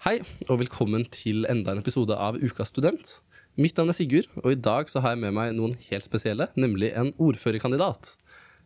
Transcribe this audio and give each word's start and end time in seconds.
Hei, 0.00 0.14
og 0.48 0.62
velkommen 0.62 1.02
til 1.12 1.42
enda 1.50 1.74
en 1.74 1.80
episode 1.82 2.16
av 2.16 2.38
Ukas 2.40 2.70
student. 2.72 3.18
Mitt 3.60 3.76
navn 3.76 3.92
er 3.92 3.96
Sigurd, 3.98 4.30
og 4.40 4.54
i 4.54 4.56
dag 4.56 4.88
så 4.88 5.02
har 5.04 5.12
jeg 5.12 5.20
med 5.26 5.34
meg 5.36 5.52
noen 5.58 5.74
helt 5.90 6.06
spesielle, 6.06 6.46
nemlig 6.56 6.88
en 6.96 7.10
ordførerkandidat. 7.20 8.14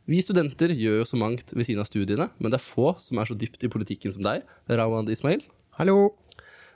Vi 0.07 0.21
studenter 0.23 0.71
gjør 0.77 1.01
jo 1.01 1.09
så 1.09 1.19
mangt 1.19 1.51
ved 1.57 1.67
siden 1.67 1.83
av 1.83 1.89
studiene, 1.89 2.29
men 2.39 2.55
det 2.55 2.61
er 2.61 2.67
få 2.69 2.93
som 3.03 3.19
er 3.19 3.27
så 3.27 3.35
dypt 3.41 3.67
i 3.67 3.73
politikken 3.73 4.15
som 4.15 4.23
deg, 4.23 4.47
Rawand 4.71 5.11
Ismail. 5.11 5.43
Hallo. 5.81 6.13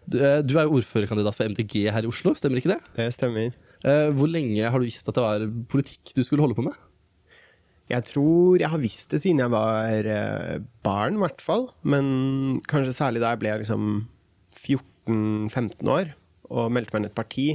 Du, 0.08 0.18
eh, 0.18 0.40
du 0.42 0.56
er 0.56 0.66
jo 0.66 0.80
ordførerkandidat 0.80 1.38
for 1.38 1.54
MDG 1.54 1.86
her 1.92 2.02
i 2.02 2.10
Oslo, 2.10 2.34
stemmer 2.34 2.58
ikke 2.58 2.74
det? 2.74 2.80
Det 2.98 3.08
stemmer. 3.14 3.54
Eh, 3.84 4.10
Hvor 4.10 4.26
lenge 4.26 4.58
har 4.58 4.78
du 4.80 4.88
visst 4.88 5.06
at 5.06 5.14
det 5.14 5.22
var 5.22 5.46
politikk 5.70 6.16
du 6.16 6.24
skulle 6.24 6.42
holde 6.42 6.58
på 6.58 6.66
med? 6.66 6.74
Jeg 7.88 8.04
tror 8.10 8.58
jeg 8.58 8.68
har 8.68 8.82
visst 8.82 9.14
det 9.14 9.22
siden 9.22 9.38
jeg 9.38 9.54
var 9.54 10.02
eh, 10.02 10.58
barn, 10.82 11.14
i 11.14 11.22
hvert 11.22 11.40
fall. 11.40 11.68
Men 11.84 12.60
kanskje 12.66 12.96
særlig 12.96 13.22
da 13.22 13.36
jeg 13.36 13.44
ble 13.44 13.58
liksom 13.62 14.08
14-15 14.68 15.92
år 15.92 16.14
og 16.48 16.72
meldte 16.72 16.94
meg 16.94 17.02
inn 17.02 17.08
i 17.08 17.12
et 17.12 17.18
parti. 17.18 17.48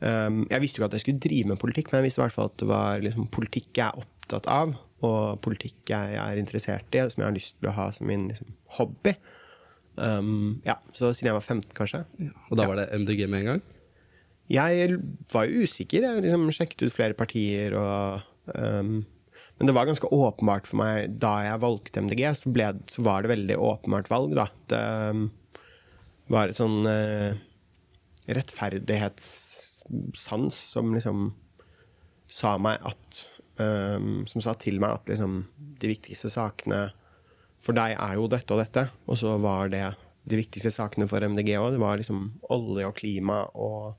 Um, 0.00 0.44
jeg 0.48 0.62
visste 0.62 0.80
jo 0.80 0.82
ikke 0.82 0.90
at 0.90 0.96
jeg 0.96 1.04
skulle 1.04 1.24
drive 1.24 1.50
med 1.52 1.60
politikk, 1.60 1.90
men 1.90 2.00
jeg 2.00 2.08
visste 2.08 2.22
i 2.22 2.24
hvert 2.24 2.36
fall 2.36 2.48
at 2.48 2.60
det 2.62 2.70
var 2.70 3.04
liksom, 3.04 3.28
politikk 3.32 3.68
jeg 3.76 3.86
er 3.86 4.00
opptatt 4.00 4.48
av, 4.52 4.72
og 5.04 5.42
politikk 5.44 5.92
jeg 5.92 6.16
er 6.20 6.40
interessert 6.40 6.96
i, 6.96 7.04
som 7.12 7.22
jeg 7.22 7.28
har 7.28 7.36
lyst 7.36 7.58
til 7.58 7.70
å 7.70 7.76
ha 7.76 7.90
som 7.96 8.08
min 8.08 8.28
liksom, 8.30 8.54
hobby. 8.78 9.14
Um, 10.00 10.60
ja, 10.64 10.78
Så 10.96 11.12
siden 11.12 11.30
jeg 11.30 11.36
var 11.36 11.44
15, 11.44 11.72
kanskje. 11.76 12.04
Og 12.48 12.56
da 12.56 12.68
var 12.68 12.80
det 12.80 12.90
MDG 12.96 13.26
med 13.28 13.42
en 13.42 13.50
gang? 13.54 13.62
Jeg 14.50 14.98
var 15.30 15.46
jo 15.46 15.64
usikker. 15.66 16.04
Jeg 16.06 16.24
liksom 16.24 16.48
sjekket 16.54 16.88
ut 16.88 16.94
flere 16.94 17.14
partier 17.14 17.76
og 17.78 18.24
um, 18.56 19.02
Men 19.60 19.68
det 19.68 19.74
var 19.76 19.86
ganske 19.86 20.08
åpenbart 20.08 20.66
for 20.66 20.80
meg 20.80 21.18
da 21.20 21.34
jeg 21.44 21.60
valgte 21.62 22.02
MDG, 22.06 22.22
så, 22.40 22.52
ble, 22.54 22.70
så 22.88 23.04
var 23.04 23.22
det 23.22 23.34
veldig 23.34 23.58
åpenbart 23.60 24.08
valg, 24.08 24.32
da. 24.38 24.46
Det 24.72 24.80
um, 25.12 25.26
var 26.30 26.48
et 26.48 26.58
sånn 26.58 26.86
uh, 26.86 27.34
rettferdighetssans 28.30 30.56
som 30.74 30.94
liksom 30.94 31.34
sa 32.30 32.58
meg 32.62 32.78
at 32.86 33.32
um, 33.58 34.22
Som 34.30 34.40
sa 34.44 34.54
til 34.54 34.78
meg 34.80 34.90
at 35.00 35.08
liksom 35.10 35.32
de 35.82 35.86
viktigste 35.90 36.28
sakene 36.30 36.92
for 37.60 37.72
deg 37.76 37.92
er 37.98 38.14
jo 38.16 38.28
dette 38.30 38.54
og 38.54 38.60
dette. 38.62 38.82
Og 39.10 39.16
så 39.20 39.30
var 39.42 39.68
det 39.72 39.88
de 40.30 40.36
viktigste 40.38 40.70
sakene 40.72 41.08
for 41.10 41.20
MDG 41.20 41.50
òg. 41.58 41.72
Det 41.74 41.82
var 41.82 41.98
liksom 42.00 42.18
olje 42.52 42.86
og 42.88 42.96
klima 42.96 43.38
og 43.54 43.96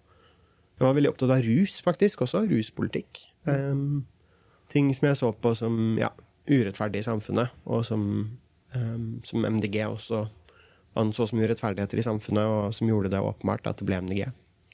Jeg 0.82 0.88
var 0.88 0.95
veldig 0.98 1.12
opptatt 1.12 1.32
av 1.36 1.44
rus, 1.45 1.76
faktisk, 1.86 2.23
også. 2.26 2.40
Ruspolitikk. 2.50 3.20
Um, 3.45 4.02
ting 4.73 4.88
som 4.98 5.12
jeg 5.12 5.20
så 5.20 5.30
på 5.30 5.52
som 5.54 5.76
ja, 6.00 6.10
urettferdig 6.50 7.04
i 7.04 7.06
samfunnet, 7.06 7.54
og 7.70 7.86
som, 7.86 8.02
um, 8.73 9.22
som 9.22 9.45
MDG 9.45 9.78
også 9.86 10.23
anså 11.00 11.28
som 11.30 11.39
urettferdigheter 11.39 12.02
i 12.02 12.06
samfunnet, 12.06 12.47
og 12.47 12.75
som 12.75 12.89
gjorde 12.89 13.11
det 13.14 13.22
åpenbart 13.23 13.70
at 13.70 13.80
det 13.80 13.88
ble 13.88 14.02
MDG. 14.03 14.25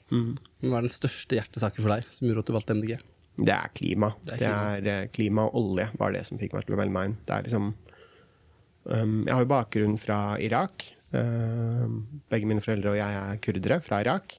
Mm. 0.08 0.34
Hva 0.64 0.80
er 0.80 0.86
den 0.86 0.92
største 0.92 1.36
hjertesaken 1.36 1.84
for 1.84 1.94
deg 1.94 2.10
som 2.14 2.28
gjorde 2.28 2.44
at 2.44 2.50
du 2.50 2.56
valgte 2.56 2.76
MDG? 2.78 2.98
Det 3.38 3.54
er 3.54 3.74
klima. 3.76 4.12
Det 4.26 4.34
er 4.34 4.80
Det 4.82 4.92
er, 4.92 5.02
eh, 5.04 5.08
klima 5.14 5.46
og 5.46 5.54
olje 5.54 5.88
var 5.98 6.12
det 6.12 6.26
som 6.26 6.38
fikk 6.38 6.54
meg 6.54 6.66
til 6.66 6.74
å 6.74 6.78
melde 6.78 6.92
meg 6.94 7.08
inn. 7.08 7.18
Det 7.24 7.34
er 7.34 7.42
liksom 7.46 7.74
um, 8.84 9.24
Jeg 9.26 9.34
har 9.34 9.42
jo 9.44 9.52
bakgrunn 9.54 9.98
fra 9.98 10.38
Irak. 10.40 10.94
Uh, 11.14 11.86
begge 12.28 12.44
mine 12.44 12.60
foreldre 12.60 12.90
og 12.92 12.98
jeg 12.98 13.14
er 13.16 13.42
kurdere 13.44 13.80
fra 13.80 14.00
Irak. 14.02 14.38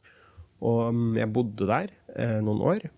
Og 0.61 0.89
um, 0.89 1.15
jeg 1.15 1.31
bodde 1.31 1.69
der 1.69 1.93
uh, 2.17 2.41
noen 2.43 2.59
år. 2.59 2.89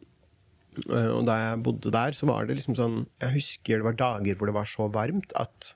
Uh, 0.87 1.19
og 1.19 1.27
da 1.27 1.37
jeg 1.37 1.63
bodde 1.63 1.93
der, 1.93 2.17
så 2.17 2.25
var 2.25 2.47
det 2.47 2.55
liksom 2.57 2.75
sånn 2.75 3.05
Jeg 3.21 3.35
husker 3.35 3.77
det 3.77 3.85
var 3.85 3.99
dager 3.99 4.35
hvor 4.35 4.47
det 4.47 4.55
var 4.55 4.65
så 4.65 4.87
varmt 4.89 5.35
at 5.35 5.75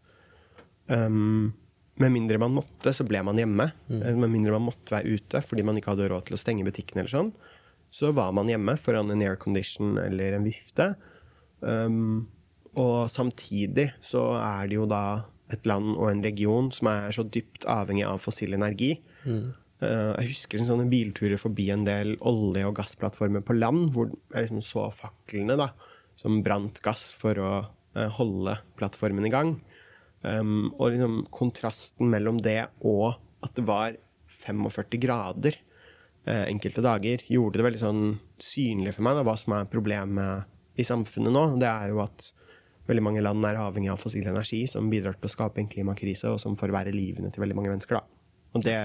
um, 0.87 1.53
med 2.01 2.11
mindre 2.11 2.39
man 2.41 2.55
måtte, 2.57 2.91
så 2.93 3.05
ble 3.07 3.21
man 3.23 3.39
hjemme. 3.39 3.69
Mm. 3.87 4.03
Med 4.19 4.31
mindre 4.31 4.55
man 4.57 4.67
måtte 4.67 4.95
være 4.97 5.15
ute 5.15 5.41
fordi 5.45 5.63
man 5.67 5.79
ikke 5.79 5.93
hadde 5.93 6.09
råd 6.11 6.27
til 6.27 6.37
å 6.37 6.39
stenge 6.41 6.65
butikken, 6.67 6.99
eller 7.01 7.11
sånn, 7.11 7.31
så 7.95 8.11
var 8.15 8.33
man 8.35 8.49
hjemme 8.51 8.75
foran 8.81 9.13
en 9.13 9.23
aircondition 9.23 9.95
eller 10.01 10.35
en 10.35 10.47
vifte. 10.47 10.89
Um, 11.61 12.27
og 12.75 13.07
samtidig 13.13 13.93
så 14.03 14.33
er 14.41 14.67
det 14.67 14.75
jo 14.75 14.87
da 14.91 15.03
et 15.53 15.67
land 15.69 15.93
og 15.93 16.09
en 16.09 16.23
region 16.25 16.71
som 16.75 16.89
er 16.91 17.13
så 17.15 17.23
dypt 17.23 17.67
avhengig 17.69 18.03
av 18.09 18.19
fossil 18.23 18.57
energi. 18.57 18.97
Uh, 19.23 20.11
jeg 20.19 20.33
husker 20.33 20.65
sånne 20.67 20.89
bilturer 20.91 21.39
forbi 21.39 21.69
en 21.71 21.85
del 21.87 22.15
olje- 22.19 22.67
og 22.67 22.75
gassplattformer 22.81 23.45
på 23.45 23.55
land, 23.55 23.93
hvor 23.95 24.11
jeg 24.11 24.49
liksom 24.49 24.63
så 24.65 24.89
faklene 24.95 25.55
da, 25.59 25.71
som 26.19 26.41
brant 26.43 26.83
gass 26.83 27.13
for 27.15 27.39
å 27.39 27.53
uh, 27.63 28.09
holde 28.19 28.57
plattformen 28.79 29.29
i 29.29 29.31
gang. 29.31 29.55
Um, 30.25 30.71
og 30.79 30.89
liksom 30.93 31.19
kontrasten 31.33 32.09
mellom 32.09 32.39
det 32.41 32.63
og 32.81 33.19
at 33.45 33.53
det 33.57 33.65
var 33.67 33.97
45 34.41 34.97
grader 35.03 35.57
uh, 36.25 36.45
enkelte 36.47 36.81
dager, 36.81 37.21
gjorde 37.29 37.59
det 37.59 37.67
veldig 37.67 37.81
sånn 37.83 38.01
synlig 38.41 38.95
for 38.95 39.05
meg 39.05 39.19
da, 39.19 39.25
hva 39.27 39.35
som 39.37 39.53
er 39.57 39.69
problemet 39.69 40.81
i 40.81 40.85
samfunnet 40.87 41.33
nå. 41.33 41.45
Det 41.61 41.69
er 41.69 41.93
jo 41.93 42.01
at 42.03 42.31
veldig 42.89 43.05
mange 43.05 43.23
land 43.25 43.45
er 43.47 43.61
avhengig 43.61 43.91
av 43.93 44.01
fossil 44.01 44.27
energi, 44.29 44.63
som 44.69 44.89
bidrar 44.91 45.17
til 45.17 45.29
å 45.29 45.33
skape 45.33 45.61
en 45.61 45.69
klimakrise, 45.69 46.29
og 46.29 46.41
som 46.41 46.57
forverrer 46.59 46.95
livene 46.95 47.31
til 47.33 47.45
veldig 47.45 47.57
mange 47.57 47.73
mennesker. 47.73 47.99
Da. 47.99 48.37
Og 48.57 48.65
det, 48.65 48.77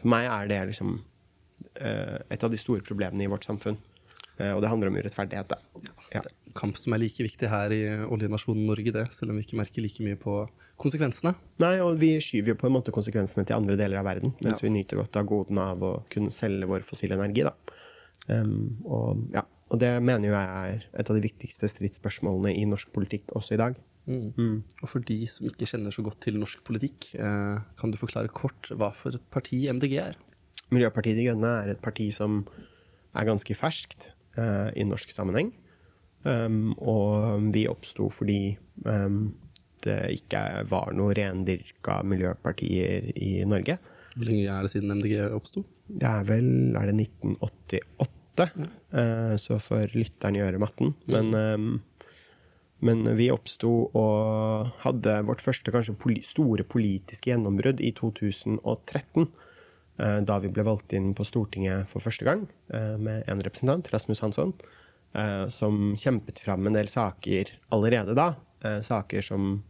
for 0.00 0.10
meg 0.12 0.28
er 0.30 0.50
det 0.50 0.60
liksom 0.70 0.96
uh, 0.98 2.18
et 2.30 2.46
av 2.46 2.52
de 2.52 2.60
store 2.60 2.84
problemene 2.86 3.26
i 3.26 3.30
vårt 3.30 3.46
samfunn. 3.46 3.78
Uh, 4.38 4.52
og 4.54 4.62
det 4.62 4.70
handler 4.70 4.90
om 4.90 4.98
urettferdighet. 4.98 5.54
Da. 5.54 5.94
Ja. 6.14 6.22
Kamp 6.54 6.78
som 6.78 6.94
er 6.94 7.02
like 7.02 7.24
viktig 7.26 7.50
her 7.50 7.72
i 7.74 7.82
oljenasjonen 8.06 8.66
Norge, 8.68 8.92
det, 8.94 9.08
selv 9.16 9.32
om 9.32 9.38
vi 9.40 9.46
ikke 9.46 9.58
merker 9.58 9.84
like 9.84 10.04
mye 10.06 10.18
på 10.20 10.36
konsekvensene. 10.80 11.34
Nei, 11.62 11.76
og 11.84 11.98
vi 12.00 12.14
skyver 12.22 12.54
jo 12.54 12.58
på 12.60 12.68
en 12.68 12.76
måte 12.76 12.94
konsekvensene 12.94 13.46
til 13.46 13.56
andre 13.56 13.76
deler 13.78 14.00
av 14.00 14.08
verden, 14.08 14.34
mens 14.42 14.62
Ja. 14.62 14.68
vi 14.68 14.74
nyter 14.74 15.00
godt 15.02 15.16
av 15.16 15.26
godene 15.30 15.70
av 15.74 15.82
å 15.82 15.92
kunne 16.10 16.34
selge 16.34 16.66
vår 16.70 16.86
fossile 16.86 17.14
energi. 17.18 17.44
Da. 17.46 17.54
Um, 18.28 18.78
og, 18.84 19.26
ja. 19.34 19.44
og 19.70 19.80
det 19.82 20.02
mener 20.02 20.28
jo 20.28 20.34
jeg 20.34 20.48
er 20.48 20.86
et 20.98 21.10
av 21.10 21.16
de 21.16 21.24
viktigste 21.26 21.68
stridsspørsmålene 21.68 22.54
i 22.56 22.64
norsk 22.64 22.90
politikk 22.94 23.34
også 23.36 23.54
i 23.54 23.60
dag. 23.62 23.80
Mm. 24.06 24.60
Og 24.82 24.88
for 24.90 25.04
de 25.06 25.16
som 25.30 25.48
ikke 25.48 25.68
kjenner 25.68 25.94
så 25.94 26.04
godt 26.04 26.20
til 26.26 26.36
norsk 26.36 26.60
politikk, 26.66 27.14
eh, 27.16 27.58
kan 27.80 27.90
du 27.90 27.96
forklare 27.96 28.28
kort 28.28 28.68
hva 28.68 28.92
for 28.98 29.16
et 29.16 29.30
parti 29.32 29.64
MDG 29.72 29.96
er? 30.02 30.18
Miljøpartiet 30.74 31.16
De 31.16 31.24
Grønne 31.28 31.52
er 31.62 31.72
et 31.72 31.80
parti 31.80 32.10
som 32.12 32.42
er 33.14 33.28
ganske 33.28 33.56
ferskt 33.56 34.10
eh, 34.36 34.70
i 34.76 34.84
norsk 34.84 35.12
sammenheng. 35.14 35.52
Um, 36.24 36.72
og 36.80 37.50
vi 37.52 37.66
oppsto 37.68 38.08
fordi 38.12 38.56
um, 38.88 39.34
det 39.84 39.98
ikke 40.18 40.40
var 40.70 40.94
noe 40.96 41.14
rendyrka 41.16 41.98
miljøpartier 42.08 43.10
i 43.12 43.36
Norge. 43.48 43.76
Hvor 44.14 44.28
lenge 44.28 44.44
er 44.48 44.64
det 44.64 44.72
siden 44.72 44.94
MDG 44.94 45.18
oppsto? 45.34 45.64
Det 45.84 46.08
er 46.08 46.28
vel 46.28 46.76
er 46.78 46.88
det 46.88 46.94
1988, 47.02 48.46
eh, 48.96 49.34
så 49.42 49.58
får 49.60 49.92
lytteren 49.92 50.38
gjøre 50.38 50.60
matten. 50.62 50.94
Men, 51.10 51.34
um, 51.34 51.66
men 52.84 53.04
vi 53.18 53.28
oppsto 53.34 53.72
og 53.90 54.70
hadde 54.84 55.18
vårt 55.28 55.42
første 55.44 55.74
kanskje 55.74 55.96
poli 55.98 56.22
store 56.24 56.64
politiske 56.64 57.32
gjennombrudd 57.32 57.82
i 57.84 57.92
2013. 57.98 59.28
Uh, 59.94 60.20
Da 60.26 60.40
vi 60.42 60.50
ble 60.50 60.64
valgt 60.66 60.94
inn 60.96 61.12
på 61.14 61.26
Stortinget 61.26 61.90
for 61.90 62.02
første 62.02 62.26
gang 62.26 62.48
uh, 62.74 62.96
med 62.98 63.28
en 63.30 63.42
representant, 63.44 63.92
Rasmus 63.92 64.24
Hansson, 64.24 64.54
som 65.48 65.94
kjempet 66.00 66.40
fram 66.42 66.66
en 66.66 66.74
del 66.74 66.88
saker 66.90 67.52
allerede 67.74 68.16
da. 68.18 68.34
eh, 68.64 68.80
Saker 68.82 69.22
som 69.22 69.62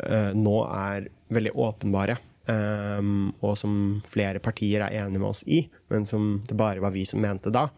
eh, 0.00 0.30
nå 0.32 0.54
er 0.64 1.10
veldig 1.28 1.52
åpenbare, 1.52 2.16
eh, 2.48 3.10
og 3.42 3.58
som 3.60 3.74
flere 4.08 4.40
partier 4.40 4.86
er 4.86 4.96
enige 5.02 5.20
med 5.20 5.28
oss 5.28 5.42
i, 5.44 5.66
men 5.92 6.08
som 6.08 6.38
det 6.48 6.56
bare 6.56 6.80
var 6.80 6.94
vi 6.96 7.04
som 7.08 7.20
mente 7.20 7.52
da. 7.52 7.68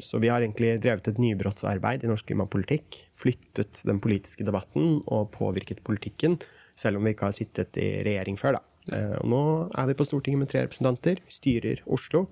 Så 0.00 0.16
vi 0.16 0.30
har 0.32 0.40
egentlig 0.40 0.78
drevet 0.80 1.10
et 1.10 1.18
nybrottsarbeid 1.20 2.06
i 2.06 2.08
norsk 2.08 2.30
klimapolitikk. 2.30 2.96
Flyttet 3.20 3.82
den 3.84 3.98
politiske 4.00 4.46
debatten 4.48 5.02
og 5.04 5.34
påvirket 5.34 5.82
politikken, 5.84 6.38
selv 6.80 6.96
om 6.96 7.04
vi 7.04 7.12
ikke 7.12 7.28
har 7.28 7.36
sittet 7.36 7.76
i 7.76 7.90
regjering 8.06 8.40
før. 8.40 8.56
da. 8.56 8.62
Eh, 8.88 9.16
og 9.20 9.26
nå 9.28 9.42
er 9.76 9.90
vi 9.90 9.96
på 9.98 10.06
Stortinget 10.08 10.40
med 10.40 10.50
tre 10.52 10.64
representanter. 10.64 11.20
Styrer 11.28 11.82
Oslo. 11.84 12.24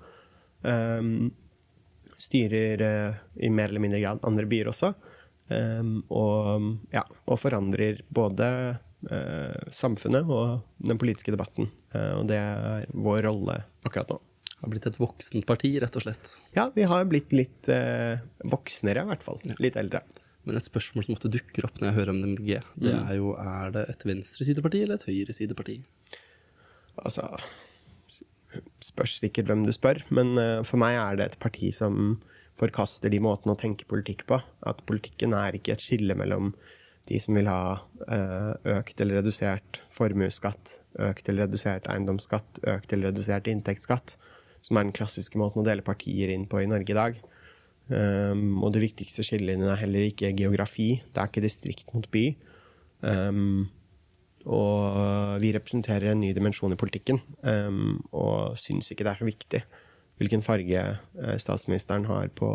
Um, 0.62 1.28
styrer 2.18 2.82
eh, 2.82 3.22
i 3.46 3.50
mer 3.50 3.70
eller 3.70 3.84
mindre 3.84 4.02
grad 4.02 4.26
andre 4.26 4.46
byer 4.50 4.72
også. 4.72 4.92
Um, 5.48 6.02
og, 6.12 6.66
ja, 6.92 7.06
og 7.24 7.38
forandrer 7.40 8.02
både 8.12 8.48
eh, 9.10 9.68
samfunnet 9.72 10.28
og 10.28 10.58
den 10.84 11.00
politiske 11.00 11.32
debatten. 11.32 11.70
Eh, 11.94 12.14
og 12.18 12.26
det 12.28 12.38
er 12.40 12.88
vår 12.92 13.22
rolle 13.28 13.60
akkurat 13.86 14.12
nå. 14.12 14.18
Har 14.58 14.72
blitt 14.72 14.88
et 14.90 14.98
voksent 14.98 15.46
parti, 15.46 15.70
rett 15.80 15.96
og 15.96 16.04
slett. 16.04 16.32
Ja, 16.56 16.66
vi 16.74 16.86
har 16.90 17.06
blitt 17.08 17.32
litt 17.32 17.70
eh, 17.70 18.18
voksnere, 18.50 19.04
i 19.06 19.12
hvert 19.12 19.24
fall. 19.24 19.38
Litt 19.62 19.78
eldre. 19.78 20.02
Men 20.48 20.58
et 20.58 20.66
spørsmål 20.66 21.06
som 21.06 21.14
ofte 21.14 21.30
dukker 21.30 21.68
opp 21.68 21.78
når 21.78 21.90
jeg 21.90 21.98
hører 21.98 22.12
om 22.14 22.20
MDG, 22.24 22.50
det 22.80 22.94
er 22.96 23.14
jo 23.18 23.34
er 23.38 23.72
det 23.74 23.84
et 23.92 24.04
venstresideparti 24.08 24.82
eller 24.84 24.98
et 24.98 25.08
høyresideparti? 25.08 25.78
Altså 26.98 27.28
Spørs 28.88 29.18
sikkert 29.20 29.50
hvem 29.50 29.66
du 29.66 29.72
spør, 29.74 30.02
men 30.14 30.34
eh, 30.40 30.64
for 30.66 30.80
meg 30.80 30.96
er 30.96 31.20
det 31.20 31.28
et 31.28 31.38
parti 31.42 31.70
som 31.74 32.18
forkaster 32.58 33.12
de 33.12 33.20
måtene 33.22 33.54
å 33.54 33.60
tenke 33.60 33.86
politikk 33.90 34.24
på. 34.30 34.40
At 34.66 34.82
politikken 34.88 35.36
er 35.36 35.58
ikke 35.58 35.76
et 35.76 35.84
skille 35.84 36.16
mellom 36.18 36.54
de 37.08 37.20
som 37.22 37.36
vil 37.38 37.48
ha 37.48 37.78
eh, 38.08 38.50
økt 38.76 39.00
eller 39.00 39.22
redusert 39.22 39.80
formuesskatt, 39.94 40.78
økt 41.08 41.30
eller 41.30 41.46
redusert 41.46 41.88
eiendomsskatt, 41.88 42.60
økt 42.68 42.92
eller 42.92 43.12
redusert 43.12 43.48
inntektsskatt, 43.48 44.18
som 44.64 44.76
er 44.76 44.88
den 44.88 44.96
klassiske 44.96 45.40
måten 45.40 45.62
å 45.62 45.68
dele 45.68 45.86
partier 45.86 46.32
inn 46.34 46.48
på 46.50 46.60
i 46.60 46.68
Norge 46.68 46.92
i 46.92 46.98
dag. 46.98 47.18
Um, 47.88 48.58
og 48.60 48.74
det 48.74 48.82
viktigste 48.82 49.24
skillelinjen 49.24 49.70
er 49.72 49.80
heller 49.80 50.10
ikke 50.10 50.34
geografi. 50.36 50.98
Det 51.08 51.22
er 51.22 51.30
ikke 51.30 51.44
distrikt 51.46 51.94
mot 51.94 52.04
by. 52.12 52.24
Um, 53.00 53.70
og 54.46 55.40
vi 55.42 55.52
representerer 55.54 56.12
en 56.12 56.20
ny 56.22 56.32
dimensjon 56.36 56.74
i 56.74 56.78
politikken, 56.78 57.20
um, 57.42 57.98
og 58.12 58.58
syns 58.60 58.92
ikke 58.92 59.06
det 59.06 59.12
er 59.14 59.22
så 59.22 59.28
viktig 59.28 59.62
hvilken 60.18 60.44
farge 60.46 60.84
uh, 61.18 61.34
statsministeren 61.38 62.06
har 62.10 62.30
på 62.38 62.52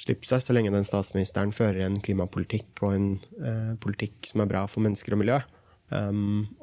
slipset, 0.00 0.44
så 0.44 0.56
lenge 0.56 0.72
den 0.72 0.86
statsministeren 0.86 1.52
fører 1.52 1.84
en 1.86 2.00
klimapolitikk 2.00 2.84
og 2.84 2.94
en 2.96 3.08
uh, 3.40 3.72
politikk 3.80 4.30
som 4.30 4.44
er 4.44 4.52
bra 4.52 4.66
for 4.70 4.84
mennesker 4.84 5.16
og 5.16 5.24
miljø. 5.24 5.40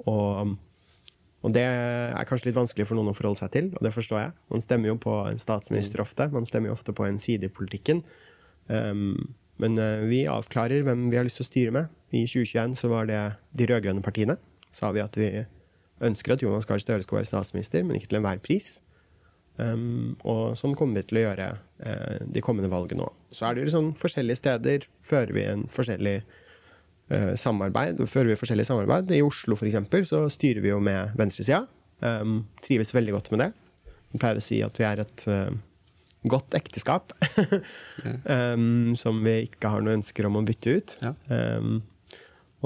og 0.07 0.57
og 1.45 1.54
det 1.54 1.62
er 1.63 2.25
kanskje 2.28 2.50
litt 2.50 2.57
vanskelig 2.57 2.88
for 2.89 2.98
noen 2.98 3.12
å 3.12 3.16
forholde 3.16 3.39
seg 3.39 3.51
til, 3.54 3.68
og 3.78 3.84
det 3.86 3.94
forstår 3.95 4.19
jeg. 4.19 4.31
Man 4.51 4.63
stemmer 4.63 4.89
jo 4.89 4.95
på 5.00 5.13
en 5.30 5.38
statsminister 5.39 6.01
ofte. 6.04 6.25
Man 6.34 6.48
stemmer 6.50 6.72
jo 6.72 6.75
ofte 6.75 6.95
på 6.98 7.06
en 7.06 7.19
side 7.22 7.48
i 7.48 7.54
politikken. 7.54 8.01
Um, 8.68 9.36
men 9.62 9.77
uh, 9.81 10.06
vi 10.09 10.25
avklarer 10.30 10.86
hvem 10.86 11.07
vi 11.12 11.19
har 11.19 11.27
lyst 11.27 11.42
til 11.42 11.48
å 11.48 11.51
styre 11.51 11.75
med. 11.75 11.94
I 12.15 12.24
2021 12.30 12.77
så 12.80 12.89
var 12.92 13.07
det 13.09 13.21
de 13.57 13.68
rød-grønne 13.69 14.04
partiene. 14.06 14.38
Sa 14.75 14.92
vi 14.95 15.04
at 15.04 15.18
vi 15.18 15.31
ønsker 16.06 16.36
at 16.36 16.44
Jonas 16.44 16.68
Gahr 16.69 16.81
Støre 16.81 17.04
skal 17.04 17.21
være 17.21 17.30
statsminister, 17.30 17.83
men 17.83 17.98
ikke 17.98 18.12
til 18.12 18.21
enhver 18.21 18.42
pris. 18.44 18.77
Um, 19.57 20.13
og 20.21 20.54
sånn 20.59 20.75
kommer 20.77 21.01
vi 21.01 21.09
til 21.09 21.19
å 21.19 21.24
gjøre 21.24 21.48
uh, 21.57 22.18
de 22.30 22.44
kommende 22.45 22.69
valgene 22.69 23.07
òg. 23.07 23.15
Så 23.33 23.48
er 23.48 23.57
det 23.57 23.65
jo 23.65 23.74
sånn 23.74 23.94
forskjellige 23.98 24.42
steder 24.44 24.86
fører 25.06 25.33
vi 25.33 25.45
en 25.50 25.65
forskjellig 25.74 26.19
uh, 26.21 27.33
samarbeid. 27.42 28.03
Fører 28.06 28.31
vi 28.31 28.39
forskjellig 28.39 28.68
samarbeid. 28.69 29.15
I 29.18 29.24
Oslo 29.25 29.57
for 29.57 29.69
eksempel, 29.69 30.06
så 30.10 30.27
styrer 30.33 30.62
vi 30.62 30.74
jo 30.74 30.81
med 30.83 31.18
venstresida. 31.18 31.65
Um, 32.06 32.44
trives 32.62 32.94
veldig 32.94 33.18
godt 33.18 33.31
med 33.33 33.48
det. 33.48 33.50
Vi 34.13 34.21
pleier 34.21 34.38
å 34.38 34.45
si 34.45 34.62
at 34.62 34.77
vi 34.77 34.86
er 34.86 35.01
et 35.01 35.25
uh, 35.25 35.50
godt 36.31 36.57
ekteskap. 36.57 37.13
um, 38.24 38.95
som 39.00 39.21
vi 39.25 39.39
ikke 39.47 39.71
har 39.74 39.85
noe 39.85 39.97
ønsker 40.00 40.27
om 40.29 40.39
å 40.39 40.45
bytte 40.47 40.77
ut. 40.77 40.97
Ja. 41.03 41.13
Um, 41.29 41.81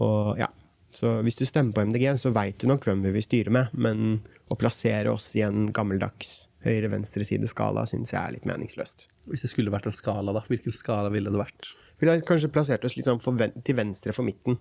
og 0.01 0.39
ja, 0.39 0.49
så 0.95 1.17
hvis 1.25 1.39
du 1.39 1.45
stemmer 1.47 1.75
på 1.75 1.85
MDG, 1.87 2.07
så 2.19 2.33
veit 2.35 2.59
du 2.61 2.67
nok 2.69 2.85
hvem 2.87 3.03
vi 3.05 3.13
vil 3.15 3.25
styre 3.25 3.53
med. 3.53 3.75
Men 3.75 4.21
å 4.51 4.57
plassere 4.59 5.13
oss 5.13 5.29
i 5.39 5.43
en 5.45 5.69
gammeldags 5.75 6.45
høyre-venstre-side-skala 6.65 7.87
syns 7.89 8.13
jeg 8.13 8.21
er 8.21 8.35
litt 8.35 8.47
meningsløst. 8.49 9.07
Hvis 9.31 9.45
det 9.45 9.51
skulle 9.53 9.73
vært 9.73 9.87
en 9.89 9.95
skala, 9.95 10.33
da, 10.35 10.43
hvilken 10.49 10.75
skala 10.75 11.11
ville 11.13 11.31
det 11.31 11.39
vært? 11.39 11.71
Vi 12.01 12.09
har 12.09 12.21
kanskje 12.25 12.49
plassert 12.53 12.85
oss 12.85 12.97
litt 12.97 13.07
sånn 13.07 13.21
for 13.21 13.37
til 13.37 13.77
venstre 13.77 14.13
for 14.15 14.25
midten. 14.25 14.57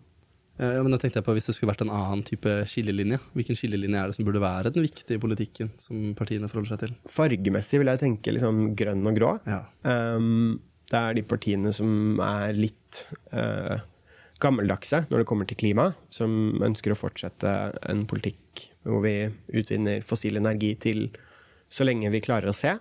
Eh, 0.61 0.75
Ja, 0.77 0.83
men 0.85 0.93
nå 0.93 0.99
tenkte 1.01 1.21
jeg 1.21 1.27
på 1.27 1.35
Hvis 1.37 1.49
det 1.49 1.57
skulle 1.57 1.73
vært 1.73 1.85
en 1.87 1.93
annen 1.95 2.25
type 2.27 2.53
skillelinje, 2.69 3.21
hvilken 3.37 3.59
skillelinje 3.59 4.01
er 4.01 4.11
det 4.11 4.19
som 4.19 4.27
burde 4.29 4.43
være 4.43 4.73
den 4.75 4.85
viktige 4.85 5.21
politikken 5.23 5.71
som 5.81 6.11
partiene 6.19 6.51
forholder 6.51 6.75
seg 6.75 6.83
til? 6.85 6.97
Fargemessig 7.11 7.81
vil 7.81 7.93
jeg 7.93 8.03
tenke 8.03 8.35
liksom 8.37 8.75
grønn 8.79 9.07
og 9.09 9.17
grå. 9.17 9.31
Ja. 9.49 9.63
Um, 9.85 10.61
det 10.91 10.99
er 10.99 11.17
de 11.17 11.25
partiene 11.25 11.73
som 11.73 12.21
er 12.25 12.53
litt 12.57 13.05
uh, 13.33 13.81
gammeldagse 14.43 15.05
når 15.09 15.23
det 15.23 15.29
kommer 15.31 15.49
til 15.49 15.61
klima, 15.61 15.91
som 16.13 16.61
ønsker 16.67 16.93
å 16.93 16.99
fortsette 16.99 17.57
en 17.89 18.05
politikk 18.11 18.67
hvor 18.89 19.05
vi 19.05 19.31
utvinner 19.55 20.05
fossil 20.07 20.41
energi 20.41 20.75
til 20.83 21.05
så 21.71 21.87
lenge 21.87 22.11
vi 22.11 22.23
klarer 22.25 22.51
å 22.51 22.57
se, 22.57 22.75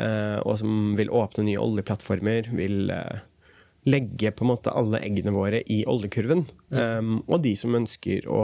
uh, 0.00 0.38
og 0.40 0.56
som 0.62 0.94
vil 0.98 1.12
åpne 1.12 1.44
nye 1.50 1.60
oljeplattformer, 1.60 2.48
vil 2.56 2.94
uh, 2.94 3.20
legge 3.88 4.30
på 4.30 4.44
en 4.44 4.50
måte 4.52 4.72
alle 4.76 5.00
eggene 5.04 5.32
våre 5.34 5.62
i 5.72 5.82
oljekurven. 5.88 6.44
Um, 6.68 7.20
og 7.26 7.42
de 7.44 7.54
som 7.56 7.76
ønsker 7.76 8.28
å 8.28 8.42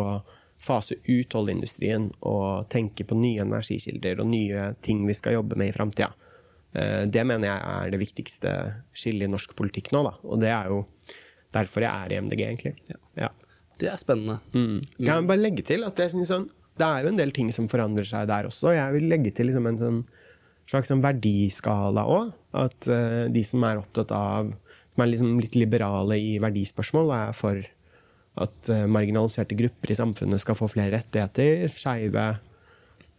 fase 0.63 0.97
ut 1.05 1.35
oljeindustrien 1.37 2.09
og 2.25 2.71
tenke 2.73 3.05
på 3.05 3.19
nye 3.19 3.45
energikilder 3.45 4.23
og 4.23 4.31
nye 4.31 4.71
ting 4.85 5.05
vi 5.07 5.17
skal 5.17 5.37
jobbe 5.37 5.59
med 5.61 5.71
i 5.71 5.77
framtida. 5.77 6.11
Uh, 6.77 7.05
det 7.13 7.25
mener 7.29 7.51
jeg 7.51 7.75
er 7.75 7.93
det 7.93 8.03
viktigste 8.03 8.55
skillet 8.97 9.29
i 9.29 9.33
norsk 9.33 9.53
politikk 9.59 9.93
nå, 9.93 10.07
da. 10.09 10.17
Og 10.25 10.41
det 10.43 10.53
er 10.55 10.73
jo 10.73 10.85
derfor 11.57 11.85
jeg 11.85 11.93
er 11.93 12.13
i 12.13 12.21
MDG, 12.25 12.45
egentlig. 12.49 12.77
Ja. 12.89 13.01
Ja. 13.27 13.33
Det 13.77 13.91
er 13.93 14.01
spennende. 14.01 14.39
Mm. 14.57 14.81
Jeg 15.05 15.29
bare 15.29 15.43
legge 15.43 15.65
til 15.69 15.85
at 15.85 16.01
sånn, 16.01 16.49
det 16.81 16.87
er 16.87 17.05
jo 17.05 17.11
en 17.13 17.19
del 17.21 17.33
ting 17.37 17.51
som 17.53 17.69
forandrer 17.69 18.09
seg 18.09 18.29
der 18.31 18.49
også. 18.49 18.73
Jeg 18.73 18.95
vil 18.97 19.11
legge 19.13 19.35
til 19.37 19.51
liksom 19.51 19.69
en 19.69 19.81
sånn 19.81 19.99
slags 20.71 20.89
sånn 20.91 21.05
verdiskala 21.05 22.07
òg. 22.09 22.33
At 22.57 22.89
uh, 22.89 23.27
de 23.33 23.43
som 23.45 23.65
er 23.69 23.83
opptatt 23.83 24.15
av 24.17 24.55
Som 24.97 25.05
er 25.05 25.13
liksom 25.13 25.35
litt 25.45 25.57
liberale 25.61 26.17
i 26.17 26.37
verdispørsmål, 26.41 27.13
er 27.13 27.35
for 27.37 27.61
at 28.41 28.71
eh, 28.73 28.87
marginaliserte 28.89 29.57
grupper 29.57 29.93
i 29.93 29.97
samfunnet 29.99 30.41
skal 30.41 30.57
få 30.57 30.69
flere 30.73 30.97
rettigheter. 30.97 31.69
Skeive. 31.77 32.31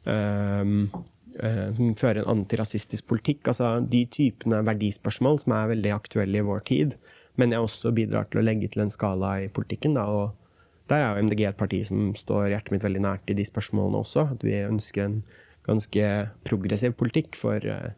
Um, 0.08 0.90
som 1.38 1.92
fører 1.94 2.24
en 2.24 2.40
antirasistisk 2.40 3.06
politikk. 3.12 3.44
Altså 3.52 3.76
de 3.86 4.00
typene 4.10 4.64
verdispørsmål 4.66 5.42
som 5.44 5.54
er 5.54 5.70
veldig 5.70 5.92
aktuelle 5.94 6.42
i 6.42 6.46
vår 6.48 6.64
tid. 6.66 6.96
Men 7.38 7.54
jeg 7.54 7.62
også 7.62 7.94
bidrar 7.94 8.26
til 8.32 8.42
å 8.42 8.46
legge 8.46 8.70
til 8.74 8.82
en 8.82 8.94
skala 8.94 9.36
i 9.44 9.50
politikken. 9.54 9.94
Da, 9.94 10.08
og 10.10 10.90
der 10.90 11.04
er 11.04 11.12
jo 11.14 11.28
MDG 11.28 11.44
et 11.46 11.60
parti 11.60 11.84
som 11.86 12.10
står 12.18 12.50
hjertet 12.54 12.74
mitt 12.74 12.86
veldig 12.86 13.04
nært 13.06 13.30
i 13.30 13.38
de 13.38 13.46
spørsmålene 13.46 14.02
også. 14.02 14.26
At 14.34 14.46
vi 14.46 14.58
ønsker 14.64 15.06
en 15.06 15.20
ganske 15.68 16.12
progressiv 16.48 16.96
politikk 16.98 17.38
for 17.38 17.62
eh, 17.62 17.94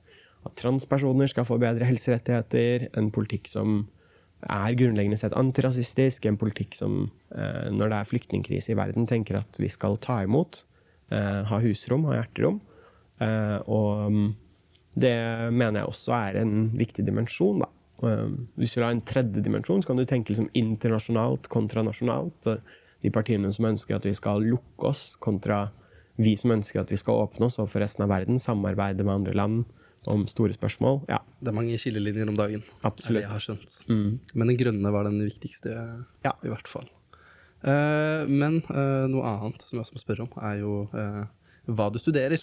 at 0.47 0.55
transpersoner 0.59 1.27
skal 1.27 1.47
få 1.47 1.59
bedre 1.59 1.87
helserettigheter. 1.89 2.89
En 2.97 3.11
politikk 3.11 3.49
som 3.51 3.87
er 4.47 4.75
grunnleggende 4.79 5.19
sett 5.19 5.35
antirasistisk. 5.35 6.25
En 6.25 6.39
politikk 6.39 6.77
som, 6.77 7.11
eh, 7.35 7.69
når 7.71 7.89
det 7.89 7.97
er 7.97 8.11
flyktningkrise 8.11 8.71
i 8.71 8.77
verden, 8.79 9.07
tenker 9.07 9.37
at 9.41 9.59
vi 9.59 9.67
skal 9.67 9.97
ta 9.97 10.23
imot. 10.23 10.63
eh, 11.11 11.43
Ha 11.43 11.59
husrom, 11.59 12.05
ha 12.05 12.21
hjerterom. 12.21 12.61
Eh, 13.19 13.59
Og 13.67 14.11
mm, 14.11 14.35
det 14.95 15.51
mener 15.51 15.81
jeg 15.81 15.89
også 15.89 16.13
er 16.13 16.41
en 16.41 16.69
viktig 16.69 17.05
dimensjon, 17.05 17.59
da. 17.59 17.65
Hvis 18.57 18.77
vi 18.77 18.81
har 18.81 18.91
en 18.91 19.01
tredje 19.01 19.43
dimensjon, 19.43 19.81
så 19.81 19.87
kan 19.87 19.97
du 19.97 20.05
tenke 20.05 20.29
liksom 20.29 20.49
internasjonalt 20.53 21.49
kontra 21.49 21.83
nasjonalt. 21.83 22.61
De 23.01 23.09
partiene 23.09 23.51
som 23.51 23.65
ønsker 23.65 23.95
at 23.95 24.05
vi 24.05 24.13
skal 24.13 24.39
lukke 24.39 24.87
oss, 24.87 25.17
kontra 25.19 25.71
vi 26.17 26.35
som 26.37 26.51
ønsker 26.51 26.79
at 26.79 26.89
vi 26.89 26.95
skal 26.95 27.27
åpne 27.27 27.45
oss 27.45 27.59
overfor 27.59 27.81
resten 27.81 28.03
av 28.03 28.09
verden, 28.09 28.39
samarbeide 28.39 29.03
med 29.03 29.15
andre 29.15 29.33
land 29.33 29.65
om 30.07 30.25
store 30.27 30.53
spørsmål. 30.55 31.01
Ja, 31.09 31.19
Det 31.41 31.47
er 31.51 31.55
mange 31.55 31.77
skillelinjer 31.79 32.29
om 32.29 32.37
dagen. 32.37 32.63
Absolutt. 32.83 33.21
Jeg 33.23 33.31
har 33.31 33.39
skjønt. 33.43 33.75
Mm. 33.89 34.19
Men 34.35 34.47
den 34.47 34.57
grønne 34.57 34.91
var 34.91 35.03
den 35.03 35.19
viktigste, 35.21 35.73
Ja. 36.25 36.31
i 36.43 36.47
hvert 36.47 36.67
fall. 36.67 36.87
Eh, 37.63 38.25
men 38.27 38.61
eh, 38.69 39.07
noe 39.11 39.23
annet 39.27 39.61
som 39.61 39.77
jeg 39.77 39.83
også 39.85 39.97
må 39.97 40.03
spørre 40.03 40.23
om, 40.27 40.31
er 40.41 40.59
jo 40.61 40.89
eh, 40.93 41.25
hva 41.67 41.89
du 41.91 41.99
studerer. 41.99 42.39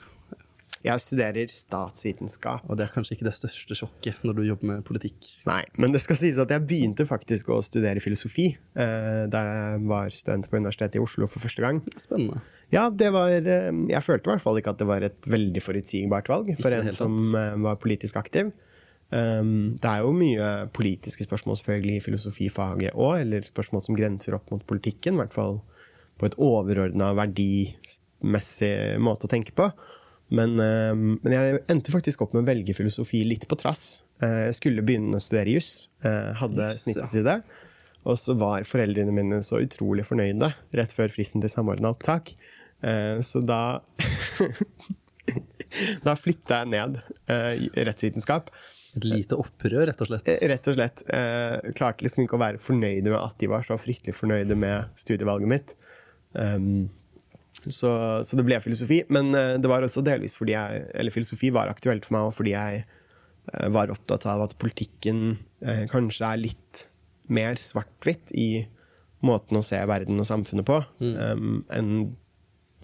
Jeg 0.86 1.02
studerer 1.02 1.50
statsvitenskap. 1.50 2.66
Og 2.70 2.78
det 2.78 2.86
er 2.86 2.92
kanskje 2.94 3.16
ikke 3.16 3.26
det 3.26 3.34
største 3.34 3.76
sjokket 3.78 4.22
når 4.26 4.36
du 4.38 4.42
jobber 4.46 4.70
med 4.70 4.84
politikk. 4.86 5.30
Nei, 5.48 5.62
men 5.82 5.94
det 5.94 6.02
skal 6.04 6.18
sies 6.20 6.38
at 6.42 6.52
jeg 6.54 6.62
begynte 6.68 7.06
faktisk 7.08 7.50
å 7.50 7.58
studere 7.64 8.02
filosofi 8.04 8.52
eh, 8.54 9.24
da 9.32 9.42
jeg 9.48 9.80
var 9.90 10.14
student 10.14 10.46
på 10.50 10.60
Universitetet 10.60 11.00
i 11.00 11.02
Oslo 11.02 11.28
for 11.30 11.42
første 11.42 11.64
gang. 11.64 11.82
Spennende. 11.98 12.42
Ja, 12.74 12.88
det 12.90 13.12
var 13.14 13.30
eh, 13.34 13.72
Jeg 13.90 14.02
følte 14.06 14.30
i 14.30 14.32
hvert 14.34 14.44
fall 14.44 14.60
ikke 14.60 14.76
at 14.76 14.80
det 14.82 14.88
var 14.88 15.06
et 15.06 15.28
veldig 15.30 15.62
forutsigbart 15.62 16.30
valg 16.30 16.54
for 16.62 16.74
en 16.74 16.92
som 16.94 17.18
tatt. 17.18 17.40
eh, 17.42 17.58
var 17.66 17.82
politisk 17.82 18.22
aktiv. 18.22 18.54
Um, 19.06 19.76
det 19.78 19.86
er 19.86 20.00
jo 20.02 20.10
mye 20.10 20.46
politiske 20.74 21.22
spørsmål 21.22 21.60
selvfølgelig 21.60 22.00
i 22.00 22.02
filosofifaget 22.02 22.96
òg, 22.98 23.20
eller 23.20 23.46
spørsmål 23.46 23.84
som 23.84 23.98
grenser 23.98 24.34
opp 24.34 24.50
mot 24.50 24.64
politikken, 24.66 25.14
i 25.14 25.22
hvert 25.22 25.36
fall 25.36 25.60
på 26.18 26.26
et 26.26 26.34
overordna 26.42 27.12
verdimessig 27.14 28.72
måte 28.98 29.28
å 29.28 29.30
tenke 29.30 29.54
på. 29.54 29.68
Men, 30.34 30.56
eh, 30.58 30.94
men 30.96 31.34
jeg 31.34 31.60
endte 31.70 31.92
faktisk 31.94 32.24
opp 32.24 32.34
med 32.34 32.42
å 32.42 32.48
velge 32.48 32.74
filosofi 32.74 33.22
litt 33.26 33.46
på 33.48 33.58
trass. 33.60 34.00
Eh, 34.22 34.48
jeg 34.48 34.58
skulle 34.58 34.84
begynne 34.86 35.20
å 35.20 35.22
studere 35.22 35.54
juss, 35.54 35.88
eh, 36.02 36.32
hadde 36.40 36.72
snittet 36.82 37.14
til 37.14 37.26
det. 37.26 37.38
Og 38.06 38.18
så 38.22 38.36
var 38.38 38.66
foreldrene 38.66 39.14
mine 39.14 39.40
så 39.42 39.60
utrolig 39.62 40.06
fornøyde 40.06 40.52
rett 40.78 40.94
før 40.94 41.10
fristen 41.14 41.42
til 41.42 41.50
samordna 41.50 41.90
opptak. 41.90 42.36
Så 43.26 43.40
da 43.42 43.80
Da 46.04 46.12
flytta 46.14 46.60
jeg 46.60 46.70
ned 46.70 47.00
rettsvitenskap. 47.74 48.52
Et 48.94 49.06
lite 49.08 49.34
opprør, 49.34 49.88
rett 49.88 50.04
og 50.04 50.12
slett. 50.12 50.30
Rett 50.52 50.70
og 50.70 50.76
slett. 50.76 51.02
Klarte 51.74 52.06
liksom 52.06 52.22
ikke 52.22 52.38
å 52.38 52.44
være 52.44 52.62
fornøyde 52.62 53.10
med 53.10 53.18
at 53.18 53.34
de 53.42 53.50
var 53.50 53.66
så 53.66 53.74
fryktelig 53.80 54.14
fornøyde 54.14 54.54
med 54.54 54.94
studievalget 55.02 55.50
mitt. 55.50 55.74
Så, 57.72 57.90
så 58.26 58.38
det 58.38 58.44
ble 58.46 58.58
filosofi. 58.62 59.02
Men 59.12 59.32
eh, 59.34 59.54
det 59.60 59.70
var 59.70 59.84
også 59.84 60.04
delvis 60.06 60.36
fordi 60.36 60.54
jeg 60.54 60.84
Eller 60.94 61.14
filosofi 61.14 61.50
var 61.54 61.72
aktuelt 61.72 62.06
for 62.06 62.16
meg 62.16 62.28
og 62.28 62.36
fordi 62.36 62.54
jeg 62.54 62.84
eh, 62.84 63.68
var 63.74 63.92
opptatt 63.94 64.28
av 64.30 64.44
at 64.46 64.56
politikken 64.60 65.40
eh, 65.64 65.86
kanskje 65.90 66.28
er 66.28 66.44
litt 66.44 66.86
mer 67.32 67.58
svart-hvitt 67.58 68.30
i 68.38 68.66
måten 69.26 69.58
å 69.58 69.64
se 69.66 69.80
verden 69.88 70.22
og 70.22 70.28
samfunnet 70.28 70.66
på 70.68 70.76
um, 71.02 71.64
enn 71.74 71.88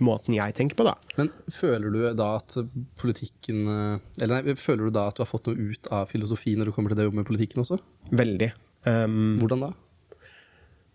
måten 0.03 0.35
jeg 0.35 0.57
tenker 0.57 0.75
på, 0.75 0.87
da. 0.89 0.97
Men 1.15 1.29
føler 1.53 1.93
du 1.95 2.01
da 2.19 2.31
at 2.41 2.57
politikken 2.99 3.69
Eller 3.69 4.33
nei, 4.33 4.57
føler 4.59 4.89
du 4.89 4.97
da 4.97 5.05
at 5.13 5.21
du 5.21 5.23
har 5.23 5.31
fått 5.31 5.47
noe 5.47 5.69
ut 5.71 5.87
av 5.95 6.11
filosofi 6.11 6.57
når 6.59 6.73
du 6.73 6.75
kommer 6.75 6.91
til 6.91 6.99
det 6.99 7.05
å 7.05 7.11
jobbe 7.11 7.21
med 7.21 7.29
politikken 7.29 7.63
også? 7.63 7.79
Veldig. 8.11 8.51
Um, 8.89 9.37
Hvordan 9.39 9.69
da? 9.69 9.71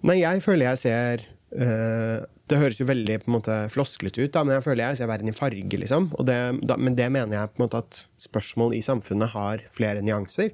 Nei, 0.06 0.20
jeg 0.20 0.44
føler 0.44 0.74
jeg 0.74 0.82
ser 0.82 1.24
eh, 1.56 2.26
Det 2.48 2.60
høres 2.62 2.80
jo 2.80 2.88
veldig 2.88 3.18
på 3.24 3.28
en 3.28 3.36
måte 3.36 3.56
flosklete 3.74 4.24
ut, 4.24 4.32
da, 4.32 4.46
men 4.48 4.56
jeg 4.56 4.66
føler 4.66 4.86
jeg 4.86 5.00
ser 5.02 5.10
verden 5.12 5.32
i 5.32 5.36
farge, 5.36 5.80
liksom. 5.82 6.10
Og 6.16 6.28
det, 6.30 6.38
da, 6.70 6.78
men 6.80 6.96
det 6.96 7.10
mener 7.12 7.36
jeg 7.36 7.52
på 7.52 7.60
en 7.60 7.66
måte 7.66 7.82
at 7.84 8.04
spørsmål 8.24 8.78
i 8.78 8.84
samfunnet 8.86 9.34
har 9.34 9.66
flere 9.76 10.04
nyanser. 10.06 10.54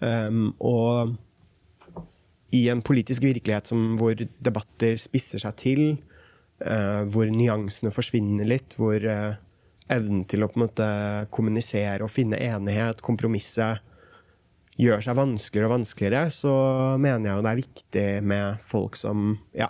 Um, 0.00 0.54
og 0.64 1.18
i 2.56 2.62
en 2.72 2.80
politisk 2.80 3.26
virkelighet 3.26 3.68
som, 3.68 3.98
hvor 4.00 4.16
debatter 4.16 4.96
spisser 5.00 5.42
seg 5.44 5.58
til, 5.60 5.82
uh, 6.64 7.04
hvor 7.12 7.28
nyansene 7.28 7.92
forsvinner 7.92 8.48
litt, 8.48 8.78
hvor 8.80 8.96
uh, 9.04 9.36
evnen 9.92 10.24
til 10.28 10.44
å 10.44 10.48
på 10.48 10.60
en 10.60 10.64
måte 10.64 10.88
kommunisere 11.34 12.04
og 12.04 12.12
finne 12.12 12.40
enighet, 12.40 13.04
kompromisse, 13.04 13.74
gjør 14.78 15.02
seg 15.02 15.18
vanskeligere 15.18 15.68
og 15.68 15.74
vanskeligere, 15.74 16.32
så 16.32 16.54
mener 17.02 17.26
jeg 17.26 17.36
jo 17.36 17.44
det 17.44 17.50
er 17.50 17.62
viktig 17.62 18.06
med 18.30 18.66
folk 18.70 18.98
som 18.98 19.32
ja, 19.56 19.68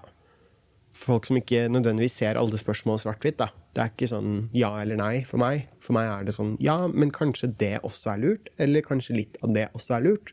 folk 0.99 1.28
som 1.28 1.38
ikke 1.38 1.67
nødvendigvis 1.71 2.19
ser 2.21 2.38
alle 2.40 2.59
spørsmål 2.61 2.99
svart-hvitt. 3.02 3.38
Det 3.38 3.83
er 3.83 3.93
ikke 3.93 4.11
sånn 4.11 4.49
ja 4.57 4.71
eller 4.83 4.99
nei 5.00 5.23
for 5.28 5.40
meg. 5.43 5.69
For 5.85 5.97
meg 5.97 6.11
er 6.11 6.26
det 6.26 6.35
sånn 6.37 6.57
ja, 6.64 6.81
men 6.90 7.12
kanskje 7.14 7.52
det 7.61 7.76
også 7.87 8.14
er 8.14 8.25
lurt, 8.25 8.50
eller 8.59 8.87
kanskje 8.87 9.19
litt 9.21 9.38
av 9.45 9.55
det 9.57 9.69
også 9.78 9.99
er 9.99 10.07
lurt. 10.09 10.33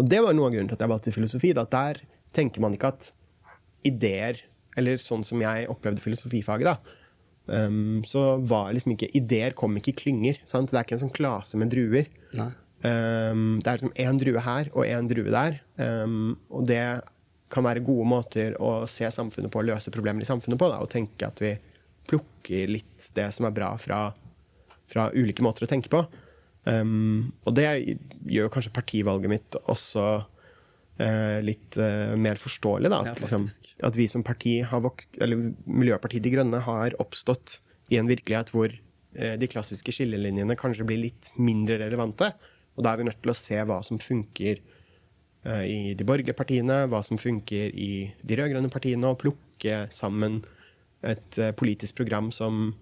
Og 0.00 0.08
det 0.08 0.22
var 0.24 0.36
noe 0.36 0.48
av 0.48 0.54
grunnen 0.54 0.70
til 0.70 0.78
at 0.78 0.86
jeg 0.86 0.92
valgte 0.94 1.14
filosofi. 1.14 1.52
Da, 1.56 1.66
at 1.66 1.74
der 1.74 2.00
tenker 2.36 2.64
man 2.64 2.76
ikke 2.76 2.94
at 2.94 3.10
ideer, 3.86 4.40
eller 4.78 5.00
sånn 5.02 5.24
som 5.26 5.42
jeg 5.42 5.68
opplevde 5.72 6.02
filosofifaget, 6.04 6.70
da, 6.70 6.96
um, 7.52 8.00
så 8.08 8.38
var 8.40 8.72
liksom 8.76 8.94
ikke 8.94 9.10
Ideer 9.18 9.56
kom 9.58 9.76
ikke 9.76 9.92
i 9.92 10.00
klynger. 10.00 10.40
Sant? 10.48 10.72
Det 10.72 10.78
er 10.78 10.88
ikke 10.88 10.98
en 10.98 11.04
sånn 11.04 11.16
klase 11.16 11.60
med 11.60 11.72
druer. 11.74 12.08
Um, 12.80 13.58
det 13.60 13.68
er 13.68 13.80
liksom 13.80 13.96
én 14.00 14.20
drue 14.20 14.44
her 14.44 14.70
og 14.72 14.86
én 14.86 15.08
drue 15.10 15.32
der. 15.34 15.60
Um, 15.76 16.38
og 16.48 16.68
det 16.70 16.80
kan 17.50 17.66
være 17.66 17.82
gode 17.84 18.06
måter 18.08 18.56
å 18.62 18.86
se 18.90 19.08
samfunnet 19.12 19.52
på, 19.52 19.62
og 19.62 19.70
løse 19.72 19.92
problemer 19.94 20.24
i 20.24 20.28
samfunnet 20.28 20.60
på. 20.60 20.70
Da, 20.70 20.80
og 20.82 20.90
tenke 20.92 21.28
at 21.28 21.42
vi 21.42 21.54
plukker 22.10 22.70
litt 22.70 23.10
det 23.16 23.28
som 23.36 23.46
er 23.46 23.54
bra 23.54 23.70
fra, 23.80 24.02
fra 24.90 25.08
ulike 25.14 25.44
måter 25.44 25.66
å 25.66 25.70
tenke 25.70 25.92
på. 25.92 26.04
Um, 26.68 27.32
og 27.48 27.56
det 27.56 27.66
gjør 28.28 28.50
kanskje 28.52 28.74
partivalget 28.76 29.32
mitt 29.32 29.56
også 29.62 30.04
uh, 30.20 31.38
litt 31.44 31.78
uh, 31.80 32.14
mer 32.20 32.40
forståelig. 32.40 32.90
Da, 32.92 33.02
Ja, 33.08 33.14
at, 33.14 33.22
liksom, 33.24 33.48
at 33.88 33.98
vi 33.98 34.06
som 34.12 34.26
parti 34.26 34.58
har 34.68 34.84
vok 34.84 35.06
eller 35.18 35.50
Miljøpartiet 35.64 36.24
De 36.26 36.34
Grønne 36.34 36.62
har 36.66 36.96
oppstått 37.02 37.60
i 37.90 37.98
en 37.98 38.10
virkelighet 38.10 38.52
hvor 38.54 38.74
uh, 38.74 39.34
de 39.40 39.50
klassiske 39.50 39.94
skillelinjene 39.96 40.58
kanskje 40.60 40.86
blir 40.88 41.02
litt 41.08 41.32
mindre 41.40 41.80
relevante. 41.82 42.34
Og 42.76 42.84
da 42.84 42.92
er 42.92 43.00
vi 43.00 43.08
nødt 43.08 43.22
til 43.24 43.32
å 43.32 43.38
se 43.38 43.58
hva 43.66 43.80
som 43.86 43.98
funker 44.02 44.60
i 45.40 45.94
de 45.96 46.04
borgerlige 46.04 46.36
partiene, 46.36 46.82
hva 46.92 46.98
som 47.00 47.16
funker 47.16 47.72
i 47.72 48.10
de 48.20 48.36
rød-grønne 48.36 48.68
partiene, 48.68 49.08
og 49.08 49.22
plukke 49.22 49.86
sammen 49.96 50.42
et 51.06 51.38
eh, 51.38 51.52
politisk 51.56 51.96
program 52.00 52.30
som, 52.32 52.74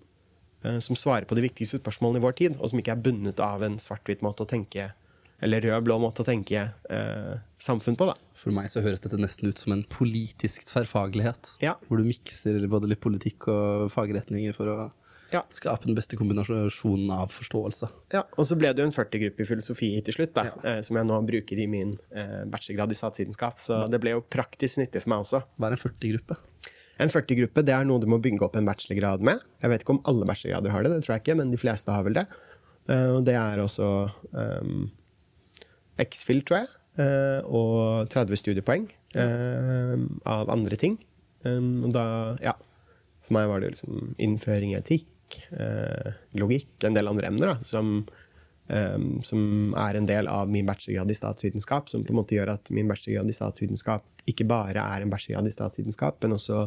eh, 0.64 0.78
som 0.78 0.96
svarer 0.96 1.26
på 1.28 1.38
de 1.38 1.44
viktigste 1.46 1.80
spørsmålene 1.82 2.20
i 2.20 2.26
vår 2.26 2.38
tid, 2.40 2.56
og 2.58 2.70
som 2.70 2.80
ikke 2.80 2.94
er 2.96 3.04
bundet 3.04 3.42
av 3.44 3.62
en 3.62 3.78
svart-hvitt 3.82 4.24
måte 4.26 4.44
å 4.44 4.50
tenke, 4.50 4.90
eller 5.42 5.62
rød-blå 5.62 6.00
måte 6.02 6.24
å 6.24 6.26
tenke 6.26 6.64
eh, 6.90 7.34
samfunn 7.62 7.98
på, 7.98 8.08
da. 8.10 8.16
For 8.38 8.54
meg 8.54 8.70
så 8.72 8.82
høres 8.82 9.02
dette 9.04 9.18
nesten 9.20 9.50
ut 9.50 9.60
som 9.62 9.74
en 9.74 9.84
politisk 9.90 10.66
tverrfaglighet. 10.70 11.54
Ja. 11.62 11.76
Hvor 11.86 12.02
du 12.02 12.06
mikser 12.06 12.66
både 12.70 12.90
litt 12.90 13.02
politikk 13.02 13.48
og 13.50 13.92
fagretninger 13.94 14.56
for 14.56 14.72
å 14.72 14.78
Ja. 15.32 15.42
skape 15.52 15.84
den 15.84 15.94
beste 15.98 16.16
kombinasjonen 16.16 17.10
av 17.12 17.28
forståelse. 17.34 17.88
Ja, 18.14 18.22
og 18.38 18.46
så 18.48 18.56
ble 18.56 18.70
det 18.72 18.80
jo 18.80 18.86
en 18.88 18.94
40-gruppe 18.96 19.44
i 19.44 19.48
filosofi 19.48 19.90
til 20.06 20.14
slutt, 20.16 20.32
da, 20.34 20.44
Ja. 20.48 20.54
eh, 20.64 20.80
som 20.82 20.96
jeg 20.96 21.04
nå 21.06 21.18
bruker 21.28 21.58
i 21.60 21.66
min 21.68 21.92
eh, 22.10 22.44
bachelorgrad 22.48 22.90
i 22.90 22.98
statsvitenskap. 22.98 23.60
Så 23.60 23.90
det 23.92 24.00
ble 24.00 24.14
jo 24.16 24.22
praktisk 24.22 24.78
nyttig 24.80 25.02
for 25.04 25.10
meg 25.12 25.26
også. 25.26 25.42
Hva 25.58 25.68
er 25.68 25.76
en 25.76 25.82
40-gruppe? 25.84 26.36
En 26.98 27.08
40-gruppe 27.12 27.62
det 27.64 27.74
er 27.76 27.84
noe 27.84 28.00
du 28.00 28.06
må 28.10 28.18
bygge 28.18 28.42
opp 28.42 28.56
en 28.56 28.64
bachelorgrad 28.66 29.20
med. 29.22 29.40
Jeg 29.62 29.70
vet 29.70 29.82
ikke 29.84 29.94
om 29.98 30.02
alle 30.04 30.24
bachelorgrader 30.26 30.70
har 30.74 30.82
det, 30.82 30.90
det 30.96 31.04
tror 31.04 31.14
jeg 31.18 31.22
ikke, 31.26 31.36
men 31.36 31.50
de 31.52 31.60
fleste 31.60 31.92
har 31.94 32.02
vel 32.08 32.14
det. 32.18 32.26
Eh, 32.88 33.10
og 33.18 33.24
det 33.28 33.34
er 33.36 33.60
også 33.62 34.10
um, 34.32 34.90
X-Fill, 35.98 36.42
tror 36.46 36.62
jeg, 36.64 36.68
og 37.46 38.08
30 38.10 38.40
studiepoeng 38.40 38.88
um, 39.14 40.06
av 40.26 40.48
andre 40.50 40.74
ting. 40.80 40.96
Um, 41.46 41.84
og 41.86 41.92
da, 41.94 42.04
ja 42.42 42.56
For 43.22 43.36
meg 43.36 43.46
var 43.46 43.60
det 43.62 43.68
liksom 43.76 44.16
innføring 44.18 44.72
i 44.72 44.78
etikk, 44.80 45.04
eh, 45.52 46.12
logikk, 46.38 46.70
en 46.88 46.94
del 46.96 47.08
andre 47.10 47.26
emner, 47.30 47.54
da, 47.54 47.58
som 47.66 48.06
um, 48.68 49.22
som 49.24 49.74
er 49.80 49.96
en 49.96 50.06
del 50.08 50.28
av 50.28 50.50
min 50.52 50.66
bachelorgrad 50.68 51.10
i 51.10 51.16
statsvitenskap, 51.16 51.88
som 51.88 52.02
på 52.04 52.12
en 52.12 52.18
måte 52.20 52.36
gjør 52.36 52.50
at 52.52 52.68
min 52.74 52.88
bachelorgrad 52.90 53.30
i 53.32 53.36
statsvitenskap 53.36 54.04
ikke 54.28 54.44
bare 54.48 54.82
er 54.82 55.02
en 55.06 55.10
bachelorgrad 55.12 55.48
i 55.48 55.54
statsvitenskap, 55.54 56.18
men 56.22 56.36
også 56.36 56.66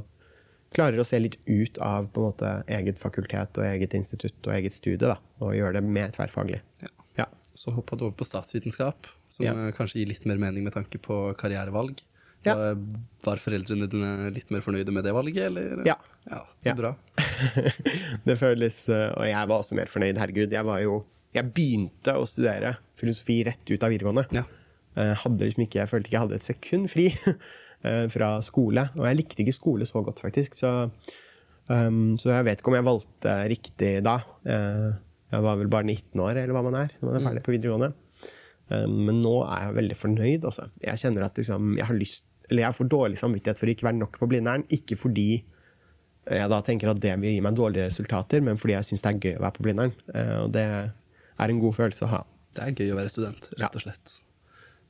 klarer 0.73 1.01
å 1.01 1.05
se 1.05 1.19
litt 1.19 1.37
ut 1.45 1.77
av 1.83 2.07
på 2.13 2.21
en 2.23 2.29
måte 2.31 2.51
eget 2.71 2.97
fakultet 2.97 3.59
og 3.59 3.67
eget 3.67 3.93
institutt 3.93 4.47
og 4.47 4.53
eget 4.55 4.73
studie, 4.73 5.03
da, 5.11 5.17
og 5.43 5.53
gjøre 5.57 5.77
det 5.77 5.83
mer 5.83 6.13
tverrfaglig. 6.15 6.61
Ja. 6.81 6.89
Ja. 7.19 7.25
Så 7.53 7.73
hoppa 7.75 7.97
du 7.99 8.05
over 8.07 8.15
på 8.17 8.25
statsvitenskap, 8.25 9.09
som 9.29 9.45
Ja. 9.45 9.53
eh, 9.53 9.71
kanskje 9.75 9.99
gir 9.99 10.07
litt 10.07 10.25
mer 10.25 10.37
mening 10.37 10.63
med 10.63 10.73
tanke 10.73 10.97
på 10.97 11.35
karrierevalg. 11.37 12.01
Ja. 12.47 12.55
Var- 13.21 13.41
foreldrene 13.43 13.85
dine 13.89 14.31
litt 14.33 14.49
mer 14.53 14.63
fornøyde 14.65 14.93
med 14.93 15.05
det 15.05 15.13
valget, 15.13 15.43
eller? 15.51 15.83
Ja. 15.85 15.97
Ja, 16.29 16.41
så 16.63 16.73
bra. 16.77 16.91
det 18.27 18.35
føles 18.37 18.83
eh, 18.89 19.07
Og 19.17 19.25
jeg 19.25 19.49
var 19.49 19.61
også 19.61 19.77
mer 19.77 19.89
fornøyd, 19.89 20.19
herregud. 20.21 20.53
Jeg 20.53 20.67
var 20.67 20.81
jo 20.83 20.99
Jeg 21.33 21.49
begynte 21.55 22.13
å 22.17 22.27
studere 22.29 22.75
filosofi 22.99 23.39
rett 23.47 23.71
ut 23.71 23.83
av 23.85 23.93
videregående. 23.93 24.25
Ja. 24.35 24.43
Eh, 24.99 25.13
hadde 25.23 25.47
liksom 25.47 25.63
ikke, 25.65 25.79
jeg 25.79 25.89
følte 25.89 26.09
ikke 26.09 26.17
jeg 26.17 26.25
hadde 26.25 26.37
et 26.37 26.47
sekund 26.49 26.89
fri 26.91 27.05
eh, 27.87 28.05
fra 28.13 28.33
skole. 28.45 28.89
Og 28.99 29.07
jeg 29.07 29.19
likte 29.21 29.41
ikke 29.45 29.55
skole 29.55 29.87
så 29.89 30.03
godt, 30.05 30.19
faktisk. 30.21 30.57
Så, 30.59 30.73
um, 31.71 32.17
så 32.21 32.33
jeg 32.35 32.49
vet 32.49 32.61
ikke 32.61 32.73
om 32.73 32.77
jeg 32.77 32.89
valgte 32.89 33.37
riktig 33.53 33.93
da. 34.05 34.17
Jeg 34.43 35.45
var 35.47 35.57
vel 35.61 35.71
bare 35.71 35.87
19 35.87 36.19
år, 36.19 36.41
eller 36.41 36.53
hva 36.57 36.65
man 36.67 36.77
er, 36.83 36.93
når 36.99 37.07
man 37.07 37.17
er 37.21 37.25
ferdig 37.29 37.45
på 37.47 37.55
videregående. 37.55 37.93
Um, 38.71 38.97
men 39.07 39.23
nå 39.23 39.37
er 39.47 39.69
jeg 39.69 39.77
veldig 39.79 39.97
fornøyd. 40.03 40.49
Altså. 40.51 40.67
Jeg 40.83 41.01
kjenner 41.05 41.29
at 41.29 41.39
liksom, 41.39 41.73
jeg 41.79 41.87
har 41.87 41.97
lyst 41.97 42.27
Eller 42.51 42.65
jeg 42.67 42.75
får 42.77 42.89
dårlig 42.91 43.17
samvittighet 43.21 43.57
for 43.61 43.69
å 43.69 43.73
ikke 43.73 43.87
være 43.87 43.99
nok 44.01 44.17
på 44.19 44.27
Blindern. 44.29 44.65
Ikke 44.75 44.97
fordi 44.99 45.29
jeg 46.31 46.49
da 46.51 46.59
tenker 46.61 46.91
at 46.91 46.99
det 47.01 47.13
vil 47.21 47.31
gi 47.33 47.41
meg 47.41 47.55
dårlige 47.57 47.87
resultater, 47.87 48.43
men 48.45 48.59
fordi 48.61 48.75
jeg 48.75 48.85
syns 48.91 49.01
det 49.01 49.09
er 49.13 49.21
gøy 49.23 49.37
å 49.39 49.45
være 49.45 49.55
på 49.57 49.63
Blindern. 49.65 49.93
Eh, 50.13 50.35
og 50.43 50.51
det 50.53 50.65
er 50.67 51.47
en 51.55 51.61
god 51.63 51.77
følelse 51.79 52.05
å 52.05 52.11
ha. 52.11 52.19
Det 52.59 52.67
er 52.67 52.75
gøy 52.77 52.91
å 52.93 52.99
være 52.99 53.09
student, 53.13 53.47
rett 53.57 53.77
og 53.79 53.85
slett. 53.85 54.17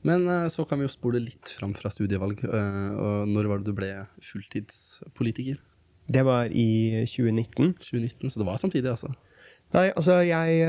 Men 0.02 0.26
eh, 0.28 0.48
så 0.52 0.66
kan 0.68 0.80
vi 0.82 0.88
jo 0.88 0.92
spole 0.92 1.22
litt 1.22 1.54
fram 1.56 1.72
fra 1.78 1.88
studievalg. 1.94 2.42
eh, 2.44 2.90
Og 2.98 3.30
når 3.30 3.48
var 3.52 3.62
det 3.62 3.70
du 3.70 3.76
ble 3.78 3.92
fulltidspolitiker? 4.26 5.60
Det 6.12 6.24
var 6.26 6.50
i 6.50 7.04
2019. 7.06 7.76
2019, 7.78 8.30
så 8.34 8.42
det 8.42 8.46
var 8.50 8.58
samtidig, 8.60 8.90
altså. 8.90 9.12
Nei, 9.72 9.86
altså 9.96 10.18
jeg 10.26 10.66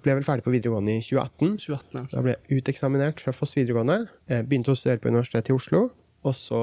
ble 0.00 0.14
vel 0.16 0.24
ferdig 0.24 0.44
på 0.46 0.52
videregående 0.54 0.94
i 0.96 1.02
2018. 1.04 1.56
2018, 1.66 1.98
ja. 1.98 2.04
Da 2.14 2.22
ble 2.24 2.36
jeg 2.38 2.62
uteksaminert 2.62 3.20
fra 3.20 3.34
Foss 3.36 3.52
videregående. 3.58 4.06
Jeg 4.30 4.46
begynte 4.48 4.72
å 4.72 4.78
studere 4.78 5.02
på 5.02 5.10
Universitetet 5.12 5.50
i 5.52 5.56
Oslo. 5.58 5.82
Og 6.26 6.34
så, 6.34 6.62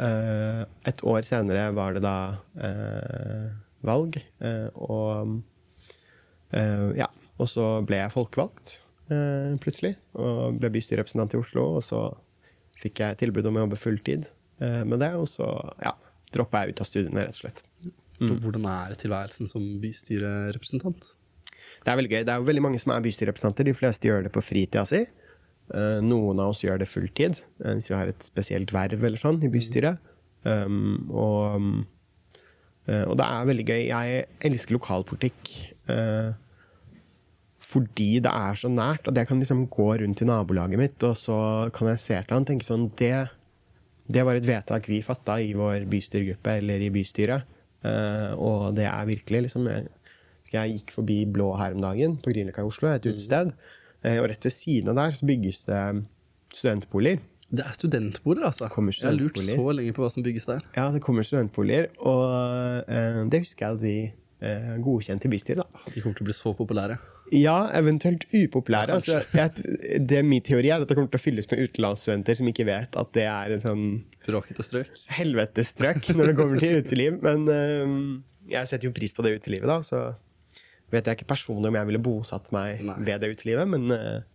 eh, 0.00 0.62
et 0.88 1.04
år 1.04 1.26
senere, 1.26 1.68
var 1.76 1.96
det 1.96 2.02
da 2.04 2.16
eh, 2.56 3.50
valg. 3.86 4.18
Eh, 4.40 4.68
og 4.74 5.40
eh, 6.52 6.88
ja. 7.02 7.10
Og 7.36 7.50
så 7.52 7.66
ble 7.84 7.98
jeg 8.00 8.14
folkevalgt 8.14 8.78
eh, 9.12 9.52
plutselig. 9.60 9.92
Og 10.16 10.56
ble 10.60 10.72
bystyrerepresentant 10.72 11.36
i 11.36 11.40
Oslo. 11.42 11.66
Og 11.76 11.84
så 11.84 12.06
fikk 12.80 13.02
jeg 13.04 13.20
tilbud 13.20 13.50
om 13.50 13.58
å 13.58 13.66
jobbe 13.66 13.80
fulltid 13.80 14.26
eh, 14.64 14.82
med 14.88 15.02
det. 15.04 15.12
Og 15.20 15.28
så 15.28 15.50
ja, 15.84 15.92
droppa 16.32 16.64
jeg 16.64 16.74
ut 16.74 16.82
av 16.82 16.88
studiene, 16.88 17.26
rett 17.26 17.36
og 17.36 17.44
slett. 17.44 17.62
Mm. 18.16 18.38
Hvordan 18.40 18.64
er 18.72 18.96
tilværelsen 18.96 19.50
som 19.50 19.64
bystyrerepresentant? 19.82 21.12
Det 21.84 21.92
er 21.92 21.98
veldig 22.00 22.12
gøy. 22.14 22.22
Det 22.24 22.32
er 22.32 22.40
jo 22.40 22.48
veldig 22.48 22.64
mange 22.64 22.80
som 22.80 22.94
er 22.94 23.04
bystyrerepresentanter. 23.04 23.68
De 23.68 23.76
fleste 23.76 24.08
gjør 24.08 24.24
det 24.26 24.32
på 24.34 24.42
fritida 24.44 24.86
si. 24.88 25.04
Eh, 25.74 25.98
Noen 26.04 26.40
av 26.42 26.52
oss 26.52 26.62
gjør 26.62 26.78
det 26.82 26.90
fulltid, 26.90 27.40
eh, 27.64 27.74
hvis 27.74 27.90
vi 27.90 27.96
har 27.98 28.10
et 28.10 28.26
spesielt 28.26 28.72
verv 28.74 29.02
eller 29.02 29.20
sånn 29.20 29.42
i 29.42 29.50
bystyret. 29.50 29.98
Um, 30.46 31.08
og, 31.10 31.86
eh, 32.86 33.02
og 33.02 33.16
det 33.18 33.26
er 33.26 33.48
veldig 33.48 33.64
gøy. 33.66 33.80
Jeg 33.88 34.26
elsker 34.46 34.76
lokalpolitikk 34.76 35.48
uh, 35.90 36.36
fordi 37.66 38.20
det 38.22 38.30
er 38.30 38.60
så 38.60 38.70
nært 38.70 39.08
at 39.10 39.16
jeg 39.18 39.26
kan 39.26 39.40
liksom 39.42 39.64
gå 39.72 39.88
rundt 39.98 40.22
i 40.22 40.28
nabolaget 40.28 40.78
mitt, 40.78 41.02
og 41.02 41.16
så 41.18 41.38
kan 41.74 41.90
jeg 41.90 42.02
se 42.04 42.14
et 42.14 42.28
eller 42.28 42.36
annet 42.36 42.52
tenke 42.52 42.68
sånn 42.68 42.86
det, 43.00 43.26
det 44.06 44.22
var 44.22 44.38
et 44.38 44.46
vedtak 44.46 44.86
vi 44.86 45.00
fatta 45.02 45.40
i 45.42 45.50
vår 45.58 45.88
bystyregruppe 45.90 46.60
eller 46.60 46.84
i 46.86 46.92
bystyret. 46.94 47.42
uh, 47.82 48.38
og 48.38 48.76
det 48.78 48.86
er 48.86 49.10
virkelig 49.10 49.48
liksom 49.48 49.66
jeg, 49.66 49.90
jeg 50.54 50.76
gikk 50.76 50.94
forbi 50.94 51.24
Blå 51.26 51.50
her 51.58 51.74
om 51.74 51.82
dagen, 51.82 52.16
på 52.22 52.30
Grünerløkka 52.30 52.62
i 52.62 52.70
Oslo, 52.70 52.92
et 52.92 53.06
utested. 53.06 53.50
Eh, 53.50 53.75
og 54.20 54.28
rett 54.30 54.46
ved 54.46 54.54
siden 54.54 54.92
av 54.92 55.00
der 55.00 55.16
så 55.18 55.26
bygges 55.28 55.64
det 55.66 55.80
studentboliger. 56.54 57.24
Det 57.46 57.62
er 57.62 57.74
studentboliger, 57.76 58.46
altså. 58.48 58.66
Jeg 58.66 59.06
har 59.06 59.14
lurt 59.14 59.38
så 59.38 59.72
lenge 59.78 59.94
på 59.94 60.02
hva 60.02 60.10
som 60.10 60.24
bygges 60.26 60.48
der. 60.48 60.64
Ja, 60.74 60.88
det 60.94 61.02
kommer 61.04 61.26
studentboliger, 61.26 61.92
og 62.02 62.88
eh, 62.90 63.20
det 63.30 63.44
husker 63.44 63.68
jeg 63.68 63.76
at 63.76 63.82
vi 63.84 63.96
eh, 64.42 64.72
godkjent 64.82 65.28
i 65.28 65.30
bystyret, 65.30 65.62
da. 65.62 65.84
De 65.94 66.02
kommer 66.02 66.18
til 66.18 66.26
å 66.26 66.30
bli 66.30 66.36
så 66.36 66.54
populære. 66.58 66.98
Ja, 67.34 67.56
eventuelt 67.74 68.26
upopulære. 68.30 68.94
Ja, 68.94 68.98
altså, 68.98 69.22
jeg, 69.34 70.02
det 70.10 70.24
Min 70.26 70.42
teori 70.46 70.70
er 70.70 70.82
at 70.82 70.90
det 70.90 70.98
kommer 70.98 71.10
til 71.10 71.18
å 71.18 71.22
fylles 71.22 71.48
med 71.50 71.62
utenlandsstudenter 71.66 72.38
som 72.38 72.50
ikke 72.50 72.66
vet 72.68 72.98
at 72.98 73.10
det 73.16 73.26
er 73.30 73.54
en 73.56 73.64
sånn 73.64 73.86
Bråkete 74.26 74.62
strøk. 74.66 74.90
helvetestrøk 75.14 76.06
når 76.14 76.30
det 76.32 76.36
kommer 76.38 76.62
til 76.62 76.82
uteliv. 76.82 77.18
Men 77.22 77.46
eh, 77.50 77.96
jeg 78.54 78.70
setter 78.70 78.90
jo 78.90 78.94
pris 78.94 79.14
på 79.14 79.26
det 79.26 79.36
utelivet, 79.40 79.70
da. 79.70 79.80
Så 79.86 80.02
vet 80.94 81.08
jeg 81.08 81.18
ikke 81.18 81.32
personlig 81.34 81.70
om 81.70 81.78
jeg 81.78 81.88
ville 81.90 82.02
bosatt 82.02 82.50
meg 82.54 82.82
Nei. 82.86 82.96
ved 83.08 83.22
det 83.22 83.32
utelivet, 83.34 83.68
men, 83.68 83.90
eh, 83.94 84.26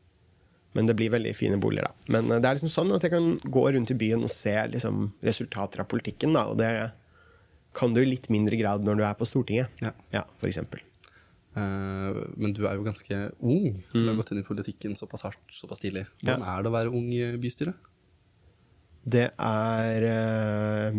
men 0.75 0.87
det 0.87 0.97
blir 0.99 1.13
veldig 1.13 1.33
fine 1.37 1.59
boliger, 1.61 1.89
da. 1.89 2.13
Men 2.17 2.31
eh, 2.31 2.41
det 2.43 2.49
er 2.49 2.59
liksom 2.59 2.73
sånn 2.73 2.95
at 2.95 3.07
jeg 3.07 3.13
kan 3.15 3.33
gå 3.43 3.65
rundt 3.75 3.93
i 3.93 3.99
byen 4.01 4.27
og 4.27 4.33
se 4.33 4.55
liksom, 4.75 5.11
resultater 5.25 5.83
av 5.83 5.89
politikken, 5.91 6.35
da. 6.37 6.47
Og 6.51 6.59
det 6.61 6.71
kan 7.77 7.93
du 7.95 8.01
i 8.03 8.09
litt 8.09 8.27
mindre 8.33 8.59
grad 8.59 8.83
når 8.83 8.99
du 8.99 9.05
er 9.07 9.19
på 9.19 9.27
Stortinget. 9.29 9.83
Ja. 9.83 9.93
Ja, 10.11 10.25
for 10.41 10.51
eksempel. 10.51 10.83
Eh, 11.51 12.19
men 12.39 12.53
du 12.55 12.63
er 12.67 12.77
jo 12.79 12.85
ganske 12.85 13.21
ung 13.39 13.81
til 13.91 14.05
å 14.05 14.13
ha 14.13 14.19
gått 14.21 14.31
inn 14.31 14.43
i 14.43 14.47
politikken 14.47 14.95
såpass 14.99 15.25
hardt, 15.27 15.41
såpass 15.55 15.83
tidlig. 15.83 16.05
Hvordan 16.21 16.45
er 16.47 16.63
det 16.63 16.71
å 16.71 16.75
være 16.75 16.93
ung 16.95 17.09
i 17.15 17.25
bystyret? 17.41 17.87
Det 19.01 19.31
er 19.33 20.03
uh, 20.05 20.97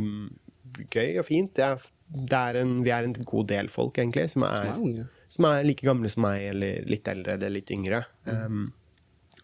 gøy 0.91 1.21
og 1.21 1.27
fint. 1.29 1.53
Det 1.55 1.65
er, 1.65 1.85
det 2.11 2.39
er 2.39 2.59
en, 2.65 2.81
vi 2.83 2.91
er 2.91 3.07
en 3.07 3.15
god 3.15 3.49
del 3.53 3.71
folk, 3.73 4.01
egentlig, 4.01 4.27
som 4.33 4.45
er, 4.49 4.57
Som 4.59 4.73
er 4.73 4.87
unge. 4.89 5.05
Som 5.33 5.49
er 5.49 5.65
like 5.65 5.87
gamle 5.87 6.11
som 6.13 6.27
meg, 6.27 6.45
eller 6.53 6.85
litt 6.89 7.09
eldre 7.09 7.39
eller 7.39 7.53
litt 7.55 7.73
yngre. 7.73 8.05
Um, 8.29 8.67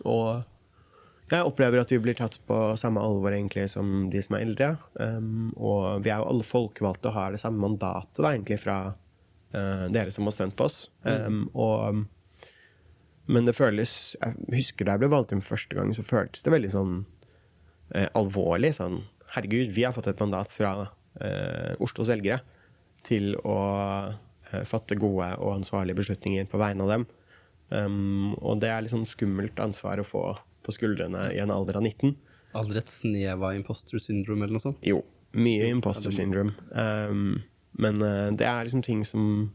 og 0.04 0.44
jeg 1.28 1.44
opplever 1.44 1.80
at 1.82 1.90
vi 1.92 2.00
blir 2.00 2.16
tatt 2.16 2.38
på 2.48 2.58
samme 2.80 3.02
alvor 3.04 3.34
egentlig 3.34 3.66
som 3.72 4.08
de 4.12 4.20
som 4.24 4.36
er 4.36 4.46
eldre. 4.46 4.70
Um, 5.00 5.50
og 5.56 6.04
vi 6.04 6.12
er 6.12 6.22
jo 6.22 6.28
alle 6.30 6.46
folkevalgte 6.46 7.10
og 7.10 7.16
har 7.16 7.34
det 7.34 7.42
samme 7.42 7.60
mandatet 7.64 8.20
da, 8.20 8.32
egentlig 8.32 8.60
fra 8.62 8.78
uh, 8.92 9.86
dere 9.92 10.12
som 10.14 10.28
har 10.28 10.36
stemt 10.36 10.56
på 10.58 10.68
oss. 10.68 10.86
Um, 11.04 11.46
og, 11.52 12.04
men 13.28 13.48
det 13.48 13.56
føles 13.56 14.14
Jeg 14.16 14.36
husker 14.54 14.88
da 14.88 14.96
jeg 14.96 15.04
ble 15.04 15.12
valgt 15.12 15.34
inn 15.36 15.44
første 15.44 15.76
gang, 15.76 15.92
så 15.96 16.04
føltes 16.04 16.44
det 16.44 16.52
veldig 16.54 16.72
sånn 16.72 16.94
uh, 17.96 18.08
alvorlig. 18.16 18.74
Sånn 18.76 19.02
Herregud, 19.34 19.72
vi 19.76 19.84
har 19.84 19.96
fått 19.96 20.08
et 20.08 20.20
mandat 20.24 20.52
fra 20.52 20.72
uh, 20.88 21.72
Oslos 21.84 22.08
velgere 22.08 22.40
til 23.08 23.34
å 23.44 23.58
fatte 24.68 24.96
gode 24.98 25.30
og 25.38 25.58
ansvarlige 25.58 25.98
beslutninger 25.98 26.48
på 26.48 26.60
vegne 26.60 26.86
av 26.86 26.94
dem. 26.94 27.06
Um, 27.68 28.32
og 28.40 28.62
det 28.62 28.70
er 28.72 28.84
litt 28.84 28.94
sånn 28.94 29.08
skummelt 29.08 29.58
ansvar 29.60 30.00
å 30.00 30.06
få 30.06 30.24
på 30.64 30.74
skuldrene 30.74 31.28
i 31.34 31.40
en 31.42 31.52
alder 31.52 31.80
av 31.80 31.84
19. 31.84 32.14
Aldri 32.58 32.80
et 32.80 32.92
snev 32.92 33.44
av 33.44 33.56
imposter 33.56 34.00
syndrome 34.00 34.46
eller 34.46 34.56
noe 34.56 34.64
sånt? 34.64 34.84
Jo, 34.86 35.02
mye 35.36 35.68
imposter 35.68 36.14
syndrome. 36.14 36.56
Um, 36.72 37.42
men 37.78 38.00
uh, 38.00 38.28
det 38.36 38.48
er 38.48 38.68
liksom 38.68 38.84
ting 38.86 39.04
som 39.08 39.50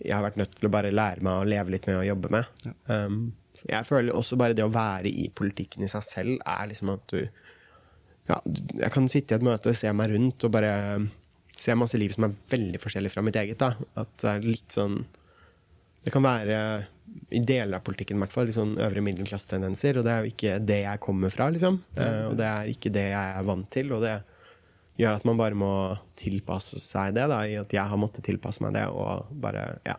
jeg 0.00 0.16
har 0.16 0.24
vært 0.24 0.40
nødt 0.40 0.56
til 0.56 0.66
å 0.66 0.72
bare 0.72 0.92
lære 0.94 1.22
meg 1.24 1.42
å 1.42 1.46
leve 1.48 1.74
litt 1.74 1.86
med 1.88 2.00
og 2.00 2.08
jobbe 2.08 2.32
med. 2.32 2.66
Um, 2.88 3.22
jeg 3.68 3.86
føler 3.86 4.16
også 4.16 4.38
bare 4.40 4.56
det 4.56 4.64
å 4.64 4.72
være 4.72 5.10
i 5.12 5.28
politikken 5.36 5.84
i 5.84 5.90
seg 5.92 6.04
selv 6.06 6.44
er 6.48 6.70
liksom 6.70 6.94
at 6.94 7.02
du 7.12 7.18
ja, 8.30 8.38
Jeg 8.46 8.92
kan 8.94 9.08
sitte 9.10 9.34
i 9.34 9.38
et 9.40 9.44
møte 9.44 9.72
og 9.72 9.78
se 9.78 9.90
meg 9.96 10.12
rundt 10.12 10.44
og 10.46 10.52
bare 10.54 10.72
se 11.60 11.76
masse 11.76 11.98
liv 12.00 12.14
som 12.14 12.26
er 12.26 12.36
veldig 12.52 12.80
forskjellig 12.82 13.12
fra 13.12 13.24
mitt 13.24 13.38
eget. 13.40 13.60
da. 13.60 13.74
At 14.00 14.12
det 14.22 14.30
er 14.32 14.46
litt 14.46 14.76
sånn 14.76 15.04
Det 16.00 16.12
kan 16.14 16.24
være 16.24 16.56
i 17.34 17.40
deler 17.44 17.76
av 17.76 17.84
politikken 17.84 18.16
i 18.16 18.22
hvert 18.22 18.32
fall, 18.32 18.46
litt 18.48 18.56
sånn 18.56 18.78
øvre 18.80 19.02
middelklassetendenser, 19.04 19.98
og 19.98 20.06
det 20.06 20.12
er 20.12 20.22
jo 20.22 20.30
ikke 20.30 20.52
det 20.64 20.78
jeg 20.80 21.00
kommer 21.04 21.32
fra, 21.34 21.48
liksom. 21.52 21.76
Eh, 21.98 22.22
og 22.30 22.36
det 22.38 22.46
er 22.46 22.70
ikke 22.70 22.92
det 22.94 23.02
jeg 23.10 23.34
er 23.36 23.44
vant 23.44 23.68
til, 23.74 23.90
og 23.92 24.04
det 24.06 24.14
gjør 25.00 25.18
at 25.18 25.26
man 25.28 25.40
bare 25.40 25.58
må 25.58 25.72
tilpasse 26.16 26.80
seg 26.80 27.18
det, 27.18 27.26
da, 27.28 27.42
i 27.44 27.58
at 27.60 27.74
jeg 27.74 27.84
har 27.92 28.00
måttet 28.00 28.24
tilpasse 28.30 28.62
meg 28.64 28.78
det, 28.78 28.86
og 28.88 29.28
bare, 29.42 29.66
ja, 29.84 29.98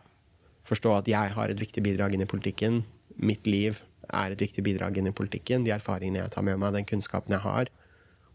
forstå 0.68 0.96
at 0.96 1.12
jeg 1.12 1.36
har 1.36 1.52
et 1.52 1.62
viktig 1.62 1.84
bidrag 1.84 2.16
inn 2.16 2.24
i 2.24 2.30
politikken. 2.32 2.82
Mitt 3.22 3.46
liv 3.46 3.78
er 4.08 4.34
et 4.34 4.42
viktig 4.42 4.64
bidrag 4.66 4.98
inn 4.98 5.10
i 5.10 5.14
politikken. 5.14 5.66
De 5.66 5.74
erfaringene 5.74 6.24
jeg 6.24 6.34
tar 6.34 6.46
med 6.46 6.58
meg, 6.60 6.74
den 6.76 6.88
kunnskapen 6.88 7.36
jeg 7.36 7.44
har. 7.44 7.70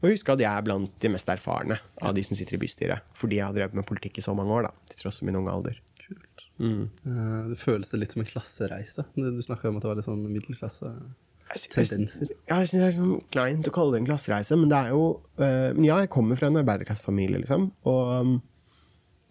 Og 0.02 0.12
husk 0.12 0.30
at 0.30 0.42
jeg 0.42 0.50
er 0.52 0.66
blant 0.66 0.92
de 1.02 1.10
mest 1.10 1.30
erfarne 1.32 1.80
av 2.06 2.14
de 2.14 2.24
som 2.26 2.38
sitter 2.38 2.58
i 2.58 2.62
bystyret, 2.62 3.14
fordi 3.18 3.40
jeg 3.40 3.48
har 3.48 3.56
drevet 3.56 3.78
med 3.78 3.88
politikk 3.90 4.20
i 4.22 4.26
så 4.26 4.36
mange 4.38 4.54
år, 4.54 4.68
da, 4.68 4.90
til 4.92 5.00
tross 5.02 5.18
for 5.22 5.30
min 5.30 5.40
unge 5.40 5.54
alder. 5.54 5.80
Kult. 6.04 6.44
Mm. 6.62 6.84
Eh, 6.86 7.40
det 7.52 7.58
føles 7.62 7.94
litt 7.98 8.14
som 8.14 8.22
en 8.22 8.30
klassereise. 8.30 9.08
Du 9.16 9.26
du 9.26 9.42
snakka 9.46 9.72
om 9.72 9.80
at 9.80 9.86
det 9.86 9.90
var 9.90 9.98
litt 9.98 10.10
sånn 10.10 10.28
middelklasse-tendenser. 10.36 12.28
Ja, 12.46 12.60
jeg 12.62 12.70
synes 12.70 12.84
det 12.84 12.90
er 12.92 13.00
sånn 13.00 13.24
kleint 13.34 13.70
å 13.70 13.74
kalle 13.74 13.96
det 13.96 14.04
en 14.04 14.12
klassereise, 14.12 14.60
men 14.60 14.70
det 14.74 14.84
er 14.84 14.94
jo 14.94 15.04
Men 15.38 15.84
ja, 15.86 15.98
jeg 16.04 16.14
kommer 16.14 16.38
fra 16.38 16.52
en 16.52 16.62
arbeiderklassefamilie, 16.62 17.42
liksom. 17.42 17.72
Og, 17.90 18.38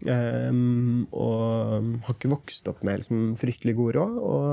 um, 0.07 1.07
og 1.15 1.87
har 2.07 2.15
ikke 2.19 2.35
vokst 2.35 2.69
opp 2.71 2.83
med 2.87 3.05
liksom, 3.05 3.37
fryktelig 3.39 3.75
god 3.79 3.93
råd. 4.01 4.15
Og 4.33 4.51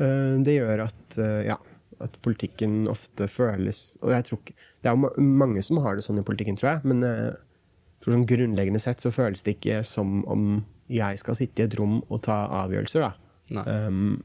eh, 0.00 0.34
det 0.48 0.56
gjør 0.56 0.86
at 0.88 1.20
ja, 1.44 1.60
at 2.02 2.16
politikken 2.24 2.88
ofte 2.90 3.28
føles 3.30 3.94
Og 4.02 4.10
jeg 4.14 4.26
tror 4.26 4.40
ikke 4.40 4.56
Det 4.84 4.90
er 4.90 4.98
jo 4.98 5.24
mange 5.24 5.62
som 5.64 5.80
har 5.80 5.96
det 5.96 6.04
sånn 6.04 6.20
i 6.20 6.26
politikken, 6.26 6.58
tror 6.60 6.74
jeg, 6.74 6.84
men 6.90 7.00
eh, 7.08 7.32
jeg 7.32 8.04
tror 8.04 8.18
sånn 8.18 8.28
grunnleggende 8.28 8.82
sett 8.82 9.00
så 9.00 9.12
føles 9.14 9.40
det 9.46 9.56
ikke 9.56 9.78
som 9.88 10.18
om 10.28 10.58
jeg 10.92 11.16
skal 11.22 11.38
sitte 11.38 11.62
i 11.62 11.64
et 11.64 11.76
rom 11.78 12.02
og 12.12 12.20
ta 12.26 12.42
avgjørelser, 12.60 13.06
da. 13.06 13.64
Um, 13.64 14.18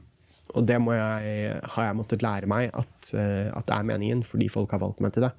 og 0.52 0.66
det 0.66 0.76
jeg, 0.76 1.56
har 1.72 1.86
jeg 1.86 1.96
måttet 1.96 2.24
lære 2.24 2.48
meg 2.50 2.74
at, 2.76 3.12
eh, 3.14 3.48
at 3.54 3.66
det 3.68 3.76
er 3.76 3.88
meningen, 3.88 4.22
fordi 4.26 4.50
folk 4.52 4.72
har 4.74 4.82
valgt 4.82 5.00
meg 5.00 5.14
til 5.14 5.24
det. 5.24 5.32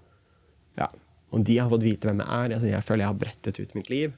Ja. 0.79 0.87
Og 1.35 1.45
de 1.47 1.57
har 1.59 1.69
fått 1.71 1.85
vite 1.85 2.09
hvem 2.09 2.23
jeg 2.23 2.31
er. 2.31 2.55
Altså, 2.55 2.69
jeg 2.71 2.87
føler 2.87 3.03
jeg 3.03 3.11
har 3.11 3.21
brettet 3.21 3.59
ut 3.61 3.75
mitt 3.77 3.91
liv 3.91 4.17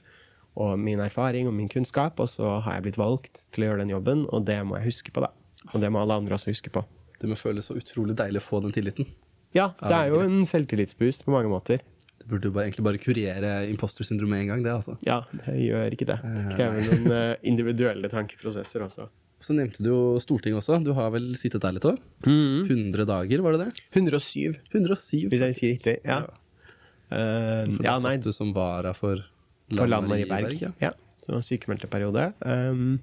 og 0.53 0.77
min 0.77 1.01
erfaring 1.01 1.47
og 1.49 1.55
min 1.57 1.69
kunnskap, 1.69 2.19
og 2.21 2.29
så 2.29 2.59
har 2.61 2.77
jeg 2.77 2.85
blitt 2.87 2.99
valgt 3.01 3.47
til 3.53 3.63
å 3.63 3.71
gjøre 3.71 3.81
den 3.81 3.93
jobben, 3.95 4.27
og 4.29 4.45
det 4.45 4.59
må 4.67 4.77
jeg 4.77 4.91
huske 4.91 5.13
på, 5.13 5.23
da. 5.25 5.31
Og 5.71 5.81
det 5.81 5.89
må 5.89 6.03
alle 6.03 6.19
andre 6.21 6.37
også 6.37 6.53
huske 6.53 6.69
på. 6.73 6.83
Det 7.17 7.29
må 7.31 7.37
føles 7.39 7.69
så 7.69 7.77
utrolig 7.79 8.13
deilig 8.19 8.43
å 8.43 8.45
få 8.45 8.59
den 8.61 8.75
tilliten. 8.75 9.09
Ja, 9.53 9.71
det 9.81 9.97
er 9.97 10.11
jo 10.13 10.21
en 10.25 10.45
selvtillitsboost 10.49 11.25
på 11.25 11.33
mange 11.33 11.51
måter. 11.51 11.83
Det 12.23 12.29
burde 12.31 12.47
jo 12.47 12.53
bare, 12.55 12.69
egentlig 12.69 12.85
bare 12.87 13.01
kurere 13.03 13.51
imposter 13.67 14.07
syndrom 14.07 14.31
med 14.31 14.45
en 14.45 14.53
gang, 14.53 14.63
det, 14.63 14.71
altså. 14.71 14.95
Ja, 15.05 15.21
det 15.33 15.57
gjør 15.59 15.95
ikke 15.95 16.07
det. 16.07 16.19
Det 16.23 16.55
krever 16.55 16.87
noen 16.87 17.17
eh, 17.17 17.33
individuelle 17.51 18.09
tankeprosesser 18.11 18.85
også. 18.85 19.09
Så 19.43 19.55
nevnte 19.57 19.83
du 19.83 19.89
jo 19.89 19.99
Stortinget 20.23 20.61
også. 20.61 20.79
Du 20.85 20.93
har 20.95 21.11
vel 21.11 21.33
sittet 21.35 21.65
der 21.65 21.75
litt 21.75 21.87
òg? 21.89 21.99
100 22.23 23.03
dager, 23.09 23.43
var 23.43 23.57
det 23.57 23.65
det? 23.65 23.83
107, 23.91 24.55
107. 24.71 25.27
hvis 25.33 25.43
jeg 25.43 25.57
sier 25.59 25.75
riktig. 25.75 25.97
Ja. 26.07 26.21
Uh, 27.11 27.67
ja, 27.83 27.97
nei, 27.99 28.15
satt 28.15 28.23
du 28.23 28.31
som 28.33 28.53
vara 28.55 28.95
for 28.97 29.19
For 29.73 29.89
Lan 29.89 30.07
Marie 30.07 30.25
Marie 30.29 30.47
Berg. 30.47 30.61
ja. 30.63 30.71
Ja. 30.81 30.93
Det 31.23 31.31
var 31.31 31.39
en 31.39 31.45
sykemeldteperiode. 31.45 32.23
Um, 32.43 32.99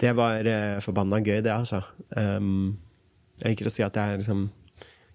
det 0.00 0.12
var 0.16 0.46
uh, 0.48 0.80
forbanna 0.84 1.20
gøy, 1.20 1.40
det, 1.44 1.52
altså. 1.52 1.82
Um, 2.16 2.78
jeg 3.42 3.52
liker 3.54 3.68
å 3.68 3.72
si 3.72 3.84
at 3.84 3.96
det 3.96 4.04
er 4.04 4.20
liksom 4.20 4.46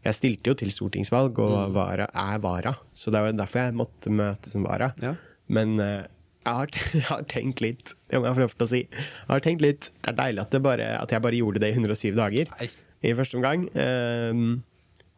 Jeg 0.08 0.16
stilte 0.16 0.52
jo 0.54 0.56
til 0.56 0.70
stortingsvalg 0.72 1.40
og 1.44 1.56
Mm. 1.68 1.74
vara, 1.76 2.06
er 2.16 2.38
vara, 2.40 2.72
så 2.96 3.12
det 3.12 3.20
var 3.26 3.34
derfor 3.36 3.60
jeg 3.66 3.76
måtte 3.76 4.14
møte 4.14 4.48
som 4.50 4.64
vara. 4.64 4.94
Ja. 5.04 5.16
Men 5.52 5.76
uh, 5.80 6.06
jeg, 6.46 6.54
har, 6.54 6.68
jeg 6.96 7.04
har 7.10 7.24
tenkt 7.28 7.60
litt 7.64 7.94
Det 8.08 8.20
må 8.22 8.28
jeg 8.30 8.38
få 8.38 8.44
lov 8.46 8.56
til 8.56 8.66
å 8.66 8.70
si. 8.72 8.82
Jeg 8.88 9.28
har 9.34 9.44
tenkt 9.44 9.62
litt 9.66 9.90
Det 10.02 10.14
er 10.14 10.18
deilig 10.22 10.42
at, 10.46 10.52
det 10.56 10.62
bare, 10.64 10.88
at 11.02 11.12
jeg 11.12 11.22
bare 11.26 11.40
gjorde 11.42 11.60
det 11.64 11.70
i 11.74 11.76
107 11.76 12.16
dager 12.16 12.48
Nei. 12.56 12.70
i 13.04 13.14
første 13.20 13.36
omgang. 13.40 13.68
Um, 13.76 14.64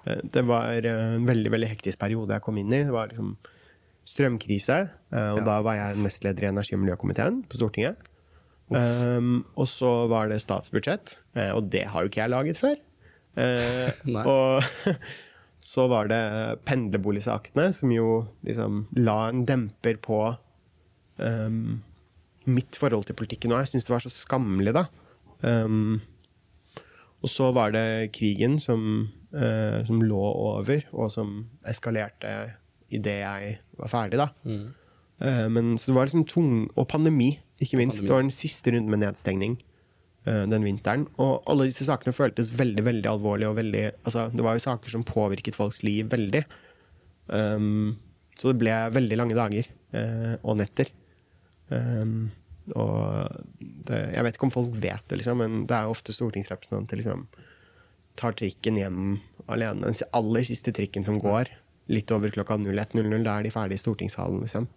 eh, 0.09 0.21
det 0.33 0.43
var 0.49 0.73
eh, 0.81 1.15
en 1.19 1.25
veldig 1.29 1.51
veldig 1.53 1.69
hektisk 1.75 1.99
periode 2.01 2.33
jeg 2.33 2.41
kom 2.49 2.57
inn 2.57 2.73
i. 2.73 2.81
Det 2.89 2.93
var 2.97 3.13
liksom 3.13 3.35
strømkrise, 4.09 4.77
eh, 5.13 5.29
og 5.35 5.43
Ja. 5.43 5.45
da 5.45 5.61
var 5.61 5.75
jeg 5.77 5.97
nestleder 6.01 6.43
i 6.47 6.49
energi- 6.49 6.73
og 6.73 6.81
miljøkomiteen 6.81 7.43
på 7.45 7.59
Stortinget. 7.61 7.97
Um, 8.69 9.45
og 9.57 9.65
så 9.69 10.07
var 10.09 10.29
det 10.29 10.41
statsbudsjett, 10.43 11.15
eh, 11.35 11.49
og 11.57 11.69
det 11.73 11.85
har 11.89 12.03
jo 12.05 12.09
ikke 12.11 12.21
jeg 12.21 12.29
laget 12.29 12.57
før. 12.61 12.75
Eh, 13.37 13.91
og 14.25 14.63
så 15.71 15.87
var 15.91 16.09
det 16.09 16.21
pendlerboligsakene, 16.67 17.69
som 17.75 17.91
jo 17.93 18.23
liksom 18.47 18.85
la 18.97 19.19
en 19.29 19.43
demper 19.47 19.99
på 20.01 20.21
um, 21.19 21.81
mitt 22.49 22.79
forhold 22.79 23.09
til 23.09 23.17
politikken. 23.19 23.53
Og 23.53 23.63
jeg 23.63 23.73
syns 23.73 23.87
det 23.89 23.93
var 23.93 24.05
så 24.05 24.13
skammelig, 24.13 24.75
da. 24.77 24.87
Um, 25.43 25.99
og 27.19 27.31
så 27.31 27.49
var 27.55 27.73
det 27.75 28.11
krigen 28.15 28.57
som, 28.63 29.09
uh, 29.35 29.79
som 29.87 30.01
lå 30.01 30.19
over, 30.19 30.85
og 30.95 31.11
som 31.11 31.49
eskalerte 31.67 32.53
idet 32.89 33.19
jeg 33.21 33.57
var 33.77 33.91
ferdig, 33.91 34.21
da. 34.21 34.31
Mm. 34.47 34.67
Uh, 35.19 35.47
men 35.51 35.73
så 35.77 35.91
det 35.91 35.97
var 35.97 36.07
liksom 36.07 36.23
tung 36.23 36.51
Og 36.79 36.87
pandemi, 36.87 37.33
ikke 37.59 37.75
minst. 37.77 37.99
pandemi. 37.99 38.07
Det 38.07 38.15
var 38.15 38.21
den 38.23 38.31
siste 38.31 38.71
runden 38.71 38.89
med 38.89 39.03
nedstengning 39.03 39.59
den 40.51 40.65
vinteren. 40.67 41.07
Og 41.17 41.45
alle 41.49 41.69
disse 41.69 41.87
sakene 41.87 42.13
føltes 42.13 42.51
veldig 42.53 42.83
veldig 42.85 43.09
alvorlige. 43.09 43.53
veldig, 43.57 43.83
altså, 44.03 44.27
Det 44.33 44.45
var 44.45 44.57
jo 44.57 44.65
saker 44.67 44.93
som 44.93 45.05
påvirket 45.07 45.57
folks 45.57 45.83
liv 45.83 46.09
veldig. 46.11 46.43
Um, 47.29 47.97
så 48.39 48.51
det 48.51 48.61
ble 48.61 48.75
veldig 48.95 49.17
lange 49.19 49.37
dager 49.37 49.69
uh, 49.95 50.35
og 50.41 50.59
netter. 50.61 50.91
Um, 51.69 52.29
og 52.77 53.45
det, 53.59 53.99
jeg 54.13 54.25
vet 54.25 54.37
ikke 54.37 54.47
om 54.47 54.53
folk 54.53 54.73
vet 54.77 55.05
det, 55.09 55.19
liksom, 55.21 55.41
men 55.41 55.63
det 55.69 55.75
er 55.75 55.87
jo 55.87 55.95
ofte 55.95 56.13
stortingsrepresentanter 56.13 57.01
liksom 57.01 57.25
tar 58.19 58.35
trikken 58.37 58.77
hjem 58.79 59.01
alene. 59.49 59.89
Den 59.89 60.13
aller 60.15 60.45
siste 60.47 60.73
trikken 60.75 61.05
som 61.07 61.17
går, 61.21 61.49
litt 61.89 62.11
over 62.13 62.31
klokka 62.33 62.59
01.00, 62.59 63.23
da 63.25 63.37
er 63.37 63.47
de 63.47 63.53
ferdige 63.53 63.79
i 63.79 63.83
stortingssalen, 63.83 64.43
liksom. 64.43 64.69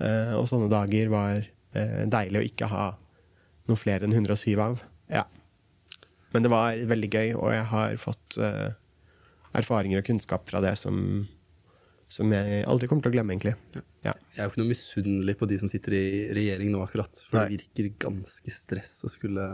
Uh, 0.00 0.34
og 0.38 0.48
sånne 0.48 0.70
dager 0.72 1.10
var 1.12 1.44
uh, 1.76 2.02
deilig 2.08 2.40
å 2.40 2.46
ikke 2.46 2.70
ha 2.72 2.84
noe 3.70 3.80
flere 3.80 4.06
enn 4.06 4.16
107 4.16 4.54
av. 4.60 4.80
Ja. 5.10 5.26
Men 6.34 6.46
det 6.46 6.52
var 6.52 6.78
veldig 6.90 7.10
gøy, 7.10 7.34
og 7.34 7.50
jeg 7.54 7.66
har 7.72 7.98
fått 7.98 8.38
uh, 8.38 8.70
erfaringer 9.56 10.00
og 10.00 10.06
kunnskap 10.06 10.46
fra 10.50 10.62
det 10.62 10.76
som, 10.78 11.26
som 12.10 12.34
jeg 12.34 12.64
aldri 12.70 12.90
kommer 12.90 13.06
til 13.06 13.12
å 13.12 13.16
glemme, 13.16 13.34
egentlig. 13.34 13.56
Ja. 14.06 14.14
Jeg 14.34 14.38
er 14.38 14.46
jo 14.46 14.52
ikke 14.52 14.62
noe 14.62 14.70
misunnelig 14.70 15.36
på 15.40 15.48
de 15.50 15.58
som 15.60 15.70
sitter 15.72 15.96
i 15.98 16.04
regjering 16.36 16.70
nå, 16.72 16.82
akkurat. 16.86 17.22
For 17.26 17.42
det 17.42 17.58
virker 17.58 17.90
ganske 18.06 18.54
stress 18.54 19.00
å 19.06 19.10
skulle 19.12 19.46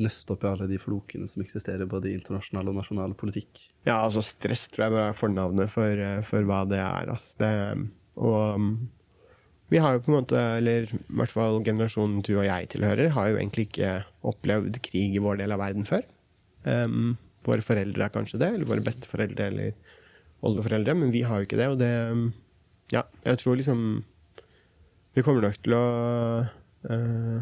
nøste 0.00 0.32
opp 0.32 0.44
i 0.46 0.48
alle 0.48 0.68
de 0.70 0.78
flokene 0.80 1.28
som 1.28 1.42
eksisterer 1.44 1.88
både 1.90 2.08
i 2.08 2.14
internasjonal 2.16 2.70
og 2.72 2.78
nasjonal 2.78 3.14
politikk. 3.18 3.66
Ja, 3.84 3.98
altså 3.98 4.22
stress 4.24 4.66
tror 4.72 4.86
jeg 4.86 4.94
bare 4.96 5.10
er 5.12 5.18
fornavnet 5.18 5.72
for, 5.74 6.04
eh, 6.06 6.22
for 6.26 6.46
hva 6.48 6.62
det 6.70 6.80
er. 6.80 7.12
Altså. 7.12 7.36
Det, 7.42 7.52
og 8.16 8.70
vi 9.70 9.78
har 9.78 9.94
jo 9.94 10.02
på 10.02 10.10
en 10.10 10.18
måte, 10.18 10.40
eller 10.58 10.90
i 10.90 11.00
hvert 11.20 11.30
fall 11.30 11.60
generasjonen 11.62 12.24
du 12.26 12.32
og 12.34 12.46
jeg 12.46 12.72
tilhører, 12.72 13.12
har 13.14 13.30
jo 13.30 13.38
egentlig 13.38 13.68
ikke 13.68 13.92
opplevd 14.26 14.80
krig 14.82 15.14
i 15.14 15.22
vår 15.22 15.38
del 15.38 15.54
av 15.54 15.62
verden 15.62 15.86
før. 15.86 16.02
Um, 16.66 17.14
våre 17.46 17.62
foreldre 17.64 18.04
er 18.04 18.12
kanskje 18.12 18.40
det, 18.42 18.50
eller 18.50 18.68
våre 18.68 18.84
besteforeldre 18.84 19.46
eller 19.52 19.96
oldeforeldre, 20.46 20.96
men 20.98 21.14
vi 21.14 21.22
har 21.22 21.38
jo 21.40 21.48
ikke 21.48 21.60
det. 21.60 21.68
Og 21.70 21.78
det 21.80 21.92
Ja, 22.90 23.04
jeg 23.22 23.38
tror 23.38 23.54
liksom 23.54 24.02
Vi 25.14 25.22
kommer 25.22 25.42
nok 25.42 25.58
til 25.62 25.74
å 25.74 25.86
uh, 26.90 27.38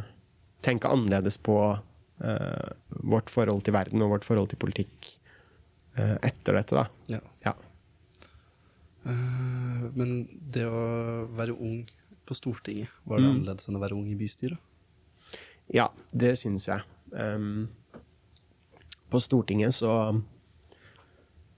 tenke 0.65 0.89
annerledes 0.89 1.37
på 1.41 1.57
uh, 1.77 2.69
vårt 2.89 3.31
forhold 3.31 3.65
til 3.65 3.77
verden 3.77 4.03
og 4.03 4.17
vårt 4.17 4.25
forhold 4.25 4.49
til 4.53 4.61
politikk 4.61 5.13
uh, 5.97 6.17
etter 6.21 6.61
dette, 6.61 6.77
da. 6.77 6.87
Ja. 7.09 7.21
Ja. 7.45 7.55
Men 9.09 10.27
det 10.53 10.67
å 10.69 11.29
være 11.33 11.55
ung 11.57 11.87
på 12.29 12.37
Stortinget, 12.37 12.93
var 13.09 13.19
det 13.19 13.27
Mm. 13.27 13.33
annerledes 13.39 13.69
enn 13.69 13.79
å 13.79 13.83
være 13.83 13.97
ung 13.97 14.09
i 14.13 14.17
bystyret? 14.21 14.59
Ja, 15.73 15.89
det 16.13 16.35
syns 16.41 16.67
jeg. 16.69 16.85
Um, 17.13 17.69
på 19.11 19.21
Stortinget 19.21 19.73
så 19.77 19.93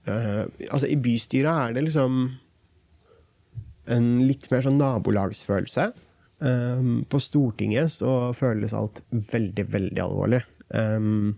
uh, 0.07 0.45
Altså, 0.69 0.87
i 0.87 0.95
bystyret 0.95 1.51
er 1.51 1.73
det 1.75 1.83
liksom 1.89 2.37
en 3.91 4.07
litt 4.27 4.45
mer 4.51 4.61
sånn 4.63 4.79
nabolagsfølelse. 4.79 5.89
Um, 6.41 7.03
på 7.09 7.19
Stortinget 7.21 7.91
så 7.91 8.31
føles 8.37 8.73
alt 8.77 9.01
veldig, 9.11 9.65
veldig 9.73 10.01
alvorlig. 10.03 10.41
Um, 10.71 11.35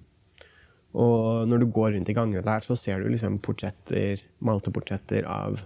og 0.94 1.48
når 1.50 1.64
du 1.64 1.72
går 1.74 1.96
rundt 1.96 2.10
i 2.12 2.14
gangene 2.16 2.44
der, 2.46 2.62
så 2.62 2.78
ser 2.78 3.02
du 3.02 3.10
liksom 3.10 3.40
portretter, 3.42 4.22
malte 4.46 4.70
portretter 4.76 5.26
av 5.26 5.58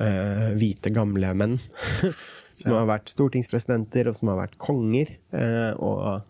uh, 0.00 0.48
hvite, 0.58 0.90
gamle 0.90 1.30
menn. 1.38 1.58
som 2.60 2.76
har 2.76 2.86
vært 2.88 3.10
stortingspresidenter, 3.12 4.08
og 4.08 4.18
som 4.18 4.30
har 4.32 4.40
vært 4.44 4.58
konger. 4.62 5.16
Eh, 5.34 5.72
og 5.82 6.24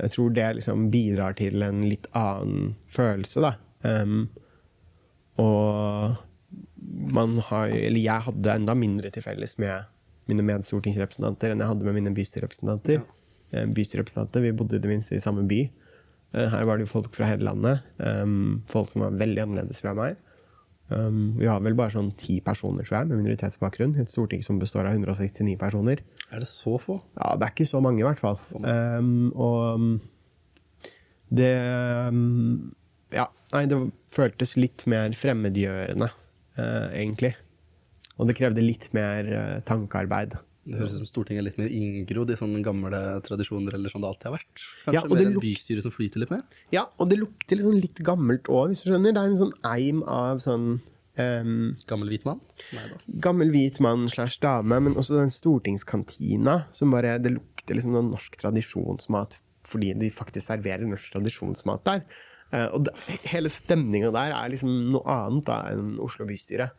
jeg 0.00 0.14
tror 0.16 0.34
det 0.34 0.48
liksom 0.58 0.88
bidrar 0.90 1.36
til 1.38 1.62
en 1.62 1.84
litt 1.86 2.08
annen 2.18 2.74
følelse, 2.90 3.44
da. 3.44 3.52
Um, 3.84 4.28
og 5.38 6.16
man 6.84 7.38
har 7.48 7.72
Eller 7.74 8.00
jeg 8.00 8.24
hadde 8.26 8.52
enda 8.52 8.74
mindre 8.78 9.10
til 9.10 9.24
felles 9.24 9.56
med 9.58 9.88
mine 10.30 10.44
medstortingsrepresentanter 10.46 11.52
enn 11.52 11.60
jeg 11.60 11.68
hadde 11.68 11.86
med 11.88 11.96
mine 11.98 12.12
bystyrerepresentanter. 12.16 13.00
Ja. 13.00 13.64
Bystyrerepresentanter, 13.76 14.40
Vi 14.40 14.52
bodde 14.56 14.78
i 14.78 14.82
det 14.82 14.90
minste 14.90 15.16
i 15.16 15.22
samme 15.22 15.44
by. 15.48 15.60
Eh, 16.34 16.48
Her 16.50 16.64
var 16.64 16.78
det 16.78 16.86
jo 16.86 16.94
folk 16.94 17.14
fra 17.14 17.28
hele 17.30 17.46
landet. 17.46 17.84
Um, 17.98 18.62
folk 18.70 18.92
som 18.92 19.04
var 19.06 19.18
veldig 19.20 19.42
annerledes 19.46 19.82
fra 19.84 19.94
meg. 19.94 20.16
Um, 20.92 21.32
vi 21.38 21.46
har 21.48 21.62
vel 21.64 21.76
bare 21.78 21.94
sånn 21.94 22.10
ti 22.20 22.36
personer, 22.44 22.84
tror 22.84 22.98
jeg, 22.98 23.10
med 23.10 23.22
minoritetsbakgrunn. 23.22 23.94
Et 24.02 24.12
storting 24.12 24.42
som 24.44 24.58
består 24.60 24.88
av 24.88 24.98
169 24.98 25.56
personer. 25.60 26.02
Er 26.28 26.42
det 26.44 26.48
så 26.50 26.76
få? 26.80 26.98
Ja, 27.16 27.34
det 27.40 27.46
er 27.46 27.54
ikke 27.54 27.70
så 27.70 27.80
mange, 27.84 28.02
i 28.02 28.06
hvert 28.06 28.20
fall. 28.20 28.40
Um, 28.60 29.30
og 29.32 29.86
det 31.34 31.54
um, 32.10 32.74
Ja, 33.14 33.28
nei, 33.54 33.64
det 33.70 33.78
føltes 34.14 34.56
litt 34.60 34.84
mer 34.90 35.14
fremmedgjørende, 35.16 36.10
uh, 36.58 36.88
egentlig. 36.92 37.34
Og 38.18 38.28
det 38.28 38.36
krevde 38.38 38.62
litt 38.62 38.90
mer 38.94 39.30
uh, 39.30 39.60
tankearbeid. 39.66 40.36
Det 40.64 40.78
høres 40.80 40.94
ut 40.96 41.02
som 41.02 41.08
Stortinget 41.08 41.42
er 41.42 41.46
litt 41.50 41.60
mer 41.60 41.72
inngrodd 41.74 42.30
i 42.32 42.38
sånne 42.40 42.62
gamle 42.64 43.00
tradisjoner, 43.26 43.76
eller 43.76 43.92
sånn 43.92 44.04
det 44.04 44.10
alltid 44.10 44.28
har 44.30 44.34
vært. 44.38 44.64
Kanskje 44.86 44.96
Ja, 44.96 45.04
mer 45.10 45.28
en 45.28 45.38
bystyre 45.42 45.84
som 45.84 45.92
flyter 45.92 46.22
litt 46.22 46.32
mer? 46.32 46.42
Ja, 46.72 46.86
og 46.96 47.10
det 47.10 47.18
lukter 47.20 47.60
liksom 47.60 47.76
litt 47.76 48.00
gammelt 48.06 48.48
òg, 48.48 48.72
hvis 48.72 48.84
du 48.84 48.90
skjønner. 48.90 49.12
Det 49.12 49.20
er 49.20 49.32
en 49.32 49.40
sånn 49.42 49.54
eim 49.68 50.00
av 50.08 50.40
sånn 50.44 50.68
um, 51.20 51.72
Gammel 51.90 52.12
hvit 52.14 52.24
mann? 52.28 52.40
Gammel 53.24 53.52
hvit 53.52 53.80
mann 53.84 54.08
slash 54.12 54.40
dame, 54.44 54.80
men 54.86 54.96
også 54.96 55.20
den 55.20 55.32
stortingskantina 55.32 56.62
som 56.72 56.94
bare 56.94 57.18
Det 57.22 57.36
lukter 57.36 57.76
liksom 57.76 57.92
noen 57.96 58.12
norsk 58.14 58.40
tradisjonsmat 58.40 59.40
fordi 59.64 59.94
de 59.96 60.10
faktisk 60.12 60.44
serverer 60.44 60.84
norsk 60.84 61.12
tradisjonsmat 61.14 61.84
der. 61.86 62.02
Uh, 62.52 62.68
og 62.76 62.88
det, 62.88 62.92
hele 63.28 63.52
stemninga 63.52 64.10
der 64.12 64.34
er 64.36 64.50
liksom 64.52 64.72
noe 64.92 65.04
annet 65.08 65.46
da 65.48 65.62
enn 65.72 65.94
Oslo 66.04 66.26
bystyre. 66.28 66.70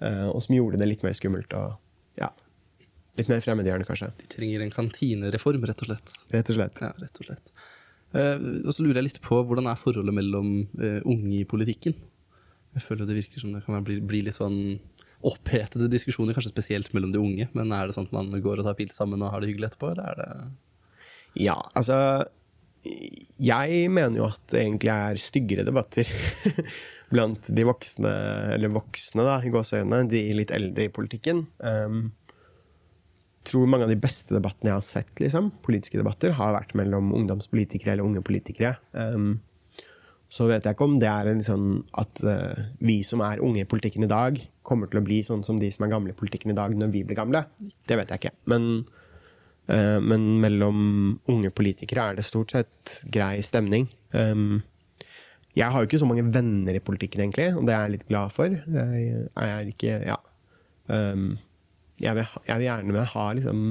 uh, 0.00 0.28
og 0.28 0.40
som 0.44 0.56
gjorde 0.56 0.80
det 0.80 0.88
litt 0.88 1.04
mer 1.04 1.16
skummelt 1.16 1.52
og 1.56 1.76
ja, 2.20 2.30
litt 3.18 3.30
mer 3.30 3.42
fremmedgjørende, 3.44 3.86
kanskje. 3.88 4.10
De 4.20 4.30
trenger 4.30 4.64
en 4.64 4.74
kantinereform, 4.74 5.66
rett 5.68 5.84
og 5.84 5.90
slett. 5.90 6.16
Rett 6.34 6.50
og 6.50 6.58
slett. 6.58 6.82
Ja, 6.82 6.90
rett 7.02 7.20
og 7.20 7.28
slett. 7.28 7.54
Eh, 8.14 8.48
og 8.62 8.72
så 8.74 8.84
lurer 8.84 9.00
jeg 9.00 9.10
litt 9.10 9.22
på 9.24 9.40
hvordan 9.42 9.68
er 9.70 9.80
forholdet 9.80 10.14
mellom 10.14 10.50
eh, 10.78 11.00
unge 11.02 11.40
i 11.40 11.46
politikken? 11.48 11.96
Jeg 12.74 12.82
føler 12.82 13.06
det 13.06 13.18
virker 13.18 13.42
som 13.42 13.54
det 13.54 13.62
kan 13.66 13.86
bli, 13.86 14.00
bli 14.02 14.24
litt 14.26 14.38
sånn 14.38 14.78
opphetede 15.24 15.88
diskusjoner, 15.88 16.36
kanskje 16.36 16.52
spesielt 16.52 16.90
mellom 16.94 17.12
de 17.14 17.20
unge. 17.22 17.48
Men 17.56 17.72
er 17.74 17.88
det 17.88 17.96
sånn 17.96 18.08
at 18.10 18.16
man 18.16 18.32
går 18.44 18.60
og 18.60 18.68
tar 18.68 18.78
pils 18.78 18.98
sammen 18.98 19.22
og 19.22 19.32
har 19.32 19.42
det 19.42 19.52
hyggelig 19.52 19.72
etterpå, 19.72 19.94
eller 19.94 20.10
er 20.10 20.20
det 20.20 21.44
Ja, 21.44 21.56
altså 21.74 22.26
Jeg 23.40 23.88
mener 23.90 24.20
jo 24.20 24.26
at 24.28 24.42
det 24.52 24.60
egentlig 24.60 24.92
er 24.92 25.22
styggere 25.22 25.64
debatter 25.66 26.10
blant 27.14 27.48
de 27.48 27.64
voksne, 27.64 28.12
eller 28.56 28.74
voksne 28.74 29.24
da, 29.24 29.38
i 29.40 29.52
gåseøynene, 29.54 30.10
de 30.10 30.22
litt 30.36 30.52
eldre 30.54 30.88
i 30.88 30.92
politikken. 30.92 31.46
Um, 31.62 32.12
tror 33.48 33.68
mange 33.70 33.86
av 33.86 33.92
de 33.92 34.00
beste 34.00 34.34
debattene 34.34 34.70
jeg 34.70 34.78
har 34.78 34.86
sett, 34.86 35.12
liksom, 35.20 35.50
politiske 35.64 36.00
debatter, 36.00 36.34
har 36.38 36.54
vært 36.56 36.74
mellom 36.78 37.12
ungdomspolitikere 37.16 37.94
eller 37.94 38.06
unge 38.06 38.24
politikere. 38.24 38.74
Um, 38.92 39.38
så 40.32 40.48
vet 40.50 40.66
jeg 40.66 40.74
ikke 40.74 40.88
om 40.88 40.98
det 40.98 41.10
er 41.10 41.30
en 41.30 41.44
sånn 41.44 41.68
at 42.00 42.24
uh, 42.26 42.66
vi 42.82 42.98
som 43.06 43.22
er 43.22 43.42
unge 43.44 43.62
i 43.62 43.68
politikken 43.70 44.06
i 44.06 44.10
dag, 44.10 44.40
kommer 44.66 44.90
til 44.90 45.02
å 45.02 45.06
bli 45.06 45.20
sånn 45.26 45.44
som 45.46 45.60
de 45.60 45.70
som 45.74 45.86
er 45.86 45.92
gamle 45.92 46.14
i 46.14 46.18
politikken 46.18 46.54
i 46.54 46.58
dag 46.58 46.74
når 46.74 46.92
vi 46.94 47.04
blir 47.06 47.18
gamle. 47.18 47.44
Det 47.60 47.98
vet 48.00 48.10
jeg 48.10 48.22
ikke. 48.22 48.36
Men 48.50 48.68
uh, 49.70 50.00
men 50.02 50.28
mellom 50.42 50.78
unge 51.30 51.52
politikere 51.54 52.10
er 52.10 52.18
det 52.18 52.26
stort 52.26 52.56
sett 52.56 53.00
grei 53.12 53.38
stemning. 53.46 53.90
Um, 54.16 54.62
jeg 55.54 55.70
har 55.70 55.82
jo 55.82 55.86
ikke 55.86 56.02
så 56.02 56.08
mange 56.10 56.26
venner 56.34 56.74
i 56.74 56.82
politikken, 56.82 57.22
egentlig, 57.22 57.52
og 57.54 57.68
det 57.68 57.74
er 57.76 57.84
jeg 57.84 57.92
litt 57.92 58.08
glad 58.08 58.32
for. 58.34 58.50
Jeg 58.50 59.26
er 59.38 59.68
ikke 59.70 59.98
Ja. 60.02 60.18
Um, 60.90 61.36
jeg, 62.04 62.16
vil, 62.18 62.38
jeg 62.48 62.60
vil 62.60 62.68
gjerne 62.68 63.08
ha 63.14 63.24
liksom 63.38 63.64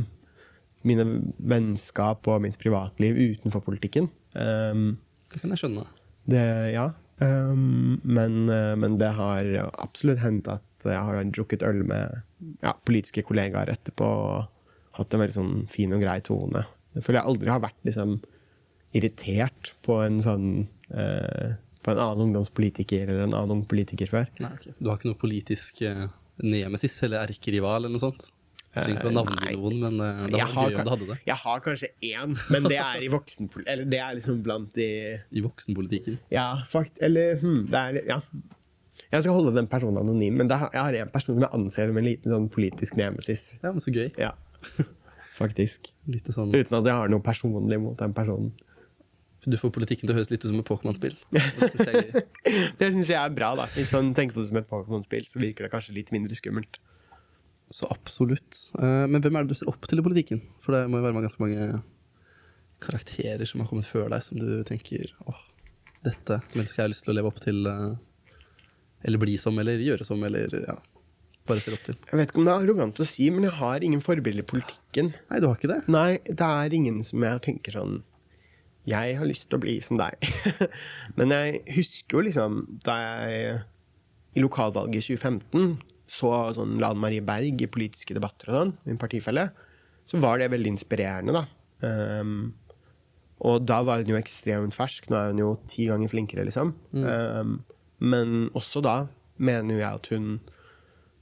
mine 0.84 1.06
vennskap 1.40 2.28
og 2.28 2.42
mitt 2.44 2.58
privatliv 2.60 3.16
utenfor 3.16 3.64
politikken. 3.64 4.10
Um, 4.36 4.98
Det 5.32 5.42
kan 5.42 5.54
jeg 5.54 5.64
skjønne. 5.64 5.86
det, 6.30 6.44
ja. 6.74 6.90
Um, 7.24 8.02
men, 8.04 8.50
eh, 8.50 8.74
men 8.76 8.98
det 9.00 9.14
har 9.16 9.48
absolutt 9.80 10.20
hendt 10.20 10.50
at 10.50 10.84
jeg 10.84 10.98
har 10.98 11.24
drukket 11.32 11.64
øl 11.64 11.84
med 11.88 12.24
ja, 12.66 12.74
politiske 12.84 13.24
kollegaer 13.24 13.70
etterpå 13.72 14.04
og 14.04 14.98
hatt 14.98 15.14
en 15.14 15.22
veldig 15.22 15.38
sånn 15.38 15.54
fin 15.72 15.94
og 15.96 16.04
grei 16.04 16.20
tone. 16.26 16.66
Jeg 16.98 17.06
føler 17.06 17.22
jeg 17.22 17.30
aldri 17.32 17.54
har 17.54 17.62
vært 17.64 17.88
liksom 17.88 18.18
irritert 18.94 19.72
på 19.86 20.02
en 20.04 20.20
sånn 20.26 20.50
uh, 20.92 21.56
på 21.84 21.92
en 21.92 22.00
annen 22.00 22.28
ungdomspolitiker 22.30 23.08
eller 23.08 23.26
en 23.28 23.36
annen 23.36 23.58
ung 23.58 23.64
politiker 23.70 24.10
før. 24.12 24.30
Nei, 24.42 24.52
okay. 24.56 24.76
Du 24.80 24.90
har 24.90 25.00
ikke 25.00 25.12
noe 25.12 25.20
politisk 25.20 25.82
eh, 25.84 26.06
nemesis 26.42 26.96
eller 27.06 27.28
erkerival 27.28 27.84
eller 27.84 27.94
noe 27.94 28.02
sånt? 28.02 28.30
Trenger 28.74 28.98
ikke 29.04 29.10
å 29.12 29.14
navngi 29.14 29.36
nei. 29.38 29.52
noen, 29.54 29.76
men 29.84 30.00
eh, 30.02 30.22
det 30.34 30.40
var 30.42 30.72
gøy 30.72 30.78
om 30.80 30.88
du 30.88 30.92
hadde 30.96 31.08
det. 31.12 31.18
Jeg 31.30 31.36
har 31.44 31.60
kanskje 31.62 31.90
én, 32.10 32.32
men 32.50 32.64
det 32.66 32.80
er 32.82 33.04
i 33.06 33.10
voksenpolitikken. 33.14 33.70
Eller 33.74 33.86
det 33.92 34.00
er 34.02 34.16
liksom 34.18 34.40
blant 34.48 34.72
de 34.74 34.88
I 35.30 35.44
voksenpolitikken. 35.46 36.18
Ja, 36.34 36.48
fakt, 36.72 36.98
eller 37.06 37.36
hm, 37.44 37.60
det 37.70 37.84
er 37.84 38.00
Ja. 38.10 38.20
Jeg 39.14 39.22
skal 39.28 39.36
holde 39.38 39.54
den 39.54 39.68
personen 39.70 40.00
anonym, 40.02 40.40
men 40.42 40.48
det, 40.50 40.58
har- 40.58 40.72
jeg 40.74 40.82
har 40.82 40.96
en 41.04 41.10
person 41.14 41.36
som 41.36 41.44
jeg 41.46 41.54
anser 41.54 41.88
som 41.92 41.98
en 42.02 42.06
liten 42.08 42.34
sånn 42.34 42.50
politisk 42.50 42.98
nemesis. 42.98 43.44
Ja, 43.62 43.70
men 43.76 43.82
så 43.86 43.94
gøy. 43.94 44.10
Ja, 44.18 44.32
faktisk. 45.42 45.92
Sånn, 46.34 46.50
Uten 46.54 46.80
at 46.80 46.90
jeg 46.90 46.98
har 46.98 47.10
noe 47.14 47.22
personlig 47.22 47.78
mot 47.82 47.98
den 48.02 48.14
personen. 48.18 48.50
Du 49.52 49.58
får 49.60 49.72
politikken 49.76 50.08
til 50.08 50.14
å 50.14 50.18
høres 50.20 50.30
litt 50.32 50.44
ut 50.46 50.50
som 50.52 50.60
et 50.62 50.68
Pokémon-spill. 50.70 51.16
Det 51.34 51.70
synes 51.74 51.90
jeg 51.92 52.94
syns 52.94 53.10
jeg 53.12 53.20
er 53.20 53.34
bra, 53.36 53.50
da. 53.60 53.66
Hvis 53.76 53.92
man 53.96 54.14
tenker 54.18 54.38
på 54.38 54.44
det 54.44 54.50
som 54.52 54.60
et 54.62 54.70
Pokémon-spill, 54.70 55.26
så 55.32 55.42
virker 55.42 55.66
det 55.68 55.72
kanskje 55.74 55.96
litt 55.98 56.12
mindre 56.16 56.38
skummelt. 56.40 56.80
Så 57.74 57.88
absolutt. 57.92 58.68
Eh, 58.78 59.06
Men 59.10 59.22
hvem 59.24 59.36
er 59.40 59.44
det 59.48 59.56
du 59.56 59.60
ser 59.60 59.72
opp 59.72 59.88
til 59.90 60.00
i 60.00 60.06
politikken? 60.06 60.42
For 60.64 60.76
det 60.76 60.86
må 60.92 61.00
jo 61.02 61.08
være 61.08 61.24
ganske 61.26 61.42
mange 61.44 61.82
karakterer 62.84 63.46
som 63.48 63.62
har 63.64 63.70
kommet 63.72 63.88
før 63.88 64.10
deg, 64.12 64.24
som 64.26 64.40
du 64.42 64.50
tenker 64.68 65.12
åh, 65.28 65.40
dette 66.04 66.42
mennesket 66.54 66.82
har 66.82 66.88
jeg 66.90 66.96
lyst 66.96 67.06
til 67.08 67.14
å 67.14 67.18
leve 67.20 67.32
opp 67.32 67.40
til. 67.44 67.62
eh, 67.68 67.94
Eller 69.08 69.20
bli 69.20 69.38
som, 69.40 69.58
eller 69.60 69.80
gjøre 69.84 70.06
som, 70.08 70.22
eller 70.24 70.52
ja. 70.68 70.76
bare 71.48 71.60
ser 71.64 71.76
opp 71.76 71.84
til? 71.88 71.96
Jeg 72.12 72.20
vet 72.20 72.30
ikke 72.32 72.40
om 72.42 72.46
det 72.48 72.54
er 72.54 72.62
arrogant 72.64 73.00
å 73.04 73.08
si, 73.08 73.30
men 73.34 73.44
jeg 73.50 73.56
har 73.60 73.84
ingen 73.84 74.04
forbilder 74.04 74.44
i 74.46 74.48
politikken. 74.54 75.14
Nei, 75.32 75.40
du 75.44 75.48
har 75.50 75.58
ikke 75.60 75.72
det? 75.74 75.82
Nei, 75.92 76.20
det 76.28 76.48
er 76.48 76.76
ingen 76.78 77.02
som 77.08 77.24
jeg 77.26 77.42
tenker 77.48 77.76
sånn 77.80 77.98
Jeg 78.90 79.18
har 79.20 79.28
lyst 79.28 79.48
til 79.48 79.60
å 79.60 79.64
bli 79.64 79.78
som 79.84 80.00
deg. 80.00 80.20
men 81.18 81.34
jeg 81.36 81.62
husker 81.78 82.20
jo 82.20 82.26
liksom 82.28 82.58
da 82.84 82.98
jeg 83.00 83.62
i 84.34 84.42
lokalvalget 84.44 85.04
i 85.04 85.16
2015 85.16 85.76
så 86.10 86.32
sånn 86.58 86.80
Lan 86.82 87.00
Marie 87.02 87.24
Berg 87.26 87.62
i 87.64 87.70
politiske 87.72 88.16
debatter 88.16 88.52
og 88.52 88.58
sånn, 88.58 88.74
min 88.90 89.00
partifelle, 89.02 89.48
så 90.10 90.20
var 90.22 90.42
det 90.42 90.52
veldig 90.52 90.74
inspirerende, 90.74 91.36
da. 91.38 91.46
Um, 91.84 92.52
og 93.44 93.64
da 93.68 93.80
var 93.88 94.04
hun 94.04 94.14
jo 94.14 94.20
ekstremt 94.20 94.76
fersk. 94.76 95.10
Nå 95.10 95.18
er 95.20 95.32
hun 95.32 95.42
jo 95.42 95.50
ti 95.70 95.88
ganger 95.90 96.12
flinkere, 96.12 96.46
liksom. 96.48 96.74
Um, 96.96 97.58
men 98.04 98.50
også 98.56 98.84
da 98.84 98.98
mener 99.44 99.80
jeg 99.80 99.88
at 99.90 100.10
hun 100.14 100.28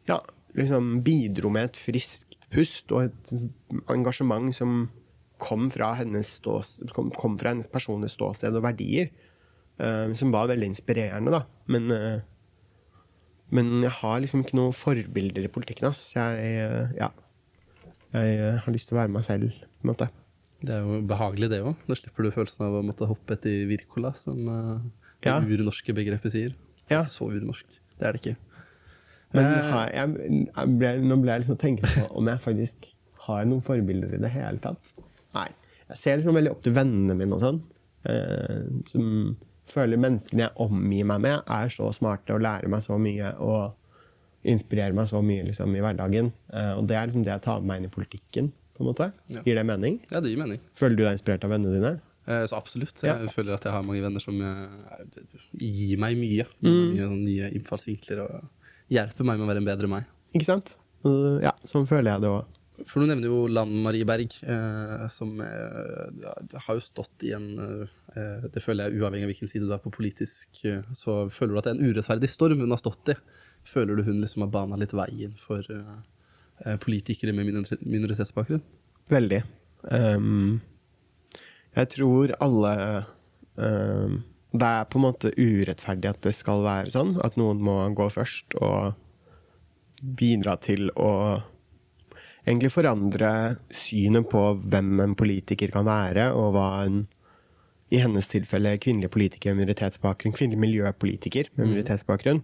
ja, 0.09 0.17
liksom 0.57 0.99
bidro 1.05 1.51
med 1.53 1.71
et 1.71 1.79
friskt 1.79 2.27
pust 2.51 2.91
og 2.91 3.07
et 3.07 3.31
engasjement 3.89 4.51
som 4.53 4.89
kom 5.41 5.69
fra 5.73 5.91
hennes, 5.99 6.35
ståsted, 6.39 6.91
kom, 6.95 7.09
kom 7.17 7.37
fra 7.41 7.53
hennes 7.55 7.69
personlige 7.71 8.13
ståsted 8.15 8.55
og 8.57 8.65
verdier. 8.67 9.09
Uh, 9.81 10.11
som 10.17 10.29
var 10.33 10.49
veldig 10.51 10.67
inspirerende, 10.69 11.31
da. 11.33 11.41
Men, 11.71 11.87
uh, 11.89 12.21
men 13.51 13.71
jeg 13.81 13.93
har 13.97 14.19
liksom 14.21 14.43
ikke 14.45 14.59
noen 14.59 14.75
forbilder 14.77 15.47
i 15.47 15.51
politikken, 15.51 15.87
ass. 15.89 16.03
Jeg, 16.13 16.67
uh, 16.69 16.91
ja. 16.99 17.09
jeg 18.13 18.59
har 18.61 18.75
lyst 18.75 18.91
til 18.91 18.97
å 18.97 19.01
være 19.01 19.13
meg 19.15 19.25
selv, 19.25 19.55
på 19.81 19.87
en 19.87 19.93
måte. 19.93 20.09
Det 20.61 20.75
er 20.75 20.85
jo 20.85 20.99
behagelig, 21.09 21.49
det 21.49 21.63
òg. 21.65 21.73
Da 21.87 21.97
slipper 21.97 22.27
du 22.27 22.33
følelsen 22.35 22.67
av 22.67 22.77
å 22.77 22.85
måtte 22.85 23.09
hoppe 23.09 23.33
etter 23.33 23.65
Wirkola, 23.71 24.13
som 24.19 24.45
uh, 24.45 24.77
det 25.23 25.31
Ja. 25.33 25.39
urnorske 25.41 25.95
begrepet 25.97 26.35
sier. 26.35 26.53
Det 26.85 26.93
er 26.93 27.01
Ja. 27.01 27.03
så 27.09 27.31
urnorsk. 27.33 27.79
Det 27.97 28.05
er 28.07 28.13
det 28.13 28.21
ikke. 28.21 28.37
Men 29.33 29.45
har 29.71 29.89
jeg, 29.95 30.47
jeg 30.51 30.77
ble, 30.77 30.89
nå 31.07 31.17
ble 31.21 31.31
jeg 31.31 31.43
liksom 31.45 31.57
tenkt 31.61 31.85
på 31.87 32.03
om 32.19 32.27
jeg 32.27 32.41
faktisk 32.43 32.89
har 33.25 33.45
noen 33.47 33.63
forbilder 33.63 34.17
i 34.17 34.21
det 34.21 34.31
hele 34.33 34.59
tatt. 34.59 34.91
Nei. 35.33 35.47
Jeg 35.91 35.97
ser 35.97 36.17
liksom 36.21 36.35
veldig 36.37 36.51
opp 36.51 36.61
til 36.63 36.73
vennene 36.73 37.15
mine 37.17 37.33
og 37.35 37.41
sånn. 37.43 37.61
Eh, 38.05 38.61
som 38.89 39.37
føler 39.71 39.97
menneskene 40.01 40.47
jeg 40.47 40.55
omgir 40.57 41.05
meg 41.05 41.21
med, 41.21 41.43
er 41.47 41.69
så 41.71 41.91
smarte 41.95 42.33
og 42.35 42.41
lærer 42.41 42.67
meg 42.71 42.81
så 42.83 42.97
mye 42.99 43.33
og 43.39 43.73
inspirerer 44.43 44.93
meg 44.97 45.07
så 45.11 45.21
mye 45.23 45.43
liksom, 45.45 45.75
i 45.77 45.81
hverdagen. 45.83 46.31
Eh, 46.51 46.73
og 46.79 46.87
det 46.89 46.95
er 46.97 47.07
liksom 47.11 47.23
det 47.27 47.35
jeg 47.35 47.43
tar 47.45 47.59
med 47.61 47.67
meg 47.67 47.77
inn 47.83 47.89
i 47.91 47.93
politikken. 47.93 48.51
på 48.77 48.83
en 48.85 48.87
måte. 48.93 49.11
Ja. 49.29 49.41
Gir 49.45 49.55
det 49.59 49.65
mening? 49.67 49.99
Ja, 50.09 50.19
det 50.23 50.31
gir 50.31 50.39
mening. 50.41 50.59
Føler 50.79 50.95
du 50.97 51.03
deg 51.03 51.13
inspirert 51.13 51.43
av 51.45 51.51
vennene 51.53 51.75
dine? 51.75 51.91
Eh, 52.25 52.45
Så 52.49 52.55
absolutt. 52.57 53.03
Ja. 53.03 53.17
Jeg 53.19 53.29
føler 53.35 53.53
at 53.53 53.63
jeg 53.67 53.71
har 53.75 53.83
mange 53.83 54.01
venner 54.01 54.19
som 54.23 54.39
gir 55.59 55.97
meg 56.01 56.17
mye. 56.17 56.45
Gir 56.45 56.47
Mm. 56.61 56.79
meg 56.79 56.95
mye 56.95 57.07
sånn 57.09 57.25
nye 57.25 57.49
innfallsvinkler 57.57 58.19
og 58.23 58.43
hjelper 58.89 59.23
meg 59.25 59.37
med 59.39 59.45
å 59.45 59.51
være 59.51 59.57
en 59.61 59.65
bedre 59.69 59.87
meg. 59.89 60.05
Ikke 60.33 60.45
sant? 60.45 60.75
Ja, 61.03 61.51
sånn 61.65 61.87
føler 61.87 62.13
jeg 62.13 62.21
det 62.21 62.29
òg. 62.29 62.45
For 62.89 63.01
du 63.01 63.09
nevner 63.09 63.29
jo 63.29 63.45
Lan 63.51 63.71
Marie 63.83 64.05
Berg, 64.07 64.33
eh, 64.41 65.03
som 65.11 65.35
eh, 65.43 66.55
har 66.65 66.77
jo 66.77 66.83
stått 66.83 67.25
i 67.27 67.33
en 67.35 67.47
eh, 67.59 68.47
Det 68.53 68.63
føler 68.63 68.89
jeg 68.89 69.01
uavhengig 69.01 69.27
av 69.27 69.31
hvilken 69.33 69.51
side 69.51 69.67
du 69.67 69.75
er 69.75 69.83
på 69.83 69.93
politisk, 69.93 70.63
eh, 70.67 70.81
så 70.97 71.25
føler 71.33 71.53
du 71.53 71.61
at 71.61 71.69
det 71.69 71.73
er 71.73 71.79
en 71.79 71.91
urettferdig 71.91 72.31
storm 72.31 72.63
hun 72.63 72.73
har 72.73 72.81
stått 72.81 73.13
i. 73.13 73.17
Føler 73.71 73.97
du 73.97 74.05
hun 74.07 74.21
liksom 74.23 74.45
har 74.45 74.53
bana 74.53 74.79
litt 74.79 74.95
veien 74.97 75.35
for 75.39 75.65
eh, 75.65 76.75
politikere 76.81 77.35
med 77.37 77.49
minoritetsbakgrunn? 77.81 78.63
Veldig. 79.11 79.41
Um, 79.81 80.61
jeg 81.73 81.89
tror 81.89 82.35
alle 82.43 82.73
um, 83.55 84.19
Det 84.53 84.67
er 84.67 84.89
på 84.91 84.99
en 84.99 85.05
måte 85.07 85.31
urettferdig 85.33 86.09
at 86.11 86.21
det 86.27 86.35
skal 86.37 86.61
være 86.65 86.93
sånn. 86.93 87.15
At 87.25 87.37
noen 87.39 87.63
må 87.63 87.77
gå 87.97 88.09
først 88.13 88.57
og 88.61 88.93
bidra 90.01 90.57
til 90.61 90.89
å 90.97 91.11
egentlig 92.47 92.71
forandre 92.73 93.31
synet 93.75 94.29
på 94.31 94.43
hvem 94.61 94.99
en 95.03 95.15
politiker 95.17 95.73
kan 95.73 95.85
være, 95.87 96.31
og 96.33 96.55
hva 96.55 96.69
en 96.85 97.03
i 97.91 97.99
hennes 97.99 98.27
tilfelle 98.31 98.77
kvinnelige 98.79 99.11
politikere 99.11 99.53
med 99.53 99.65
minoritetsbakgrunn, 99.65 100.33
kvinnelig 100.35 100.61
miljøpolitiker 100.63 101.49
med 101.57 101.67
minoritetsbakgrunn, 101.73 102.39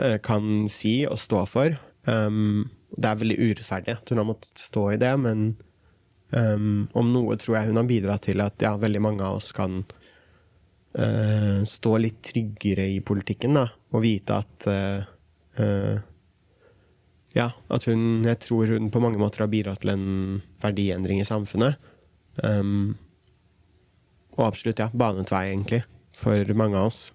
eh, 0.00 0.16
kan 0.24 0.68
si 0.72 1.04
og 1.06 1.18
stå 1.20 1.44
for. 1.46 1.76
Um, 2.08 2.70
det 2.96 3.10
er 3.10 3.18
veldig 3.20 3.38
urettferdig 3.38 3.92
at 3.98 4.08
hun 4.08 4.22
har 4.22 4.28
måttet 4.30 4.62
stå 4.64 4.86
i 4.94 5.00
det, 5.00 5.12
men 5.20 5.50
um, 6.32 6.88
om 6.96 7.12
noe 7.12 7.36
tror 7.36 7.58
jeg 7.58 7.68
hun 7.68 7.80
har 7.82 7.90
bidratt 7.90 8.24
til 8.30 8.40
at 8.40 8.64
ja, 8.64 8.72
veldig 8.80 9.02
mange 9.04 9.26
av 9.26 9.36
oss 9.36 9.52
kan 9.52 9.82
uh, 10.96 11.60
stå 11.68 11.96
litt 12.00 12.22
tryggere 12.32 12.88
i 12.88 13.02
politikken, 13.04 13.60
da, 13.60 13.68
og 13.92 14.04
vite 14.06 14.40
at 14.40 14.70
uh, 14.70 15.04
eh, 15.60 16.00
ja, 17.36 17.52
at 17.70 17.86
hun 17.86 18.24
Jeg 18.26 18.40
tror 18.42 18.66
hun 18.66 18.90
på 18.90 19.00
mange 19.02 19.20
måter 19.20 19.44
har 19.44 19.52
bidratt 19.52 19.84
til 19.84 19.92
en 19.92 20.42
verdiendring 20.62 21.20
i 21.22 21.28
samfunnet. 21.28 21.78
Um, 22.42 22.98
og 24.38 24.46
absolutt, 24.48 24.80
ja, 24.80 24.88
banet 24.92 25.30
vei, 25.32 25.50
egentlig, 25.50 25.82
for 26.16 26.54
mange 26.56 26.78
av 26.78 26.90
oss. 26.90 27.10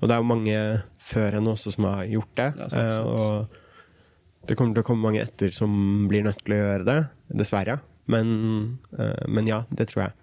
Og 0.00 0.08
det 0.08 0.16
er 0.16 0.22
jo 0.22 0.30
mange 0.30 0.60
før 1.10 1.36
henne 1.36 1.52
også 1.52 1.74
som 1.74 1.86
har 1.90 2.06
gjort 2.08 2.32
det. 2.40 2.48
Ja, 2.56 2.68
eh, 2.80 3.00
og 3.04 4.48
det 4.48 4.56
kommer 4.56 4.76
til 4.76 4.84
å 4.84 4.88
komme 4.88 5.04
mange 5.04 5.20
etter 5.20 5.52
som 5.52 5.72
blir 6.08 6.24
nødt 6.24 6.40
til 6.40 6.56
å 6.56 6.60
gjøre 6.62 6.86
det, 6.88 7.00
dessverre. 7.42 7.76
Men, 8.10 8.30
eh, 8.96 9.26
men 9.28 9.50
ja, 9.50 9.60
det 9.76 9.90
tror 9.90 10.06
jeg. 10.06 10.16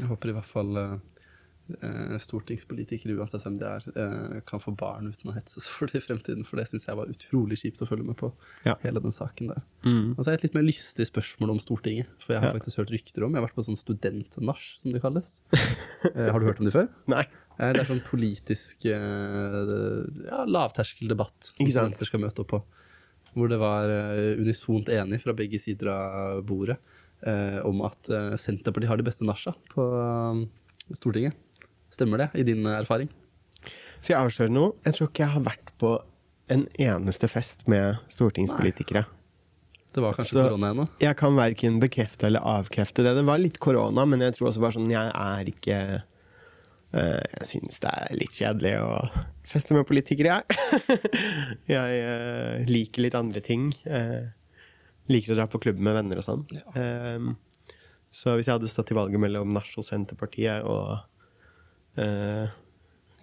Jeg 0.00 0.10
håper 0.10 0.32
i 0.32 0.34
hvert 0.34 0.50
fall 0.50 0.80
eh, 0.80 0.96
stortingspolitikere, 2.22 3.14
uansett 3.18 3.42
hvem 3.44 3.58
de 3.60 3.66
er, 3.68 3.84
eh, 3.94 4.40
kan 4.48 4.60
få 4.62 4.72
barn 4.76 5.08
uten 5.12 5.30
å 5.30 5.34
hetses 5.36 5.68
for 5.68 5.86
det 5.90 6.00
i 6.00 6.04
fremtiden. 6.06 6.44
For 6.46 6.56
det 6.60 6.66
syns 6.70 6.86
jeg 6.88 6.96
var 6.96 7.06
utrolig 7.12 7.58
kjipt 7.60 7.82
å 7.84 7.88
følge 7.88 8.04
med 8.06 8.16
på, 8.16 8.32
Ja. 8.64 8.74
hele 8.82 9.00
den 9.00 9.10
saken 9.12 9.48
der. 9.54 9.62
Mm. 9.84 10.14
Og 10.18 10.24
så 10.24 10.28
er 10.28 10.36
det 10.36 10.44
et 10.44 10.50
litt 10.50 10.54
mer 10.54 10.66
lystig 10.68 11.06
spørsmål 11.10 11.50
om 11.50 11.58
Stortinget. 11.60 12.06
For 12.24 12.34
jeg 12.34 12.42
har 12.42 12.52
Ja. 12.52 12.58
faktisk 12.58 12.76
hørt 12.78 12.90
rykter 12.90 13.24
om 13.24 13.32
Jeg 13.34 13.40
har 13.42 13.48
vært 13.48 13.54
på 13.56 13.64
sånn 13.64 13.78
studentnasj, 13.78 14.78
som 14.80 14.92
det 14.92 15.02
kalles. 15.02 15.38
Eh, 16.16 16.30
har 16.32 16.40
du 16.40 16.46
hørt 16.46 16.58
om 16.60 16.64
det 16.64 16.72
før? 16.72 16.88
Nei. 17.08 17.26
Eh, 17.60 17.72
Det 17.74 17.82
er 17.82 17.94
sånn 17.94 18.02
politisk 18.04 18.86
eh, 18.86 20.28
ja, 20.30 20.44
lavterskeldebatt 20.46 21.50
som 21.52 21.66
studenter 21.66 22.06
skal 22.08 22.20
møte 22.20 22.40
opp 22.40 22.48
på. 22.54 22.62
Hvor 23.36 23.48
det 23.48 23.58
var 23.60 23.84
eh, 23.88 24.36
unisont 24.40 24.88
enig 24.88 25.20
fra 25.22 25.32
begge 25.36 25.60
sider 25.60 25.88
av 25.92 26.42
bordet 26.44 26.78
eh, 27.22 27.60
om 27.64 27.82
at 27.82 28.08
eh, 28.10 28.32
Senterpartiet 28.40 28.88
har 28.88 28.96
de 28.96 29.04
beste 29.06 29.26
nasja 29.28 29.52
på 29.74 29.84
eh, 30.00 30.94
Stortinget. 30.96 31.34
Stemmer 31.90 32.22
det, 32.24 32.28
i 32.38 32.44
din 32.46 32.66
erfaring? 32.70 33.10
Skal 34.00 34.14
jeg 34.14 34.20
avsløre 34.20 34.52
noe? 34.54 34.74
Jeg 34.86 34.96
tror 34.96 35.10
ikke 35.10 35.24
jeg 35.24 35.34
har 35.34 35.46
vært 35.46 35.72
på 35.80 35.94
en 36.50 36.66
eneste 36.80 37.28
fest 37.30 37.66
med 37.70 37.98
stortingspolitikere. 38.10 39.04
Det 39.90 40.02
var 40.02 40.14
kanskje 40.14 40.38
Så- 40.38 40.44
korona 40.48 40.70
ennå? 40.70 40.88
Jeg 41.02 41.16
kan 41.16 41.34
verken 41.34 41.80
bekrefte 41.80 42.26
eller 42.26 42.40
avkrefte 42.40 43.02
det. 43.02 43.14
Det 43.16 43.24
var 43.26 43.38
litt 43.38 43.58
korona, 43.58 44.06
men 44.06 44.20
jeg 44.20 44.34
tror 44.36 44.48
også 44.48 44.60
bare 44.60 44.72
sånn 44.78 44.90
Jeg 44.90 45.12
er 45.14 45.44
ikke 45.50 46.02
Uh, 46.92 47.22
Jeg 47.38 47.46
syns 47.46 47.78
det 47.78 47.86
er 47.86 48.16
litt 48.18 48.34
kjedelig 48.34 48.72
å 48.82 49.22
feste 49.46 49.74
med 49.76 49.86
politikere, 49.86 50.40
jeg. 50.42 50.98
jeg 51.76 52.00
uh, 52.02 52.66
liker 52.66 53.04
litt 53.04 53.14
andre 53.14 53.40
ting. 53.40 53.68
Uh, 53.86 54.26
liker 55.10 55.34
å 55.34 55.38
dra 55.38 55.46
på 55.50 55.60
klubb 55.62 55.78
med 55.78 55.94
venner 55.94 56.18
og 56.18 56.26
sånn. 56.26 56.42
Ja. 56.54 56.64
Eh, 56.78 57.72
så 58.14 58.34
hvis 58.36 58.46
jeg 58.46 58.56
hadde 58.58 58.70
stått 58.70 58.92
i 58.94 58.98
valget 58.98 59.22
mellom 59.22 59.50
Nasjonal 59.54 59.86
Senterpartiet 59.86 60.66
og 60.66 61.00
eh, 62.00 62.52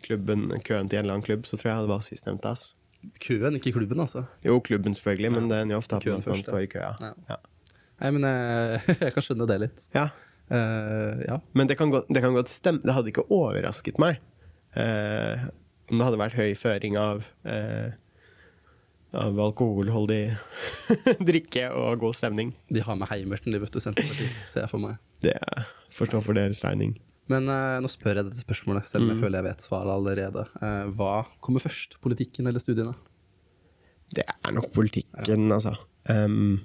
klubben, 0.05 0.47
køen 0.61 0.89
til 0.89 0.99
en 0.99 1.05
eller 1.05 1.17
annen 1.17 1.25
klubb, 1.27 1.45
så 1.49 1.57
tror 1.57 1.71
jeg 1.71 1.87
det 1.87 1.91
var 1.91 2.05
sistnevnte. 2.05 2.53
Køen, 3.23 3.57
ikke 3.59 3.73
klubben, 3.75 3.99
altså. 4.03 4.23
Jo, 4.45 4.59
klubben 4.63 4.95
selvfølgelig, 4.97 5.33
men 5.35 5.51
det 5.51 5.59
er 5.59 5.73
jo 5.73 5.81
ofte 5.81 5.99
at 5.99 6.07
man 6.09 6.25
først, 6.25 6.47
står 6.47 6.63
i 6.65 6.71
køa. 6.71 6.93
Ja. 7.01 7.11
Ja. 7.29 7.41
Nei, 8.01 8.13
men 8.13 8.25
eh, 8.29 8.89
jeg 9.07 9.13
kan 9.15 9.25
skjønne 9.25 9.49
det 9.49 9.61
litt. 9.65 9.85
ja. 9.97 10.09
Eh, 10.47 11.21
ja. 11.27 11.41
Men 11.51 11.67
det 11.67 11.75
kan, 11.75 11.89
godt, 11.91 12.05
det 12.07 12.21
kan 12.23 12.33
godt 12.33 12.49
stemme. 12.49 12.79
Det 12.85 12.93
hadde 12.95 13.11
ikke 13.11 13.25
overrasket 13.27 13.97
meg 13.99 14.21
eh, 14.79 15.47
om 15.91 15.99
det 15.99 16.05
hadde 16.07 16.19
vært 16.21 16.37
høy 16.37 16.53
føring 16.55 16.97
av, 16.99 17.25
eh, 17.47 17.95
av 19.17 19.39
alkoholholdig 19.47 20.21
drikke 21.29 21.67
og 21.75 21.99
god 22.03 22.15
stemning. 22.19 22.53
De 22.71 22.83
har 22.83 22.99
med 22.99 23.11
heimerten, 23.11 23.55
de, 23.55 23.61
vet 23.63 23.75
du, 23.75 23.81
Senterpartiet, 23.83 24.39
ser 24.47 24.65
jeg 24.65 24.71
for 24.71 24.83
meg. 24.83 25.01
Det 25.23 25.35
forstår 25.95 26.23
for 26.25 26.37
deres 26.37 26.63
regning. 26.63 26.97
Men 27.27 27.49
uh, 27.51 27.77
nå 27.83 27.89
spør 27.91 28.21
jeg 28.21 28.29
dette 28.29 28.43
spørsmålet, 28.45 28.87
selv 28.87 29.03
om 29.03 29.09
jeg 29.11 29.17
Mm. 29.17 29.23
føler 29.25 29.37
jeg 29.41 29.47
vet 29.49 29.65
svaret 29.65 29.91
allerede. 29.91 30.43
Uh, 30.61 30.85
hva 30.95 31.25
kommer 31.43 31.59
først, 31.63 31.97
politikken 32.01 32.47
eller 32.47 32.59
studiene? 32.63 32.93
Det 34.15 34.23
er 34.23 34.51
nok 34.55 34.69
politikken, 34.71 35.49
altså. 35.51 35.73
Um, 36.07 36.61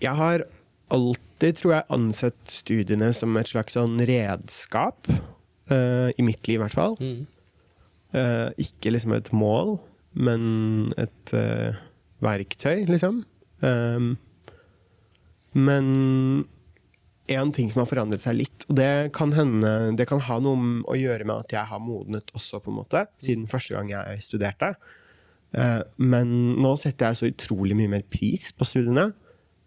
jeg 0.00 0.14
har 0.16 0.44
alltid, 0.94 1.58
tror 1.58 1.74
jeg, 1.74 1.84
ansett 1.92 2.52
studiene 2.54 3.10
som 3.12 3.36
et 3.36 3.50
slags 3.50 3.74
sånn 3.76 3.98
redskap. 4.08 5.10
Uh, 5.68 6.08
I 6.16 6.24
mitt 6.24 6.46
liv, 6.48 6.56
i 6.56 6.62
hvert 6.64 6.72
fall. 6.78 6.96
Eh, 8.16 8.48
ikke 8.56 8.88
liksom 8.94 9.12
et 9.12 9.26
mål, 9.36 9.74
men 10.16 10.94
et 10.96 11.32
verktøy, 12.24 12.86
liksom. 12.88 13.18
Um, 13.60 14.14
men 15.52 15.90
en 17.34 17.50
ting 17.52 17.70
som 17.72 17.82
har 17.82 17.90
forandret 17.90 18.24
seg 18.24 18.38
litt, 18.38 18.64
og 18.68 18.78
det 18.78 19.10
kan 19.16 19.34
hende 19.36 19.70
Det 19.98 20.06
kan 20.08 20.22
ha 20.24 20.38
noe 20.42 20.82
å 20.88 20.96
gjøre 20.96 21.26
med 21.28 21.44
at 21.44 21.54
jeg 21.54 21.70
har 21.70 21.82
modnet 21.82 22.32
også, 22.34 22.62
på 22.64 22.72
en 22.72 22.80
måte, 22.80 23.04
siden 23.20 23.48
første 23.50 23.76
gang 23.76 23.92
jeg 23.92 24.24
studerte. 24.24 24.72
Eh, 25.56 25.80
men 25.96 26.34
nå 26.60 26.74
setter 26.80 27.10
jeg 27.10 27.20
så 27.20 27.30
utrolig 27.30 27.76
mye 27.78 27.94
mer 27.96 28.04
pris 28.10 28.50
på 28.52 28.66
studiene. 28.68 29.10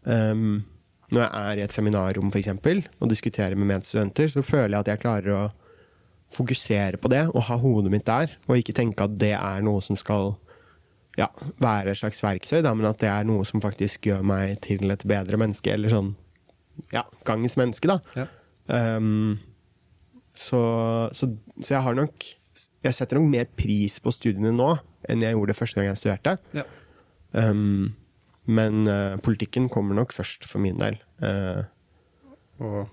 Um, 0.02 0.64
når 1.12 1.26
jeg 1.26 1.32
er 1.52 1.60
i 1.60 1.64
et 1.66 1.74
seminarrom 1.76 2.30
for 2.32 2.40
eksempel, 2.40 2.86
og 3.00 3.12
diskuterer 3.12 3.58
med 3.60 3.70
medstudenter, 3.74 4.32
så 4.32 4.44
føler 4.46 4.78
jeg 4.78 4.86
at 4.86 4.92
jeg 4.94 5.02
klarer 5.04 5.36
å 5.36 5.42
fokusere 6.32 7.00
på 7.02 7.12
det 7.12 7.26
og 7.34 7.44
ha 7.50 7.58
hodet 7.60 7.92
mitt 7.92 8.08
der, 8.08 8.38
og 8.48 8.62
ikke 8.62 8.76
tenke 8.78 9.04
at 9.04 9.18
det 9.20 9.34
er 9.36 9.66
noe 9.66 9.84
som 9.84 10.00
skal 10.00 10.32
ja, 11.20 11.28
være 11.60 11.92
et 11.92 12.00
slags 12.00 12.24
verktøy, 12.24 12.62
men 12.64 12.88
at 12.88 13.02
det 13.04 13.10
er 13.12 13.28
noe 13.28 13.44
som 13.48 13.64
faktisk 13.64 14.08
gjør 14.08 14.24
meg 14.24 14.62
til 14.64 14.94
et 14.94 15.04
bedre 15.08 15.40
menneske, 15.42 15.74
eller 15.74 15.92
sånn 15.92 16.14
ja, 16.94 17.04
gangens 17.28 17.58
menneske, 17.60 17.88
da. 17.90 18.00
Ja. 18.16 18.28
Um, 18.98 19.40
så, 20.38 20.62
så, 21.18 21.28
så 21.60 21.74
jeg 21.74 21.82
har 21.84 21.96
nok 21.98 22.24
Jeg 22.86 22.96
setter 22.96 23.18
nok 23.20 23.28
mer 23.34 23.50
pris 23.58 23.98
på 24.00 24.14
studiene 24.16 24.54
nå 24.56 24.70
enn 25.10 25.24
jeg 25.26 25.34
gjorde 25.34 25.56
første 25.58 25.80
gang 25.80 25.90
jeg 25.90 26.00
studerte. 26.00 26.38
Ja. 26.54 26.64
Um, 27.34 27.94
men 28.46 28.86
uh, 28.90 29.18
politikken 29.22 29.68
kommer 29.70 29.98
nok 29.98 30.14
først 30.14 30.46
for 30.50 30.62
min 30.62 30.80
del. 30.82 30.98
Uh, 31.22 31.64
Og 32.62 32.90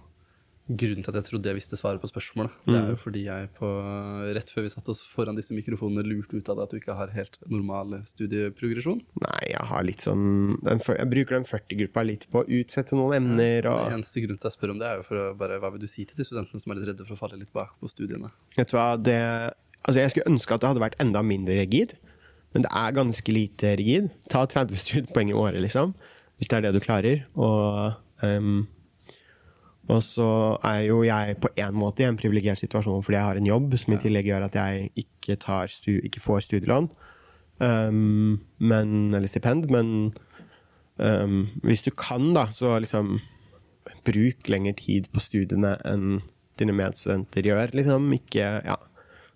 grunnen 0.68 1.02
til 1.04 1.10
at 1.14 1.16
jeg 1.22 1.24
trodde 1.30 1.48
jeg 1.48 1.56
visste 1.56 1.76
svaret 1.80 2.00
på 2.02 2.08
spørsmålet, 2.10 2.50
det 2.66 2.74
er 2.76 2.88
jo 2.90 2.96
Mm. 2.96 3.02
fordi 3.02 3.22
jeg 3.24 3.48
på, 3.56 3.68
rett 4.36 4.50
før 4.52 4.62
vi 4.66 4.68
satte 4.74 4.90
oss 4.92 5.00
foran 5.14 5.36
disse 5.36 5.54
mikrofonene, 5.56 6.04
lurte 6.04 6.36
ut 6.36 6.48
av 6.52 6.56
deg 6.58 6.62
at 6.66 6.70
du 6.70 6.76
ikke 6.80 6.96
har 6.98 7.08
helt 7.14 7.38
normal 7.48 8.02
studieprogresjon. 8.04 9.00
nei, 9.24 9.40
jeg 9.54 9.64
har 9.70 9.82
litt 9.84 10.00
sånn 10.04 10.58
den, 10.62 10.78
Jeg 10.84 11.08
bruker 11.10 11.36
den 11.38 11.44
40-gruppa 11.48 12.04
litt 12.06 12.26
på 12.30 12.42
å 12.42 12.48
utsette 12.48 12.92
noen 12.98 13.16
emner 13.16 13.66
og 13.70 13.88
Den 13.88 13.98
eneste 14.00 14.20
grunnen 14.20 14.38
til 14.38 14.46
at 14.46 14.52
jeg 14.52 14.58
spør 14.58 14.70
om 14.74 14.78
det, 14.82 14.86
er 14.88 14.96
jo 15.00 15.06
for 15.08 15.16
å 15.16 15.36
bare 15.38 15.58
Hva 15.60 15.70
vil 15.72 15.80
du 15.80 15.86
si 15.88 16.04
til 16.04 16.16
de 16.16 16.24
studentene 16.24 16.60
som 16.60 16.72
er 16.72 16.80
litt 16.80 16.88
redde 16.92 17.06
for 17.06 17.14
å 17.16 17.18
falle 17.22 17.38
litt 17.40 17.52
bak 17.52 17.72
på 17.80 17.88
studiene? 17.88 18.30
Vet 18.56 18.68
du 18.70 18.76
hva, 18.76 18.96
det 19.00 19.18
Altså, 19.86 20.00
jeg 20.02 20.10
skulle 20.10 20.28
ønske 20.34 20.52
at 20.52 20.60
det 20.60 20.68
hadde 20.68 20.82
vært 20.82 20.96
enda 21.00 21.22
mindre 21.22 21.54
rigid, 21.54 21.94
men 22.52 22.62
det 22.66 22.70
er 22.74 22.92
ganske 22.92 23.32
lite 23.32 23.76
rigid. 23.78 24.10
Ta 24.28 24.42
30 24.44 24.76
studiepoeng 24.76 25.30
i 25.30 25.36
året, 25.38 25.62
liksom, 25.62 25.94
hvis 26.36 26.48
det 26.50 26.56
er 26.58 26.60
det 26.66 26.72
du 26.74 26.80
klarer. 26.84 27.22
Og, 27.38 27.94
ehm, 28.26 28.66
og 29.88 30.02
så 30.04 30.28
er 30.68 30.82
jo 30.84 31.00
jeg 31.06 31.38
på 31.40 31.48
en 31.56 31.76
måte 31.80 32.04
i 32.04 32.08
en 32.08 32.18
privilegert 32.20 32.60
situasjon 32.60 33.00
fordi 33.04 33.16
jeg 33.16 33.24
har 33.24 33.40
en 33.40 33.48
jobb 33.48 33.76
som 33.80 33.94
i 33.94 34.00
tillegg 34.02 34.28
gjør 34.28 34.44
at 34.50 34.58
jeg 34.58 34.90
ikke, 35.00 35.38
ikke 36.04 36.20
får 36.20 36.44
studielån, 36.44 36.90
um, 37.64 38.36
men, 38.58 39.14
eller 39.14 39.30
stipend. 39.30 39.70
Men 39.72 40.12
um, 41.00 41.48
hvis 41.64 41.86
du 41.86 41.90
kan, 41.96 42.34
da, 42.36 42.50
så 42.52 42.76
liksom 42.78 43.16
bruk 44.04 44.48
lengre 44.52 44.76
tid 44.76 45.08
på 45.12 45.22
studiene 45.24 45.76
enn 45.88 46.20
dine 46.60 46.74
medstudenter 46.76 47.48
gjør. 47.48 47.74
Liksom 47.80 48.12
ikke 48.12 48.52
Ja. 48.64 48.76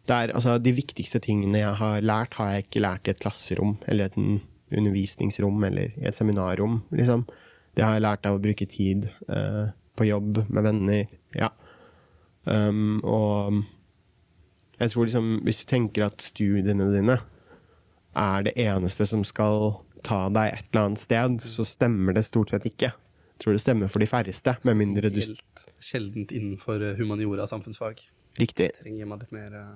Det 0.02 0.14
er, 0.16 0.32
altså, 0.34 0.56
de 0.58 0.72
viktigste 0.74 1.20
tingene 1.22 1.60
jeg 1.60 1.76
har 1.78 2.00
lært, 2.02 2.34
har 2.34 2.48
jeg 2.50 2.64
ikke 2.64 2.80
lært 2.82 3.06
i 3.06 3.12
et 3.12 3.20
klasserom 3.22 3.76
eller 3.86 4.08
et 4.10 4.16
undervisningsrom 4.74 5.62
eller 5.64 5.92
i 5.94 6.08
et 6.08 6.16
seminarrom. 6.16 6.80
Liksom. 6.90 7.22
Det 7.76 7.84
har 7.84 7.92
jeg 7.94 8.02
lært 8.02 8.26
av 8.26 8.34
å 8.34 8.42
bruke 8.42 8.66
tid 8.66 9.06
eh, 9.30 9.70
på 10.02 10.08
jobb 10.10 10.42
med 10.50 10.66
venner. 10.66 11.06
Ja. 11.38 11.48
Um, 12.44 12.98
og 13.06 13.62
jeg 14.82 14.90
tror 14.90 15.06
liksom, 15.06 15.28
hvis 15.46 15.60
du 15.62 15.66
tenker 15.70 16.08
at 16.08 16.24
studiene 16.26 16.88
dine 16.90 17.20
er 18.18 18.42
det 18.48 18.56
eneste 18.60 19.06
som 19.08 19.22
skal 19.24 19.76
ta 20.04 20.24
deg 20.34 20.56
et 20.56 20.66
eller 20.72 20.88
annet 20.88 21.00
sted, 21.00 21.38
så 21.46 21.64
stemmer 21.68 22.16
det 22.16 22.24
stort 22.26 22.50
sett 22.52 22.66
ikke. 22.68 22.90
Jeg 22.90 23.44
tror 23.44 23.54
det 23.56 23.62
stemmer 23.62 23.90
for 23.90 24.02
de 24.02 24.08
færreste, 24.10 24.56
med 24.66 24.76
mindre 24.78 25.10
du 25.10 25.20
Helt 25.22 25.62
sjeldent 25.82 26.30
innenfor 26.34 26.82
eh, 26.82 26.98
humaniora 26.98 27.46
og 27.46 27.50
samfunnsfag. 27.50 28.02
Riktig. 28.38 28.68
Trenger 28.82 29.08
man 29.10 29.22
litt 29.22 29.32
mer 29.34 29.54
eh, 29.58 29.72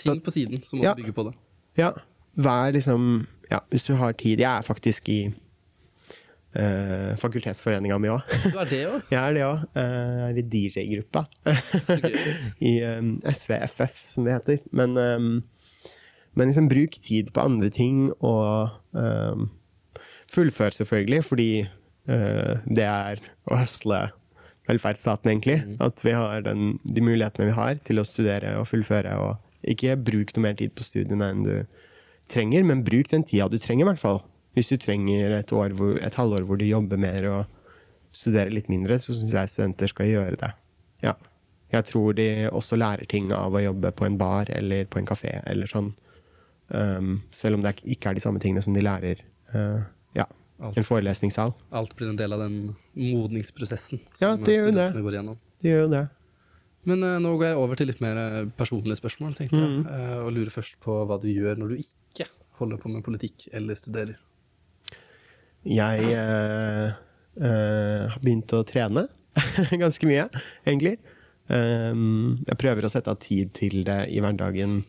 ting 0.00 0.20
på 0.24 0.32
siden 0.34 0.64
som 0.64 0.80
må 0.80 0.88
Ja. 0.88 0.94
bygge 0.98 1.14
på 1.16 1.24
det. 1.28 1.36
Ja, 1.78 1.92
vær 2.36 2.72
liksom 2.74 3.26
Ja, 3.50 3.60
hvis 3.70 3.84
du 3.86 3.94
har 3.98 4.12
tid 4.12 4.38
Jeg 4.40 4.50
er 4.50 4.62
faktisk 4.62 5.08
i 5.08 5.20
uh, 6.56 7.12
fakultetsforeninga 7.20 7.98
mi 8.02 8.10
òg. 8.12 8.34
Du 8.50 8.58
er 8.60 8.70
det 8.70 8.82
òg? 8.88 9.06
Jeg 9.14 9.20
er 9.20 9.36
det 9.36 9.46
òg. 9.46 9.64
Jeg 9.76 10.26
er 10.26 10.40
i 10.40 10.44
DJ-gruppa. 10.54 11.24
I 12.70 12.74
um, 12.90 13.16
SVFF, 13.24 14.04
som 14.10 14.26
det 14.26 14.36
heter. 14.38 14.62
Men, 14.76 14.96
um, 14.98 15.32
men 16.34 16.52
liksom 16.52 16.70
bruk 16.70 16.96
tid 17.02 17.32
på 17.34 17.44
andre 17.44 17.70
ting, 17.74 18.08
og 18.20 18.70
um, 18.96 19.50
fullfør 20.30 20.76
selvfølgelig, 20.78 21.24
fordi 21.26 21.50
uh, 21.64 22.56
det 22.66 22.86
er 22.86 23.22
å 23.50 23.60
høsle 23.60 24.08
velferdsstaten, 24.70 25.30
egentlig. 25.32 25.60
At 25.82 26.02
vi 26.06 26.14
har 26.14 26.44
den, 26.46 26.78
de 26.84 27.04
mulighetene 27.04 27.50
vi 27.50 27.56
har 27.56 27.78
til 27.86 28.02
å 28.02 28.06
studere 28.06 28.56
og 28.60 28.68
fullføre. 28.70 29.14
Og 29.18 29.70
ikke 29.74 29.98
bruk 30.00 30.34
noe 30.34 30.48
mer 30.48 30.58
tid 30.58 30.74
på 30.76 30.86
studiene 30.86 31.32
enn 31.32 31.46
du 31.46 31.54
trenger, 32.30 32.64
men 32.66 32.84
bruk 32.86 33.10
den 33.10 33.26
tida 33.26 33.48
du 33.50 33.58
trenger, 33.58 33.84
i 33.84 33.90
hvert 33.90 34.02
fall. 34.02 34.22
Hvis 34.56 34.68
du 34.72 34.76
trenger 34.82 35.38
et, 35.38 35.52
år 35.52 35.74
hvor, 35.78 35.96
et 36.02 36.14
halvår 36.18 36.42
hvor 36.48 36.58
du 36.58 36.64
jobber 36.66 36.98
mer 36.98 37.26
og 37.30 37.44
studerer 38.12 38.50
litt 38.50 38.68
mindre, 38.68 38.96
så 38.98 39.14
syns 39.14 39.32
jeg 39.36 39.48
studenter 39.52 39.86
skal 39.92 40.08
gjøre 40.10 40.36
det. 40.40 40.52
Ja. 41.04 41.14
Jeg 41.70 41.84
tror 41.86 42.16
de 42.18 42.24
også 42.50 42.74
lærer 42.80 43.06
ting 43.06 43.28
av 43.32 43.54
å 43.54 43.60
jobbe 43.62 43.92
på 43.94 44.06
en 44.08 44.16
bar 44.18 44.50
eller 44.50 44.88
på 44.90 44.98
en 44.98 45.06
kafé 45.06 45.36
eller 45.46 45.70
sånn. 45.70 45.92
Um, 46.70 47.20
selv 47.34 47.58
om 47.58 47.62
det 47.62 47.76
ikke 47.82 48.10
er 48.10 48.18
de 48.18 48.22
samme 48.22 48.38
tingene 48.42 48.62
som 48.62 48.74
de 48.74 48.82
lærer 48.82 49.22
uh, 49.54 49.82
ja, 50.18 50.26
alt, 50.62 50.76
en 50.78 50.86
forelesningssal. 50.86 51.54
Alt 51.74 51.94
blir 51.98 52.10
en 52.10 52.18
del 52.18 52.34
av 52.34 52.42
den 52.44 52.58
modningsprosessen 52.94 54.00
Ja, 54.20 54.34
som 54.36 54.44
det 54.46 54.54
gjør 54.58 54.72
det. 54.76 54.88
går 55.02 55.14
igjennom. 55.16 55.38
De 55.62 55.72
gjør 55.72 55.88
det. 55.94 56.02
Men 56.90 57.02
uh, 57.06 57.16
nå 57.22 57.32
går 57.38 57.50
jeg 57.52 57.60
over 57.60 57.76
til 57.78 57.90
litt 57.90 58.00
mer 58.02 58.16
eh, 58.18 58.44
personlige 58.56 58.98
spørsmål, 59.00 59.34
tenkte 59.38 59.58
Mm. 59.60 59.84
jeg. 59.84 59.86
Uh, 59.86 60.18
og 60.26 60.32
lurer 60.36 60.50
først 60.54 60.78
på 60.82 60.94
hva 61.06 61.18
du 61.20 61.28
gjør 61.30 61.58
når 61.60 61.74
du 61.74 61.82
ikke 61.84 62.26
holder 62.60 62.78
på 62.80 62.88
med 62.92 63.04
politikk 63.06 63.48
eller 63.52 63.74
studerer. 63.78 64.16
Jeg 65.68 66.12
eh, 66.16 66.92
eh, 67.36 68.04
har 68.08 68.20
begynt 68.22 68.52
å 68.56 68.62
trene 68.64 69.06
ganske 69.82 70.08
mye, 70.08 70.28
egentlig. 70.64 70.96
Um, 71.50 72.38
jeg 72.46 72.60
prøver 72.62 72.86
å 72.86 72.90
sette 72.92 73.10
av 73.10 73.18
tid 73.22 73.50
til 73.56 73.82
det 73.86 74.04
i 74.14 74.20
hverdagen. 74.22 74.80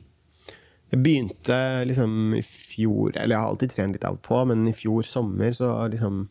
Jeg 0.92 1.02
begynte 1.02 1.58
liksom 1.88 2.36
i 2.36 2.42
fjor 2.44 3.16
Eller 3.16 3.34
jeg 3.34 3.40
har 3.40 3.48
alltid 3.48 3.72
trent 3.72 3.96
litt 3.96 4.04
av 4.06 4.18
og 4.18 4.26
på, 4.26 4.42
men 4.50 4.66
i 4.68 4.74
fjor 4.76 5.06
sommer 5.08 5.56
så 5.56 5.70
liksom 5.88 6.26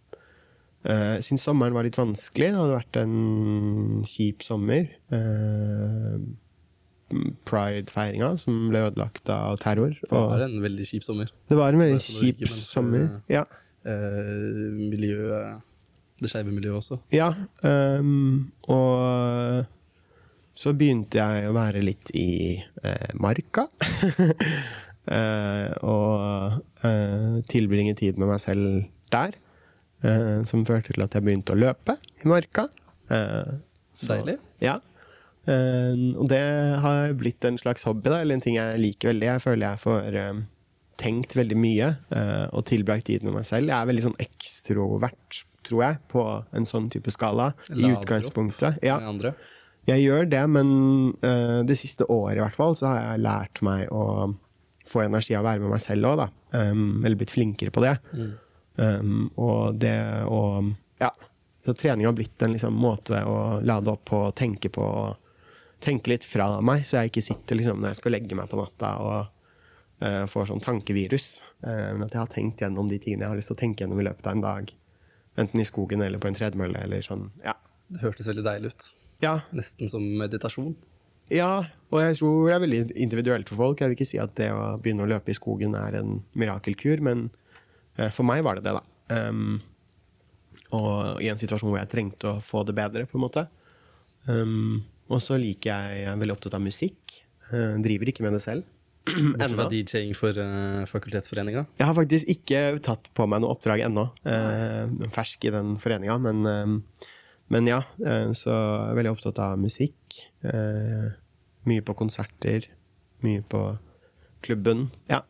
eh, 0.85 1.17
Jeg 1.17 1.25
syns 1.31 1.47
sommeren 1.49 1.75
var 1.75 1.89
litt 1.89 1.99
vanskelig. 1.99 2.51
Det 2.53 2.61
hadde 2.61 2.77
vært 2.77 3.01
en 3.01 4.05
kjip 4.07 4.45
sommer. 4.47 4.87
Uh, 5.11 6.21
Pride-feiringa 7.49 8.37
som 8.39 8.69
ble 8.71 8.85
ødelagt 8.87 9.33
av 9.35 9.57
terror. 9.65 9.97
Det 10.05 10.13
var 10.15 10.45
en 10.45 10.61
veldig 10.63 10.87
kjip 10.93 11.09
sommer. 11.09 11.33
det 11.51 11.59
var 11.59 11.75
en 11.75 11.83
veldig 11.83 12.05
kjip 12.05 12.45
sommer. 12.55 13.09
Ja. 13.33 13.49
Eh, 13.87 14.77
miljøet, 14.77 15.61
det 16.21 16.29
skeive 16.31 16.53
miljøet 16.53 16.77
også. 16.83 16.99
Ja, 17.17 17.31
Um, 17.65 18.51
og 18.69 19.65
så 20.61 20.75
begynte 20.77 21.17
jeg 21.17 21.49
å 21.49 21.55
være 21.57 21.81
litt 21.85 22.11
i 22.15 22.59
eh, 22.85 23.11
marka. 23.21 23.69
Eh, 25.11 25.71
og 25.83 26.61
eh, 26.87 27.39
tilbringe 27.51 27.95
tid 27.99 28.19
med 28.21 28.29
meg 28.31 28.39
selv 28.43 28.85
der. 29.11 29.33
eh, 30.05 30.43
som 30.47 30.63
førte 30.69 30.93
til 30.93 31.03
at 31.03 31.17
jeg 31.17 31.25
begynte 31.25 31.55
å 31.57 31.59
løpe 31.59 31.97
i 32.23 32.29
marka. 32.29 32.67
Eh, 33.11 33.57
så- 33.97 34.13
Deilig. 34.21 34.37
Ja. 34.63 34.77
Og 35.51 36.29
det 36.31 36.43
har 36.85 37.13
blitt 37.19 37.43
en 37.49 37.57
slags 37.59 37.83
hobby, 37.89 38.07
da, 38.13 38.21
eller 38.21 38.35
en 38.37 38.41
ting 38.45 38.55
jeg 38.61 38.79
liker 38.79 39.09
veldig. 39.11 39.27
Jeg 39.33 39.43
føler 39.43 39.67
jeg 39.73 39.83
får 39.83 40.21
tenkt 41.01 41.33
veldig 41.39 41.57
mye 41.57 41.87
eh, 42.13 42.47
og 42.53 42.67
tilbrakt 42.69 43.07
tid 43.09 43.25
med 43.27 43.35
meg 43.39 43.47
selv. 43.49 43.71
Jeg 43.71 43.77
er 43.79 43.89
veldig 43.89 44.05
sånn 44.05 44.19
ekstrovert, 44.21 45.41
tror 45.67 45.85
jeg, 45.87 45.99
på 46.13 46.25
en 46.57 46.69
sånn 46.69 46.91
type 46.93 47.13
skala. 47.15 47.53
I 47.71 47.79
Lader 47.79 47.89
I 47.89 47.97
utgangspunktet. 47.97 48.83
Ja, 48.85 48.99
Med 49.01 49.15
andre. 49.15 49.33
jeg 49.89 50.05
gjør 50.05 50.29
det, 50.31 50.43
men 50.53 50.69
uh, 51.25 51.61
det 51.67 51.79
siste 51.81 52.05
året 52.13 52.39
i 52.39 52.45
hvert 52.45 52.59
fall, 52.59 52.77
så 52.77 52.91
har 52.91 53.01
jeg 53.01 53.25
lært 53.25 53.63
meg 53.67 53.89
å 53.93 54.05
få 54.91 55.05
energi 55.07 55.37
av 55.39 55.45
å 55.45 55.49
være 55.49 55.63
med 55.65 55.73
meg 55.73 55.83
selv 55.85 56.09
òg, 56.11 56.21
da. 56.21 56.29
Um, 56.53 57.01
eller 57.05 57.17
blitt 57.21 57.33
flinkere 57.33 57.73
på 57.75 57.83
det. 57.85 57.97
Um, 58.77 59.29
og 59.39 59.81
det 59.81 59.97
å 60.27 60.41
Ja. 61.01 61.11
Så 61.65 61.75
trening 61.77 62.07
har 62.09 62.17
blitt 62.17 62.41
en 62.43 62.55
liksom, 62.57 62.75
måte 62.81 63.21
å 63.29 63.61
lade 63.63 63.93
opp 63.93 64.07
på, 64.09 64.23
tenke 64.37 64.71
på, 64.73 64.85
tenke 65.85 66.09
litt 66.15 66.25
fra 66.25 66.55
meg, 66.65 66.87
så 66.89 67.03
jeg 67.03 67.13
ikke 67.13 67.25
sitter 67.25 67.61
liksom, 67.61 67.81
når 67.83 67.93
jeg 67.93 68.01
skal 68.01 68.15
legge 68.17 68.37
meg 68.39 68.49
på 68.51 68.59
natta 68.61 68.95
og 69.05 69.29
får 70.01 70.49
sånn 70.49 70.63
tankevirus. 70.65 71.41
Eh, 71.67 71.91
men 71.95 72.07
at 72.07 72.15
jeg 72.15 72.23
har 72.23 72.31
tenkt 72.33 72.63
gjennom 72.65 72.89
de 72.89 72.99
tingene 73.03 73.27
jeg 73.27 73.35
har 73.35 73.41
lyst 73.41 73.53
til 73.53 73.59
å 73.59 73.63
tenke 73.63 73.85
gjennom 73.85 74.01
i 74.01 74.07
løpet 74.07 74.29
av 74.29 74.37
en 74.37 74.45
dag. 74.45 74.71
Enten 75.41 75.63
i 75.63 75.67
skogen 75.69 76.05
eller 76.05 76.23
på 76.23 76.31
en 76.31 76.39
tredemølle 76.39 76.85
eller 76.87 77.05
sånn. 77.05 77.29
Ja. 77.45 77.57
Det 77.91 78.05
hørtes 78.05 78.31
veldig 78.31 78.47
deilig 78.47 78.73
ut. 78.73 78.89
ja. 79.25 79.41
Nesten 79.57 79.91
som 79.91 80.05
meditasjon. 80.21 80.77
Ja, 81.31 81.63
og 81.93 82.01
jeg 82.03 82.17
tror 82.19 82.49
det 82.49 82.55
er 82.55 82.63
veldig 82.65 82.81
individuelt 82.99 83.51
for 83.51 83.61
folk. 83.61 83.81
Jeg 83.81 83.93
vil 83.93 83.99
ikke 83.99 84.09
si 84.09 84.19
at 84.19 84.33
det 84.39 84.49
å 84.51 84.79
begynne 84.83 85.05
å 85.05 85.11
løpe 85.11 85.31
i 85.31 85.37
skogen 85.39 85.77
er 85.79 86.01
en 86.01 86.17
mirakelkur, 86.35 87.03
men 87.07 87.29
eh, 87.97 88.11
for 88.11 88.27
meg 88.27 88.43
var 88.47 88.59
det 88.59 88.65
det, 88.67 88.75
da. 88.75 88.83
Um, 89.11 89.61
og 90.75 91.23
i 91.23 91.29
en 91.31 91.39
situasjon 91.39 91.71
hvor 91.71 91.79
jeg 91.79 91.91
trengte 91.91 92.33
å 92.33 92.43
få 92.43 92.65
det 92.67 92.75
bedre, 92.79 93.07
på 93.07 93.19
en 93.19 93.25
måte. 93.25 93.47
Um, 94.27 94.83
og 95.11 95.23
så 95.23 95.39
liker 95.41 95.71
jeg 95.71 96.03
Jeg 96.03 96.11
er 96.11 96.19
veldig 96.19 96.37
opptatt 96.37 96.57
av 96.59 96.63
musikk. 96.63 97.21
Eh, 97.51 97.79
driver 97.83 98.11
ikke 98.11 98.27
med 98.27 98.37
det 98.37 98.43
selv. 98.45 98.67
Bortsett 99.15 99.55
fra. 99.57 99.67
DJ-ing 99.71 100.13
for 100.17 100.37
uh, 100.39 100.85
fakultetsforeninga. 100.91 101.65
Jeg 101.81 101.89
har 101.89 101.97
faktisk 101.97 102.31
ikke 102.33 102.63
tatt 102.87 103.11
på 103.17 103.27
meg 103.31 103.43
noe 103.43 103.55
oppdrag 103.55 103.85
ennå. 103.87 104.07
Uh, 104.27 105.09
fersk 105.15 105.47
i 105.49 105.55
den 105.55 105.77
foreninga, 105.83 106.19
men, 106.23 106.43
uh, 106.47 107.11
men 107.51 107.71
ja. 107.71 107.83
så 107.99 108.35
så 108.39 108.57
jeg 108.57 108.93
er 108.93 108.99
veldig 109.01 109.15
opptatt 109.17 109.41
av 109.43 109.59
musikk. 109.61 110.21
Mye 111.69 111.85
på 111.85 111.97
konserter. 111.99 112.69
Mye 113.27 113.43
på 113.43 113.65
klubben. 114.47 114.87
Ja. 115.11 115.25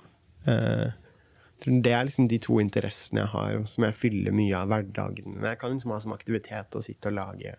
Det 0.44 1.92
er 1.92 2.04
liksom 2.06 2.28
de 2.28 2.38
to 2.40 2.60
interessene 2.60 3.24
jeg 3.24 3.32
har, 3.32 3.56
som 3.72 3.88
jeg 3.88 3.96
fyller 3.98 4.36
mye 4.36 4.60
av 4.60 4.68
hverdagen 4.70 5.38
med. 5.38 5.48
Jeg 5.48 5.60
kan 5.62 5.74
liksom 5.74 5.96
ha 5.96 5.98
som 6.04 6.14
aktivitet 6.14 6.76
å 6.76 6.84
sitte 6.84 7.08
og 7.08 7.16
lage 7.18 7.56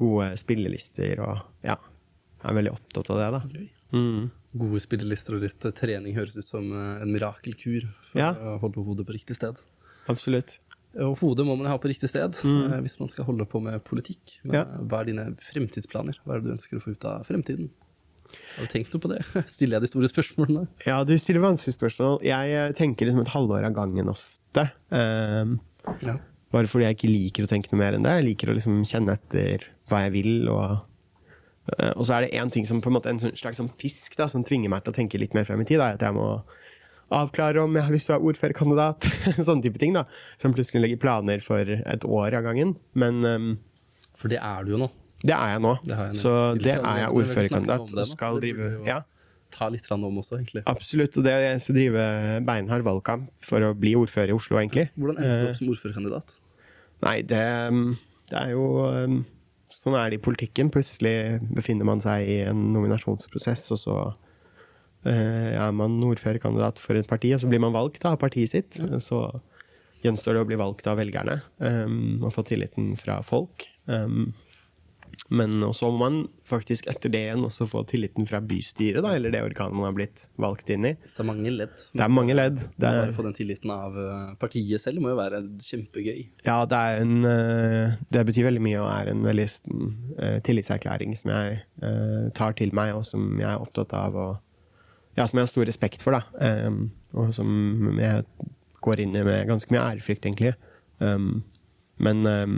gode 0.00 0.30
spillelister 0.40 1.20
og 1.24 1.42
ja. 1.64 1.78
Jeg 2.44 2.52
er 2.52 2.56
veldig 2.58 2.72
opptatt 2.74 3.08
av 3.08 3.20
det, 3.20 3.28
da. 3.32 3.38
Gøy. 3.56 3.68
Mm. 3.94 4.30
Gode 4.58 4.80
spillelister 4.82 5.36
og 5.38 5.44
litt 5.46 5.64
eh, 5.66 5.74
trening 5.78 6.14
høres 6.18 6.36
ut 6.38 6.46
som 6.46 6.66
eh, 6.74 7.02
en 7.04 7.10
mirakelkur 7.14 7.86
for 8.10 8.20
Ja. 8.20 8.32
å 8.34 8.58
holde 8.62 8.82
hodet 8.86 9.06
på 9.08 9.14
riktig 9.16 9.36
sted. 9.38 9.56
Absolutt. 10.10 10.58
Og 11.00 11.16
hodet 11.18 11.42
må 11.46 11.56
man 11.58 11.66
ha 11.66 11.74
på 11.82 11.88
riktig 11.90 12.06
sted 12.12 12.36
mm. 12.46 12.76
hvis 12.84 12.98
man 13.00 13.08
skal 13.10 13.26
holde 13.26 13.46
på 13.50 13.58
med 13.62 13.80
politikk. 13.86 14.36
Men. 14.44 14.60
Ja. 14.60 14.64
eh, 14.66 14.84
hva 14.90 15.00
er 15.02 15.08
dine 15.10 15.24
fremtidsplaner? 15.52 16.20
Hva 16.26 16.36
er 16.36 16.42
det 16.44 16.50
du 16.50 16.54
ønsker 16.58 16.78
å 16.78 16.84
få 16.84 16.92
ut 16.94 17.06
av 17.10 17.24
fremtiden? 17.30 17.70
Har 18.56 18.66
du 18.66 18.70
tenkt 18.70 18.90
noe 18.94 19.02
på 19.02 19.10
det? 19.10 19.20
Stiller 19.54 19.78
jeg 19.78 19.86
de 19.86 19.90
store 19.92 20.08
spørsmålene? 20.10 20.66
Ja, 20.86 21.00
du 21.06 21.12
stiller 21.18 21.42
vanskelige 21.44 21.76
spørsmål. 21.78 22.20
Jeg 22.26 22.54
eh, 22.54 22.70
tenker 22.78 23.06
liksom 23.10 23.22
et 23.24 23.34
halvår 23.34 23.66
av 23.70 23.74
gangen 23.76 24.10
ofte. 24.14 24.68
Um, 24.94 25.58
Ja. 26.02 26.16
bare 26.54 26.70
fordi 26.70 26.86
jeg 26.86 26.96
ikke 26.96 27.10
liker 27.12 27.44
å 27.46 27.50
tenke 27.50 27.70
noe 27.72 27.80
mer 27.82 27.94
enn 27.98 28.06
det. 28.06 28.14
Jeg 28.20 28.26
liker 28.30 28.50
å 28.50 28.56
liksom 28.56 28.80
kjenne 28.88 29.18
etter 29.18 29.66
hva 29.90 30.04
jeg 30.06 30.14
vil. 30.14 30.32
Og, 30.48 30.62
eh, 30.64 30.82
og 31.96 32.04
så 32.04 32.18
er 32.18 32.26
det 32.26 32.34
én 32.36 32.50
ting 32.52 32.66
som 32.68 32.80
på 32.84 32.90
en 32.90 32.96
måte 32.98 33.08
en 33.08 33.20
sånn 33.22 33.32
slags 33.38 33.56
sånn 33.60 33.70
pisk 33.80 34.16
da, 34.20 34.26
som 34.28 34.44
tvinger 34.44 34.68
meg 34.72 34.84
til 34.84 34.92
å 34.92 34.96
tenke 34.98 35.20
litt 35.20 35.32
mer 35.36 35.46
frem 35.48 35.62
i 35.64 35.68
tid. 35.68 35.80
Da, 35.80 35.94
at 35.96 36.02
jeg 36.04 36.16
må 36.16 36.26
avklare 37.14 37.62
om 37.62 37.74
jeg 37.76 37.86
har 37.86 37.94
lyst 37.94 38.08
til 38.10 38.16
å 38.16 38.18
være 38.18 38.28
ordførerkandidat. 38.32 39.08
Sånne 39.46 39.64
type 39.64 39.80
ting. 39.80 39.94
da, 39.96 40.04
Som 40.42 40.52
plutselig 40.56 40.82
legger 40.84 41.00
planer 41.04 41.40
for 41.44 41.60
et 41.64 42.04
år 42.04 42.36
av 42.40 42.44
gangen. 42.48 42.76
Men 42.98 43.24
um, 43.24 43.48
For 44.20 44.32
det 44.32 44.40
er 44.42 44.64
du 44.66 44.74
jo 44.74 44.82
nå. 44.84 44.90
det 45.24 45.32
er 45.36 45.54
jeg 45.54 45.64
nå. 45.64 45.74
Jeg 45.88 46.20
så 46.20 46.32
det 46.60 46.76
er 46.76 47.02
jeg 47.04 47.10
ordførerkandidat 47.22 47.92
og 47.96 48.08
skal 48.12 48.40
drive 48.44 48.70
ja. 48.88 49.00
Ta 49.54 49.68
litt 49.70 49.86
om 49.94 50.02
også, 50.18 50.40
egentlig. 50.40 50.64
Absolutt. 50.66 51.14
Og 51.20 51.24
det 51.24 51.32
jeg 51.38 51.60
skal 51.62 51.76
drive 51.78 52.06
beinhard 52.48 52.82
valgkamp 52.82 53.28
for 53.46 53.62
å 53.62 53.68
bli 53.78 53.92
ordfører 53.94 54.32
i 54.32 54.34
Oslo, 54.34 54.58
egentlig. 54.58 54.88
Hvordan 54.98 55.20
endte 55.22 55.36
du 55.38 55.44
Eh, 55.44 55.50
opp 55.52 55.60
som 55.60 55.70
ordførerkandidat? 55.70 56.34
Nei, 57.04 57.14
det, 57.22 57.44
um, 57.70 57.84
det 58.32 58.40
er 58.40 58.50
jo 58.50 58.64
um, 58.82 59.20
Sånn 59.84 59.96
er 59.98 60.10
det 60.10 60.18
i 60.18 60.24
politikken. 60.24 60.70
Plutselig 60.72 61.42
befinner 61.52 61.84
man 61.88 62.00
seg 62.00 62.24
i 62.24 62.38
en 62.48 62.70
nominasjonsprosess, 62.72 63.66
og 63.74 63.80
så 63.82 63.96
eh, 65.04 65.52
er 65.52 65.74
man 65.76 65.98
ordførerkandidat 66.08 66.80
for 66.80 66.96
et 66.96 67.10
parti, 67.10 67.34
og 67.36 67.42
så 67.42 67.50
blir 67.50 67.60
man 67.60 67.74
valgt 67.76 68.06
av 68.08 68.16
partiet 68.22 68.54
sitt. 68.54 68.80
Så 69.04 69.26
gjenstår 70.04 70.36
det 70.36 70.44
å 70.44 70.48
bli 70.48 70.60
valgt 70.60 70.88
av 70.88 70.98
velgerne 71.00 71.38
um, 71.60 72.24
og 72.24 72.32
få 72.34 72.44
tilliten 72.48 72.92
fra 73.00 73.20
folk. 73.24 73.66
Um, 73.88 74.32
men 75.28 75.62
så 75.74 75.88
må 75.90 75.98
man 75.98 76.16
faktisk 76.46 76.86
etter 76.90 77.12
det 77.12 77.20
igjen 77.26 77.44
også 77.46 77.66
få 77.68 77.82
tilliten 77.88 78.26
fra 78.28 78.40
bystyret, 78.44 79.00
da, 79.04 79.14
eller 79.16 79.32
det 79.32 79.42
organet 79.44 79.76
man 79.76 79.88
har 79.88 79.96
blitt 79.96 80.24
valgt 80.40 80.70
inn 80.72 80.88
i. 80.88 80.92
Så 81.06 81.20
det 81.20 81.24
er 81.24 81.28
mange 81.30 81.52
ledd. 81.54 81.84
Det 81.92 82.04
er 82.04 82.12
mange 82.12 82.36
ledd. 82.36 82.58
Det 82.76 82.88
er, 82.88 83.00
Bare 83.00 83.16
få 83.16 83.26
den 83.26 83.36
tilliten 83.36 83.72
av 83.74 83.98
eh, 84.00 84.32
partiet 84.40 84.82
selv 84.82 85.02
må 85.04 85.12
jo 85.12 85.18
være 85.18 85.42
kjempegøy. 85.64 86.20
Ja, 86.46 86.58
det 86.68 86.82
en 87.02 87.28
eh, 87.28 87.96
Det 88.12 88.24
betyr 88.28 88.48
veldig 88.50 88.64
mye 88.64 88.82
og 88.82 88.90
er 88.90 89.12
en 89.14 89.24
veldig 89.26 89.46
eh, 89.46 90.36
tillitserklæring 90.46 91.16
som 91.18 91.32
jeg 91.34 91.62
tar 92.36 92.54
til 92.56 92.72
meg, 92.76 92.94
og 92.96 93.04
som 93.08 93.34
jeg 93.40 93.48
er 93.50 93.60
opptatt 93.60 93.92
av 93.96 94.16
og 94.16 94.34
Ja, 95.16 95.26
som 95.28 95.38
jeg 95.38 95.46
har 95.46 95.50
stor 95.52 95.68
respekt 95.68 96.02
for, 96.02 96.16
da. 96.16 96.66
Um, 96.66 96.88
og 97.14 97.28
som 97.36 97.98
jeg 98.00 98.24
går 98.82 99.02
inn 99.04 99.14
i 99.14 99.22
med 99.22 99.46
ganske 99.46 99.70
mye 99.70 99.84
ærefrykt, 99.92 100.26
egentlig. 100.26 100.56
Um, 100.98 101.44
men 102.02 102.26
um, 102.26 102.56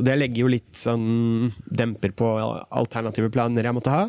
Så 0.00 0.04
det 0.06 0.14
legger 0.16 0.46
jo 0.46 0.48
litt 0.48 0.78
sånn 0.80 1.50
demper 1.68 2.14
på 2.16 2.28
alternative 2.40 3.28
planer 3.34 3.66
jeg 3.68 3.76
måtte 3.76 3.92
ha. 3.92 4.06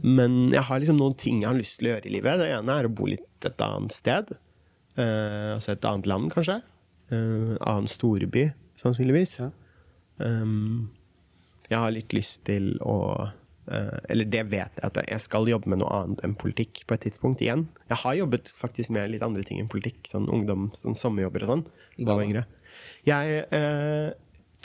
Men 0.00 0.46
jeg 0.54 0.64
har 0.64 0.80
liksom 0.80 0.96
noen 0.96 1.16
ting 1.20 1.42
jeg 1.42 1.50
har 1.50 1.58
lyst 1.58 1.76
til 1.76 1.90
å 1.90 1.92
gjøre 1.92 2.08
i 2.08 2.14
livet. 2.14 2.40
Det 2.40 2.46
ene 2.56 2.76
er 2.80 2.88
å 2.88 2.92
bo 2.96 3.10
litt 3.10 3.44
et 3.44 3.60
annet 3.66 3.92
sted. 3.92 4.32
Eh, 4.96 5.52
altså 5.58 5.74
et 5.74 5.84
annet 5.84 6.08
land, 6.08 6.32
kanskje. 6.32 6.62
Uh, 7.12 7.52
annen 7.60 7.84
storby, 7.86 8.48
sannsynligvis. 8.80 9.36
Ja. 9.42 9.50
Um, 10.24 10.88
jeg 11.68 11.84
har 11.84 11.92
litt 11.92 12.16
lyst 12.16 12.40
til 12.48 12.78
å 12.80 12.96
eh, 13.68 13.96
Eller 14.08 14.28
det 14.32 14.44
vet 14.48 14.78
jeg 14.78 14.86
at 14.86 14.96
jeg 15.02 15.20
skal 15.20 15.48
jobbe 15.50 15.68
med 15.68 15.82
noe 15.82 15.90
annet 15.98 16.22
enn 16.24 16.36
politikk 16.38 16.86
på 16.88 16.96
et 16.96 17.04
tidspunkt 17.04 17.44
igjen. 17.44 17.66
Jeg 17.90 18.00
har 18.06 18.16
jobbet 18.22 18.48
faktisk 18.56 18.94
med 18.96 19.12
litt 19.12 19.26
andre 19.26 19.44
ting 19.44 19.60
enn 19.60 19.68
politikk. 19.68 20.06
Sånn 20.08 20.30
ungdoms, 20.32 20.80
sånn 20.86 20.96
sommerjobber 20.96 21.44
og 21.44 21.52
sånn. 21.52 21.66
Da 21.98 22.06
jeg 22.06 22.12
var 22.14 22.24
yngre. 22.24 22.44
Jeg 23.06 23.42
eh, 23.58 24.14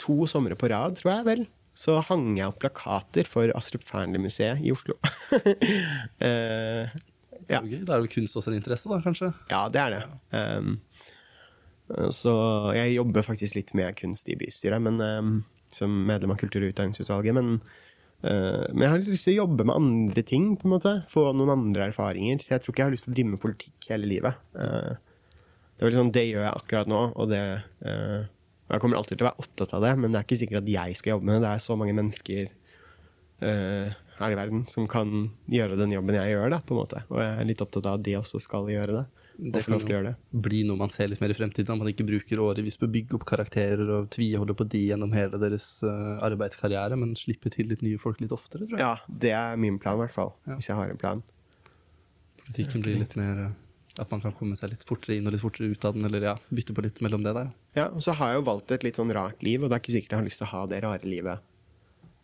To 0.00 0.26
somre 0.30 0.56
på 0.58 0.70
rad, 0.72 0.96
tror 0.98 1.12
jeg 1.12 1.26
vel, 1.28 1.44
så 1.78 2.00
hang 2.04 2.34
jeg 2.36 2.50
opp 2.50 2.60
plakater 2.62 3.28
for 3.28 3.52
Astrup 3.56 3.84
Fearnley-museet 3.88 4.60
i 4.64 4.72
Oslo. 4.74 4.98
uh, 5.32 6.88
ja. 7.52 7.60
Det 7.62 7.80
er 7.80 8.00
jo 8.00 8.06
det 8.06 8.12
kunst 8.12 8.36
også 8.36 8.52
en 8.52 8.58
interesse, 8.58 8.90
da, 8.90 9.00
kanskje? 9.04 9.32
Ja, 9.52 9.64
det 9.72 9.80
er 9.80 9.96
det. 9.96 10.02
Um, 10.36 10.74
så 12.14 12.34
jeg 12.76 12.96
jobber 12.96 13.24
faktisk 13.26 13.56
litt 13.58 13.72
med 13.76 13.96
kunst 13.98 14.28
i 14.32 14.36
bystyret, 14.38 14.82
men, 14.84 15.00
um, 15.00 15.32
som 15.72 15.94
medlem 16.08 16.34
av 16.34 16.40
kultur- 16.40 16.64
og 16.64 16.74
utdanningsutvalget. 16.74 17.36
Men, 17.36 17.54
uh, 18.24 18.68
men 18.72 18.84
jeg 18.84 18.92
har 18.92 19.06
lyst 19.06 19.28
til 19.28 19.36
å 19.36 19.42
jobbe 19.42 19.68
med 19.68 19.78
andre 19.78 20.26
ting, 20.28 20.52
på 20.60 20.68
en 20.68 20.76
måte. 20.76 20.94
Få 21.12 21.30
noen 21.36 21.54
andre 21.56 21.88
erfaringer. 21.90 22.44
Jeg 22.48 22.60
tror 22.64 22.74
ikke 22.74 22.84
jeg 22.84 22.90
har 22.90 22.96
lyst 22.96 23.08
til 23.08 23.14
å 23.14 23.18
drive 23.18 23.32
med 23.32 23.44
politikk 23.44 23.88
hele 23.92 24.12
livet. 24.12 24.44
Uh, 24.56 24.92
det 25.72 25.84
er 25.84 25.88
vel 25.88 25.98
sånn, 25.98 26.14
det 26.14 26.28
gjør 26.28 26.44
jeg 26.44 26.60
akkurat 26.60 26.92
nå, 26.92 27.02
og 27.16 27.32
det 27.32 27.42
uh, 27.88 28.28
og 28.72 28.78
Jeg 28.78 28.82
kommer 28.86 28.96
alltid 28.96 29.18
til 29.18 29.26
å 29.26 29.28
være 29.28 29.44
opptatt 29.44 29.72
av 29.76 29.82
det, 29.84 29.92
men 30.00 30.12
det 30.12 30.18
er 30.18 30.24
ikke 30.24 30.40
sikkert 30.40 30.62
at 30.62 30.68
jeg 30.72 30.96
skal 30.96 31.12
jobbe 31.12 31.28
med 31.28 31.34
det. 31.36 31.42
Det 31.44 31.50
er 31.52 31.64
så 31.66 31.74
mange 31.76 31.96
mennesker 31.98 32.46
uh, 33.44 33.98
her 34.16 34.32
i 34.32 34.38
verden 34.38 34.62
som 34.72 34.86
kan 34.88 35.10
gjøre 35.52 35.76
den 35.76 35.92
jobben 35.92 36.16
jeg 36.16 36.32
gjør, 36.32 36.54
da, 36.54 36.60
på 36.64 36.72
en 36.72 36.80
måte. 36.80 37.02
Og 37.12 37.20
jeg 37.20 37.34
er 37.34 37.50
litt 37.50 37.64
opptatt 37.64 37.90
av 37.90 37.98
at 37.98 38.06
de 38.06 38.14
også 38.16 38.40
skal 38.40 38.70
gjøre 38.72 39.02
det. 39.02 39.04
Det 39.52 39.62
kan 39.66 39.84
det. 40.06 40.14
bli 40.44 40.62
noe 40.68 40.80
man 40.80 40.92
ser 40.92 41.10
litt 41.10 41.20
mer 41.20 41.32
i 41.32 41.36
fremtiden. 41.36 41.80
Man 41.80 41.90
ikke 41.90 42.06
bruker 42.08 42.40
årevis 42.40 42.80
på 42.80 42.88
å 42.88 42.92
bygge 42.96 43.16
opp 43.18 43.26
karakterer 43.28 43.92
og 43.98 44.08
tviholde 44.12 44.56
på 44.56 44.66
de 44.72 44.82
gjennom 44.86 45.12
hele 45.16 45.40
deres 45.42 45.66
uh, 45.84 46.16
arbeidskarriere, 46.24 46.96
men 47.00 47.12
slipper 47.18 47.52
til 47.52 47.68
litt 47.72 47.84
nye 47.84 48.00
folk 48.00 48.24
litt 48.24 48.32
oftere, 48.32 48.64
tror 48.70 48.78
jeg. 48.78 48.84
Ja, 48.88 49.18
det 49.26 49.34
er 49.36 49.60
min 49.60 49.76
plan, 49.82 50.00
i 50.00 50.06
hvert 50.06 50.16
fall. 50.16 50.32
Ja. 50.48 50.56
Hvis 50.56 50.72
jeg 50.72 50.80
har 50.80 50.92
en 50.92 51.00
plan. 51.00 51.24
Politikken 52.46 52.84
blir 52.88 53.04
litt 53.04 53.16
mer 53.20 53.44
eh, 53.44 53.52
At 54.00 54.08
man 54.08 54.22
kan 54.22 54.32
komme 54.32 54.56
seg 54.56 54.70
litt 54.72 54.84
fortere 54.88 55.18
inn 55.18 55.26
og 55.28 55.34
litt 55.34 55.42
fortere 55.42 55.68
ut 55.68 55.82
av 55.84 55.96
den, 55.96 56.06
eller 56.08 56.24
ja, 56.24 56.34
bytte 56.48 56.72
på 56.72 56.84
litt 56.84 57.02
mellom 57.04 57.26
det 57.26 57.34
der. 57.36 57.50
Ja, 57.76 57.90
og 57.92 58.00
så 58.04 58.14
har 58.16 58.32
jeg 58.32 58.40
jo 58.40 58.46
valgt 58.46 58.72
et 58.72 58.86
litt 58.86 58.96
sånn 58.96 59.12
rart 59.12 59.42
liv, 59.44 59.60
og 59.60 59.68
det 59.68 59.76
er 59.76 59.82
ikke 59.84 59.96
sikkert 59.98 60.14
jeg 60.14 60.22
har 60.22 60.28
lyst 60.30 60.40
til 60.40 60.48
å 60.48 60.52
ha 60.54 60.62
det 60.70 60.78
rare 60.84 61.08
livet 61.08 61.44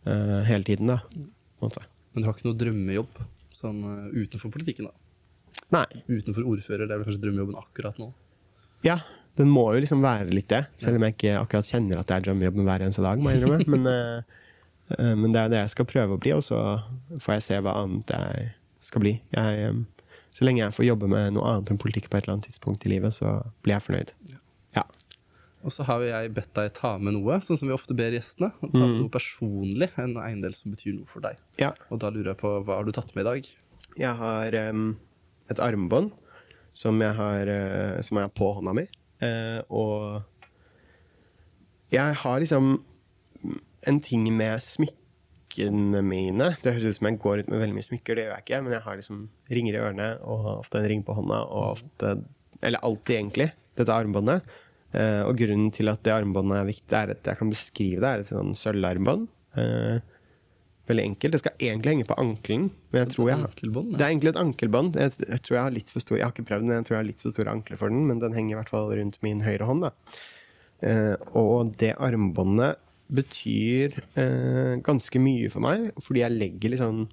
uh, 0.07 0.39
hele 0.47 0.65
tiden, 0.65 0.89
da. 0.89 0.97
Men 1.59 2.23
du 2.23 2.25
har 2.25 2.33
ikke 2.33 2.47
noe 2.47 2.57
drømmejobb 2.57 3.21
sånn 3.59 3.83
uh, 3.85 4.09
utenfor 4.15 4.53
politikken, 4.55 4.89
da? 4.89 5.05
Nei. 5.75 5.85
Utenfor 6.09 6.47
ordfører, 6.55 6.87
det 6.87 6.95
er 6.95 7.03
vel 7.03 7.09
kanskje 7.11 7.23
drømmejobben 7.27 7.61
akkurat 7.61 8.01
nå? 8.01 8.09
Ja, 8.87 9.01
den 9.37 9.51
må 9.53 9.67
jo 9.75 9.83
liksom 9.83 10.01
være 10.01 10.33
litt 10.33 10.49
det. 10.49 10.63
Selv 10.81 10.97
om 10.97 11.05
jeg 11.05 11.19
ikke 11.19 11.37
akkurat 11.37 11.69
kjenner 11.69 12.01
at 12.01 12.09
det 12.09 12.17
er 12.17 12.25
drømmejobben 12.25 12.65
hver 12.65 12.85
eneste 12.87 13.05
dag, 13.05 13.21
må 13.21 13.33
jeg 13.33 13.43
innrømme. 13.43 13.69
Men, 13.75 13.91
uh, 14.97 15.09
men 15.21 15.35
det 15.35 15.43
er 15.43 15.53
det 15.53 15.61
jeg 15.67 15.75
skal 15.75 15.89
prøve 15.91 16.17
å 16.17 16.21
bli, 16.21 16.33
og 16.33 16.41
så 16.45 16.63
får 17.21 17.37
jeg 17.37 17.45
se 17.51 17.61
hva 17.61 17.77
annet 17.83 18.15
jeg 18.15 18.49
skal 18.89 19.03
bli. 19.03 19.15
Jeg, 19.35 19.69
eh, 19.69 19.98
så 20.39 20.45
lenge 20.47 20.61
jeg 20.61 20.71
får 20.71 20.85
jobbe 20.87 21.09
med 21.11 21.33
noe 21.35 21.43
annet 21.49 21.73
enn 21.73 21.79
politikk 21.81 22.05
på 22.07 22.15
et 22.15 22.23
eller 22.23 22.37
annet 22.37 22.47
tidspunkt 22.47 22.85
i 22.87 22.93
livet, 22.93 23.11
så 23.17 23.41
blir 23.59 23.75
jeg 23.75 23.83
fornøyd. 23.89 24.13
Ja. 24.31 24.39
Og 25.67 25.73
så 25.75 25.83
har 25.83 25.99
jo 25.99 26.07
jeg 26.07 26.31
bedt 26.37 26.53
deg 26.55 26.69
ta 26.77 26.93
med 27.01 27.17
noe, 27.17 27.41
sånn 27.43 27.59
som 27.59 27.67
vi 27.67 27.75
ofte 27.75 27.95
ber 27.97 28.15
gjestene. 28.15 28.53
Ta 28.61 28.69
med 28.79 29.01
noe 29.01 29.11
personlig, 29.11 29.89
en 29.99 30.15
eiendel 30.23 30.55
som 30.55 30.71
betyr 30.71 30.95
noe 30.95 31.09
for 31.11 31.25
deg. 31.25 31.35
ja. 31.59 31.73
Og 31.91 31.99
da 31.99 32.11
lurer 32.13 32.31
jeg 32.31 32.39
på, 32.39 32.53
hva 32.63 32.79
har 32.79 32.87
du 32.87 32.93
tatt 32.95 33.11
med 33.17 33.25
i 33.25 33.27
dag? 33.27 33.49
Jeg 33.99 34.15
har 34.21 34.55
um, 34.71 34.85
et 35.51 35.59
armbånd 35.63 36.13
som 36.77 37.01
jeg 37.03 37.11
har, 37.17 37.51
uh, 37.51 37.99
som 38.05 38.21
er 38.21 38.31
på 38.31 38.53
hånda 38.55 38.71
mi. 38.77 38.85
Uh, 39.19 39.59
og 39.67 40.23
jeg 41.91 42.15
har 42.23 42.39
liksom 42.39 42.77
en 43.89 43.99
ting 44.05 44.31
med 44.31 44.63
smykkene 45.49 46.01
mine. 46.01 46.57
Det 46.61 46.73
høres 46.73 46.95
ut 46.95 46.99
som 46.99 47.07
jeg 47.09 47.19
går 47.19 47.41
ut 47.41 47.49
med 47.49 47.59
veldig 47.59 47.75
mye 47.75 47.87
smykker, 47.87 48.15
det 48.15 48.25
gjør 48.25 48.35
jeg 48.35 48.45
ikke. 48.45 48.61
Men 48.63 48.73
jeg 48.73 48.83
har 48.85 48.99
liksom 48.99 49.29
ringer 49.49 49.73
i 49.73 49.81
ørene 49.81 50.09
og 50.21 50.59
ofte 50.59 50.79
en 50.79 50.87
ring 50.87 51.03
på 51.03 51.15
hånda, 51.15 51.41
og 51.49 51.77
ofte, 51.77 52.15
eller 52.61 52.83
alltid 52.83 53.15
egentlig, 53.15 53.51
dette 53.77 53.93
armbåndet. 53.93 54.45
Eh, 54.93 55.23
og 55.23 55.37
grunnen 55.37 55.71
til 55.71 55.89
at 55.89 56.01
det 56.03 56.13
armbåndet 56.13 56.59
er 56.59 56.69
viktig, 56.69 56.95
er 56.95 57.13
at 57.13 57.25
jeg 57.25 57.37
kan 57.37 57.51
beskrive 57.51 58.01
det, 58.01 58.09
er 58.09 58.23
et 58.23 58.31
sånn 58.31 58.55
sølvarmbånd. 58.57 59.27
Eh, 59.59 59.99
veldig 60.89 61.05
enkelt. 61.11 61.35
Det 61.35 61.43
skal 61.43 61.61
egentlig 61.61 61.93
henge 61.93 62.09
på 62.09 62.17
ankelen, 62.17 62.71
men 62.89 63.03
jeg 63.03 63.13
tror 63.13 63.29
jeg 63.29 63.45
Ankelbånd? 63.45 63.93
det 63.93 64.01
er 64.01 64.09
egentlig 64.09 64.33
et 64.33 64.41
ankelbånd. 64.41 64.97
Jeg, 64.97 65.13
jeg 65.21 65.45
tror 65.45 65.55
jeg 65.55 65.67
har 65.67 65.75
litt 65.75 65.93
for 65.93 66.01
stor 66.01 66.17
Jeg 66.17 66.25
har 66.25 66.33
ikke 66.33 66.49
prøvd 66.49 66.65
den, 66.65 66.75
jeg 66.79 66.87
tror 66.87 66.95
jeg 66.95 67.03
har 67.03 67.09
litt 67.11 67.21
for 67.21 67.35
store 67.35 67.53
ankler 67.53 67.81
for 67.81 67.93
den, 67.93 68.07
men 68.09 68.21
den 68.23 68.33
henger 68.37 68.55
i 68.55 68.57
hvert 68.57 68.73
fall 68.73 68.89
rundt 68.97 69.19
min 69.25 69.43
høyre 69.45 69.69
hånd. 69.69 69.85
da. 69.85 69.93
Eh, 70.79 71.15
og 71.37 71.75
det 71.77 71.93
armbåndet 71.99 72.81
betyr 73.09 73.95
eh, 74.19 74.75
ganske 74.85 75.21
mye 75.21 75.49
for 75.53 75.65
meg, 75.65 75.89
fordi 76.03 76.23
jeg 76.23 76.35
legger 76.35 76.73
litt 76.73 76.83
sånn 76.83 77.07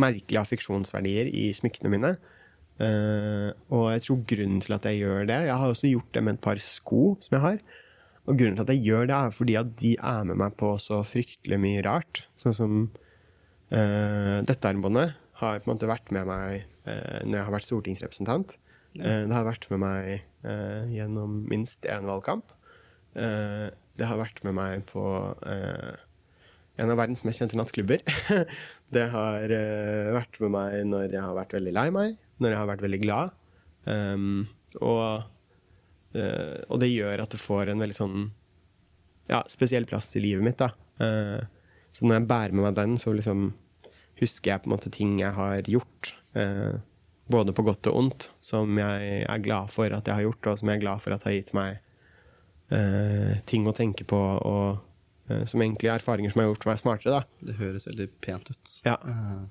merkelige 0.00 0.42
affeksjonsverdier 0.42 1.30
i 1.30 1.48
smykkene 1.54 1.92
mine. 1.92 2.12
Eh, 2.82 3.50
og 3.74 3.88
jeg 3.94 4.04
tror 4.06 4.22
grunnen 4.34 4.62
til 4.62 4.74
at 4.74 4.86
jeg 4.88 5.04
gjør 5.04 5.28
det 5.28 5.36
Jeg 5.46 5.58
har 5.60 5.70
også 5.70 5.90
gjort 5.92 6.16
det 6.16 6.22
med 6.26 6.34
et 6.34 6.42
par 6.42 6.58
sko 6.58 7.02
som 7.22 7.36
jeg 7.36 7.44
har. 7.44 7.60
Og 8.24 8.38
grunnen 8.40 8.56
til 8.58 8.64
at 8.64 8.72
jeg 8.72 8.86
gjør 8.88 9.08
det, 9.10 9.16
er 9.18 9.36
fordi 9.36 9.56
at 9.60 9.72
de 9.78 9.92
er 10.00 10.26
med 10.30 10.40
meg 10.40 10.56
på 10.58 10.72
så 10.82 11.02
fryktelig 11.06 11.60
mye 11.60 11.84
rart. 11.86 12.24
Sånn 12.40 12.56
som 12.56 12.76
eh, 13.70 14.40
dette 14.46 14.70
armbåndet 14.70 15.14
har 15.42 15.60
på 15.60 15.68
en 15.68 15.74
måte 15.74 15.90
vært 15.90 16.10
med 16.14 16.28
meg 16.30 16.64
eh, 16.88 17.20
når 17.26 17.36
jeg 17.36 17.46
har 17.46 17.56
vært 17.58 17.68
stortingsrepresentant. 17.68 18.56
Eh, 18.98 19.22
det 19.28 19.34
har 19.34 19.46
vært 19.46 19.68
med 19.74 19.82
meg 19.82 20.10
eh, 20.46 20.94
gjennom 20.94 21.42
minst 21.50 21.86
én 21.90 22.08
valgkamp. 22.08 22.54
Eh, 23.18 23.68
det 23.98 24.08
har 24.10 24.18
vært 24.18 24.42
med 24.46 24.56
meg 24.56 24.84
på 24.88 25.04
eh, 25.46 25.94
en 26.82 26.90
av 26.90 26.98
verdens 26.98 27.22
mest 27.26 27.42
kjente 27.42 27.58
nattklubber. 27.58 28.02
det 28.94 29.06
har 29.12 29.54
eh, 29.54 30.12
vært 30.16 30.40
med 30.42 30.54
meg 30.56 30.78
når 30.90 31.08
jeg 31.08 31.22
har 31.22 31.36
vært 31.36 31.54
veldig 31.56 31.74
lei 31.76 31.88
meg, 31.94 32.16
når 32.42 32.54
jeg 32.54 32.60
har 32.60 32.70
vært 32.72 32.84
veldig 32.86 33.02
glad. 33.04 33.34
Um, 33.84 34.46
og, 34.80 35.26
eh, 36.16 36.62
og 36.66 36.80
det 36.82 36.90
gjør 36.90 37.22
at 37.26 37.34
det 37.34 37.42
får 37.42 37.70
en 37.70 37.84
veldig 37.84 37.98
sånn 37.98 38.16
ja, 39.30 39.44
spesiell 39.52 39.86
plass 39.88 40.10
i 40.18 40.24
livet 40.24 40.44
mitt. 40.46 40.64
Eh, 40.64 41.44
så 41.94 42.06
når 42.06 42.18
jeg 42.18 42.28
bærer 42.32 42.56
med 42.56 42.66
meg 42.66 42.80
den, 42.80 42.98
så 43.00 43.14
liksom 43.14 43.52
husker 44.18 44.54
jeg 44.54 44.64
på 44.64 44.70
en 44.70 44.74
måte 44.74 44.92
ting 44.94 45.14
jeg 45.22 45.34
har 45.36 45.70
gjort. 45.70 46.14
eh, 46.38 46.74
både 47.30 47.54
på 47.56 47.64
godt 47.64 47.88
og 47.88 47.96
ondt, 47.96 48.28
som 48.44 48.78
jeg 48.78 49.24
er 49.24 49.44
glad 49.44 49.70
for 49.72 49.88
at 49.88 50.04
jeg 50.04 50.18
har 50.18 50.26
gjort, 50.26 50.46
og 50.50 50.58
som 50.60 50.68
jeg 50.68 50.76
er 50.76 50.82
glad 50.82 51.00
for 51.00 51.14
at 51.14 51.24
har 51.24 51.32
gitt 51.32 51.54
meg 51.56 51.78
eh, 52.74 53.36
ting 53.48 53.66
å 53.70 53.74
tenke 53.76 54.06
på, 54.10 54.18
og 54.18 55.30
eh, 55.30 55.44
som 55.50 55.62
egentlig 55.64 55.88
er 55.90 55.98
erfaringer 56.00 56.32
som 56.34 56.42
har 56.42 56.50
gjort 56.50 56.66
meg 56.70 56.80
smartere. 56.82 57.20
da. 57.20 57.46
Det 57.50 57.56
høres 57.60 57.86
veldig 57.88 58.08
pent 58.24 58.50
ut. 58.50 58.74
Ja. 58.86 58.96
Uh, 59.04 59.44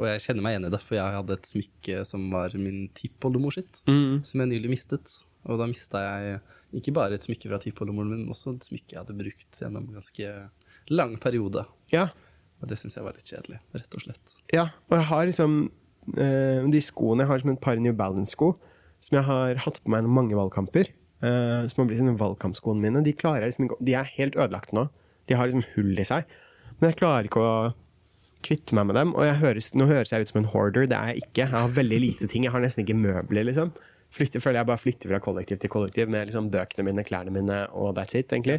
og 0.00 0.06
jeg 0.08 0.22
kjenner 0.24 0.46
meg 0.46 0.54
igjen 0.56 0.68
i 0.70 0.72
det, 0.72 0.80
for 0.86 0.96
jeg 0.96 1.16
hadde 1.18 1.36
et 1.36 1.50
smykke 1.50 1.98
som 2.08 2.30
var 2.32 2.54
min 2.56 2.86
tippoldemor 2.96 3.52
sitt, 3.58 3.82
Mm. 3.90 4.22
som 4.24 4.40
jeg 4.40 4.48
nylig 4.54 4.70
mistet. 4.72 5.18
Og 5.44 5.58
da 5.60 5.66
mista 5.68 6.00
jeg 6.04 6.40
ikke 6.80 6.94
bare 6.96 7.16
et 7.18 7.24
smykke 7.26 7.48
fra 7.50 7.58
tippoldemoren 7.60 8.08
min, 8.12 8.22
men 8.24 8.32
også 8.32 8.54
et 8.54 8.64
smykke 8.68 8.94
jeg 8.94 9.00
hadde 9.02 9.16
brukt 9.18 9.60
gjennom 9.60 9.88
en 9.88 9.98
ganske 9.98 10.32
lang 10.90 11.16
periode. 11.20 11.66
Ja. 11.92 12.08
Og 12.62 12.68
det 12.68 12.78
syns 12.80 12.96
jeg 12.96 13.04
var 13.04 13.12
litt 13.16 13.28
kjedelig, 13.28 13.58
rett 13.76 13.94
og 13.96 14.02
slett. 14.04 14.34
Ja, 14.52 14.66
og 14.88 14.96
jeg 14.98 15.06
har 15.08 15.26
liksom 15.28 15.54
eh, 16.16 16.60
De 16.68 16.80
skoene 16.84 17.24
jeg 17.24 17.30
har 17.30 17.40
som 17.40 17.52
et 17.54 17.60
par 17.64 17.76
New 17.80 17.92
Balance-sko, 17.96 18.50
som 19.00 19.16
jeg 19.16 19.24
har 19.24 19.54
hatt 19.64 19.80
på 19.82 19.92
meg 19.92 20.04
i 20.04 20.12
mange 20.12 20.36
valgkamper, 20.36 20.90
eh, 21.22 21.68
som 21.70 21.82
har 21.82 21.90
blitt 21.90 22.00
sånne 22.02 22.18
valgkampskoene 22.20 22.82
mine, 22.84 23.04
de 23.04 23.14
liksom 23.14 23.70
De 23.78 23.94
er 23.94 24.14
helt 24.16 24.36
ødelagte 24.36 24.76
nå. 24.76 24.88
De 25.28 25.36
har 25.38 25.46
liksom 25.46 25.66
hull 25.76 25.98
i 25.98 26.06
seg. 26.06 26.26
Men 26.80 26.90
jeg 26.90 27.00
klarer 27.00 27.28
ikke 27.28 27.44
å 27.44 27.54
kvitte 28.46 28.74
meg 28.76 28.88
med 28.88 28.98
dem. 28.98 29.14
Og 29.14 29.28
høres, 29.40 29.72
nå 29.76 29.86
høres 29.90 30.12
jeg 30.12 30.24
ut 30.24 30.32
som 30.32 30.42
en 30.42 30.50
hoarder, 30.52 30.88
det 30.90 30.96
er 30.96 31.12
jeg 31.12 31.24
ikke. 31.24 31.40
Jeg 31.44 31.52
har 31.54 31.74
veldig 31.76 32.00
lite 32.00 32.28
ting. 32.30 32.46
Jeg 32.46 32.54
har 32.54 32.64
nesten 32.64 32.86
ikke 32.86 32.98
møbler, 32.98 33.46
liksom. 33.50 33.72
Flytter, 34.16 34.42
føler 34.42 34.60
jeg 34.60 34.70
bare 34.72 34.82
flytter 34.82 35.12
fra 35.12 35.20
kollektiv 35.22 35.60
til 35.62 35.70
kollektiv 35.70 36.08
med 36.10 36.26
liksom 36.26 36.48
bøkene 36.50 36.88
mine, 36.88 37.04
klærne 37.06 37.34
mine 37.34 37.60
og 37.78 37.92
that's 37.98 38.16
it, 38.18 38.32
egentlig. 38.32 38.58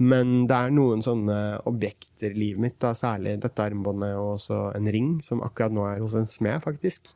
Men 0.00 0.46
det 0.48 0.56
er 0.56 0.72
noen 0.72 1.02
sånne 1.04 1.36
objekter 1.68 2.32
i 2.32 2.38
livet 2.38 2.62
mitt, 2.64 2.78
da, 2.80 2.94
særlig 2.96 3.34
dette 3.42 3.66
armbåndet 3.66 4.14
og 4.16 4.38
også 4.38 4.60
en 4.78 4.88
ring, 4.94 5.10
som 5.24 5.42
akkurat 5.44 5.74
nå 5.76 5.84
er 5.90 6.00
hos 6.00 6.16
en 6.16 6.28
smed, 6.28 6.62
faktisk, 6.64 7.12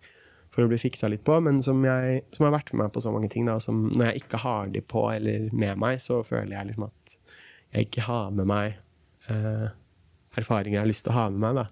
for 0.55 0.64
å 0.64 0.70
bli 0.70 0.78
fiksa 0.78 1.11
litt 1.11 1.24
på, 1.26 1.36
men 1.42 1.59
som, 1.66 1.80
jeg, 1.82 2.22
som 2.36 2.46
har 2.46 2.55
vært 2.55 2.70
med 2.72 2.84
meg 2.84 2.92
på 2.94 3.02
så 3.02 3.12
mange 3.14 3.30
ting. 3.32 3.48
Da, 3.48 3.59
som 3.62 3.88
når 3.90 4.12
jeg 4.12 4.24
ikke 4.24 4.42
har 4.44 4.70
de 4.74 4.82
på 4.94 5.02
eller 5.11 5.48
med 5.50 5.80
meg, 5.82 5.98
så 6.02 6.20
føler 6.26 6.55
jeg 6.55 6.70
liksom 6.70 6.86
at 6.86 7.16
jeg 7.74 7.88
ikke 7.88 8.05
har 8.07 8.30
med 8.38 8.46
meg 8.46 8.76
eh, 9.32 9.66
erfaringer 10.38 10.78
jeg 10.78 10.84
har 10.84 10.92
lyst 10.92 11.07
til 11.09 11.14
å 11.14 11.18
ha 11.18 11.26
med 11.34 11.42
meg. 11.42 11.59
da. 11.59 11.66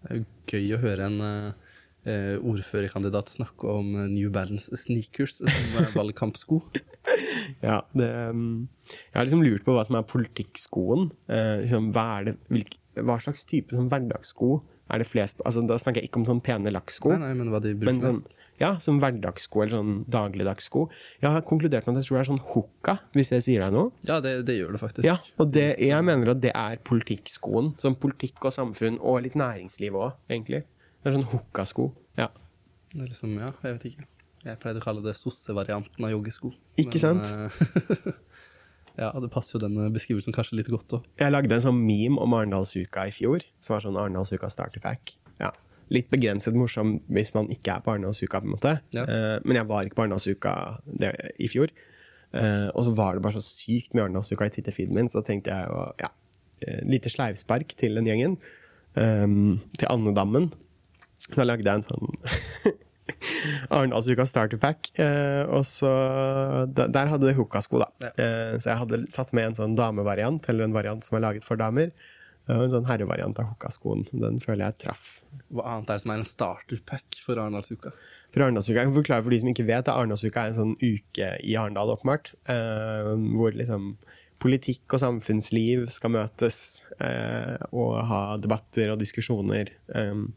Det 0.00 0.10
er 0.10 0.18
jo 0.20 0.24
gøy 0.54 0.74
å 0.76 0.80
høre 0.84 1.08
en 1.10 1.20
eh, 1.28 2.36
ordførerkandidat 2.40 3.32
snakke 3.32 3.76
om 3.76 3.92
eh, 3.92 4.10
New 4.12 4.32
Balance 4.32 4.72
sneakers 4.80 5.40
som 5.42 5.50
eh, 5.50 5.92
valgkampsko. 5.96 6.62
Ja, 7.64 7.80
det, 7.96 8.06
um, 8.30 8.68
jeg 8.86 9.16
har 9.16 9.26
liksom 9.26 9.42
lurt 9.44 9.64
på 9.66 9.72
hva 9.74 9.82
som 9.86 9.96
er 9.98 10.06
politikkskoen. 10.08 11.08
Eh, 11.32 11.64
liksom, 11.64 11.88
hva, 11.96 12.04
er 12.18 12.26
det, 12.28 12.34
hvilk, 12.52 12.76
hva 13.00 13.16
slags 13.22 13.44
type 13.48 13.74
sånn 13.74 13.88
hverdagssko 13.92 14.50
er 14.92 15.00
det 15.00 15.06
flest? 15.08 15.38
Altså, 15.48 15.62
da 15.68 15.78
snakker 15.80 16.02
jeg 16.02 16.10
ikke 16.10 16.20
om 16.22 16.26
sånn 16.28 16.42
pene 16.44 16.72
lakksko. 16.74 17.14
Nei, 17.14 17.30
nei, 17.30 17.36
men 17.38 17.52
hva 17.52 17.60
de 17.64 17.72
bruker 17.78 17.96
Men 17.96 18.18
sånn, 18.20 18.40
ja, 18.60 18.70
som 18.84 19.00
hverdagssko 19.02 19.64
eller 19.64 19.78
sånn 19.78 19.94
dagligdagssko. 20.12 20.84
Jeg 21.24 21.34
har 21.34 21.44
konkludert 21.48 21.88
med 21.88 21.96
at 21.96 22.04
jeg 22.04 22.10
tror 22.10 22.18
det 22.18 22.22
er 22.22 22.30
sånn 22.30 22.42
hooka, 22.52 22.96
hvis 23.16 23.32
jeg 23.34 23.46
sier 23.48 23.64
deg 23.64 23.74
noe. 23.74 23.90
Ja, 24.06 24.20
det, 24.24 24.36
det 24.48 24.58
gjør 24.58 24.76
det 24.76 24.82
faktisk. 24.84 25.08
Ja, 25.08 25.16
og 25.40 25.50
det, 25.56 25.66
jeg 25.82 26.06
mener 26.06 26.34
at 26.34 26.42
det 26.44 26.52
er 26.54 26.80
politikkskoen. 26.86 27.72
Sånn 27.82 27.98
politikk 28.00 28.44
og 28.44 28.54
samfunn, 28.56 29.00
og 29.00 29.24
litt 29.26 29.38
næringsliv 29.40 29.96
òg, 29.98 30.18
egentlig. 30.30 30.62
Det 31.02 31.10
er 31.10 31.16
sånn 31.18 31.30
hooka-sko. 31.32 31.88
Ja. 32.20 32.28
Det 32.92 33.02
er 33.02 33.10
liksom, 33.10 33.34
ja, 33.40 33.50
jeg 33.64 33.78
vet 33.78 33.88
ikke. 33.90 34.10
Jeg 34.44 34.60
pleide 34.60 34.80
å 34.82 34.84
kalle 34.84 35.00
det 35.06 35.16
sosse-varianten 35.16 36.04
av 36.04 36.12
joggesko. 36.12 36.52
Ikke 36.84 37.00
sant? 37.00 37.32
ja, 39.00 39.10
det 39.18 39.30
passer 39.34 39.56
jo 39.56 39.64
den 39.64 39.76
eh, 39.82 39.92
beskrivelsen 39.94 40.34
kanskje 40.34 40.60
litt 40.60 40.70
godt 40.72 40.98
òg. 40.98 41.06
Jeg 41.20 41.34
lagde 41.34 41.56
en 41.56 41.64
sånn 41.64 41.80
meme 41.82 42.20
om 42.22 42.34
Arendalsuka 42.36 43.08
i 43.10 43.14
fjor, 43.14 43.44
som 43.64 43.76
var 43.76 43.84
sånn 43.84 43.98
Arendalsuka 43.98 44.50
starter 44.52 44.82
pack. 44.84 45.16
Ja. 45.40 45.50
Litt 45.92 46.10
begrenset 46.12 46.56
morsom 46.56 46.96
hvis 47.12 47.34
man 47.36 47.50
ikke 47.52 47.76
er 47.76 47.84
på 47.84 47.94
Arendalsuka, 47.94 48.40
på 48.40 48.48
en 48.48 48.54
måte. 48.54 48.76
Ja. 48.94 49.06
Uh, 49.08 49.36
men 49.44 49.58
jeg 49.58 49.68
var 49.70 49.86
ikke 49.86 49.98
på 49.98 50.06
Arendalsuka 50.06 50.54
i 51.42 51.50
fjor. 51.50 51.74
Uh, 52.34 52.70
og 52.72 52.86
så 52.86 52.94
var 52.96 53.16
det 53.16 53.24
bare 53.26 53.42
så 53.42 53.58
sykt 53.58 53.94
med 53.94 54.06
Arendalsuka 54.06 54.46
i 54.48 54.54
Twitter-feeden 54.54 54.96
min, 54.96 55.10
så 55.10 55.22
tenkte 55.26 55.54
jeg 55.54 55.70
jo 55.70 55.82
ja, 56.02 56.10
lite 56.86 57.12
sleivspark 57.12 57.74
til 57.78 57.98
den 57.98 58.08
gjengen. 58.10 58.38
Um, 58.94 59.58
til 59.74 59.90
Andedammen. 59.90 60.52
Da 61.34 61.46
lagde 61.46 61.66
jeg 61.66 61.82
en 61.82 61.86
sånn 61.86 62.74
Arendalsuka 63.74 64.26
starter 64.28 64.60
pack. 64.60 64.90
Eh, 65.00 65.42
og 65.48 65.64
så 65.68 65.90
der, 66.70 66.90
Der 66.94 67.12
hadde 67.12 67.30
det 67.30 67.36
hooka-sko, 67.38 67.82
da. 67.82 67.88
Ja. 68.04 68.12
Eh, 68.16 68.56
så 68.58 68.72
jeg 68.72 68.82
hadde 68.82 69.04
tatt 69.14 69.32
med 69.36 69.50
en 69.50 69.58
sånn 69.58 69.78
damevariant, 69.78 70.48
eller 70.52 70.68
en 70.68 70.76
variant 70.76 71.04
som 71.04 71.18
er 71.18 71.26
laget 71.26 71.46
for 71.46 71.60
damer. 71.60 71.94
Og 72.44 72.66
en 72.66 72.74
sånn 72.74 72.88
herrevariant 72.88 73.38
av 73.40 73.54
hooka-skoen. 73.54 74.04
Den 74.12 74.42
føler 74.42 74.66
jeg 74.66 74.82
traff. 74.84 75.14
Hva 75.48 75.64
annet 75.76 75.88
er 75.88 75.96
det 75.96 76.04
som 76.04 76.12
er 76.12 76.20
en 76.20 76.28
starterpack 76.28 77.22
for 77.24 77.40
Arendalsuka? 77.40 77.94
For 78.34 78.44
Arendalsuka, 78.44 78.82
jeg 78.82 78.90
kan 78.90 78.98
forklare 78.98 79.24
for 79.24 79.32
de 79.32 79.38
som 79.40 79.52
ikke 79.54 79.68
vet, 79.70 79.86
at 79.86 79.94
Arendalsuka 79.94 80.42
er 80.42 80.52
en 80.52 80.58
sånn 80.58 80.74
uke 80.82 81.30
i 81.40 81.56
Arendal, 81.56 81.94
åpenbart. 81.94 82.34
Eh, 82.52 83.14
hvor 83.38 83.56
liksom 83.56 83.94
politikk 84.44 84.96
og 84.96 85.00
samfunnsliv 85.00 85.86
skal 85.88 86.12
møtes 86.18 86.58
eh, 87.00 87.56
og 87.72 87.94
ha 88.10 88.22
debatter 88.42 88.92
og 88.92 89.00
diskusjoner. 89.00 89.70
Um, 89.94 90.32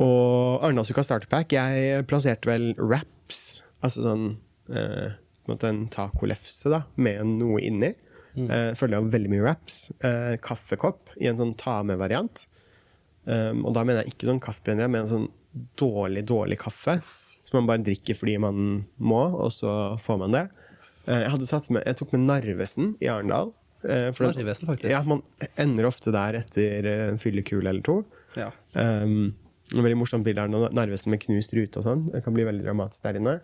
og 0.00 0.62
Arendalsuka 0.64 1.04
starterpack, 1.04 1.52
jeg 1.52 2.06
plasserte 2.08 2.48
vel 2.48 2.70
wraps, 2.78 3.60
altså 3.84 4.06
sånn 4.06 4.24
eh, 4.72 5.18
på 5.42 5.50
en 5.50 5.54
måte 5.56 5.68
en 5.68 5.84
tacolefse 5.92 6.70
da, 6.72 6.84
med 6.96 7.26
noe 7.42 7.60
inni. 7.60 7.92
Eh, 8.32 8.72
følger 8.78 9.02
av 9.02 9.10
veldig 9.12 9.30
mye 9.32 9.44
wraps. 9.44 9.84
Eh, 10.00 10.36
kaffekopp 10.42 11.12
i 11.20 11.28
en 11.28 11.40
sånn 11.40 11.56
ta 11.60 11.80
med-variant. 11.84 12.46
Um, 13.22 13.60
og 13.68 13.74
da 13.76 13.84
mener 13.86 14.02
jeg 14.02 14.16
ikke 14.16 14.30
sånn 14.30 14.40
kaffebrenner, 14.42 14.88
men 14.90 15.04
en 15.04 15.10
sånn 15.10 15.26
dårlig, 15.78 16.24
dårlig 16.30 16.58
kaffe. 16.62 17.00
Som 17.46 17.60
man 17.60 17.68
bare 17.68 17.84
drikker 17.86 18.16
fordi 18.18 18.38
man 18.40 18.84
må, 19.02 19.22
og 19.44 19.50
så 19.54 19.72
får 20.02 20.22
man 20.22 20.38
det. 20.38 20.46
Eh, 21.04 21.18
jeg, 21.18 21.32
hadde 21.34 21.50
satt 21.50 21.68
med, 21.74 21.84
jeg 21.86 21.98
tok 21.98 22.14
med 22.14 22.26
Narvesen 22.30 22.94
i 23.02 23.10
Arendal. 23.10 23.52
eh, 23.82 24.08
Narvesen, 24.14 24.70
faktisk. 24.70 24.90
Ja, 24.90 25.02
man 25.06 25.22
ender 25.60 25.90
ofte 25.90 26.14
der 26.14 26.38
etter 26.38 26.88
eh, 26.88 27.06
en 27.10 27.20
fyllekule 27.22 27.68
eller 27.68 27.84
to. 27.86 28.00
Ja. 28.38 28.52
Um, 28.72 29.34
en 29.72 29.84
veldig 29.84 29.98
morsomt 30.00 30.26
bilde 30.26 30.44
av 30.44 30.72
Narvesen 30.74 31.12
med 31.12 31.22
knust 31.24 31.52
rute 31.56 31.80
og 31.80 31.86
sånn. 31.86 32.06
Det 32.12 32.22
kan 32.24 32.34
bli 32.36 32.46
veldig 32.48 32.64
dramatisk 32.66 33.04
der 33.06 33.18
inne. 33.20 33.36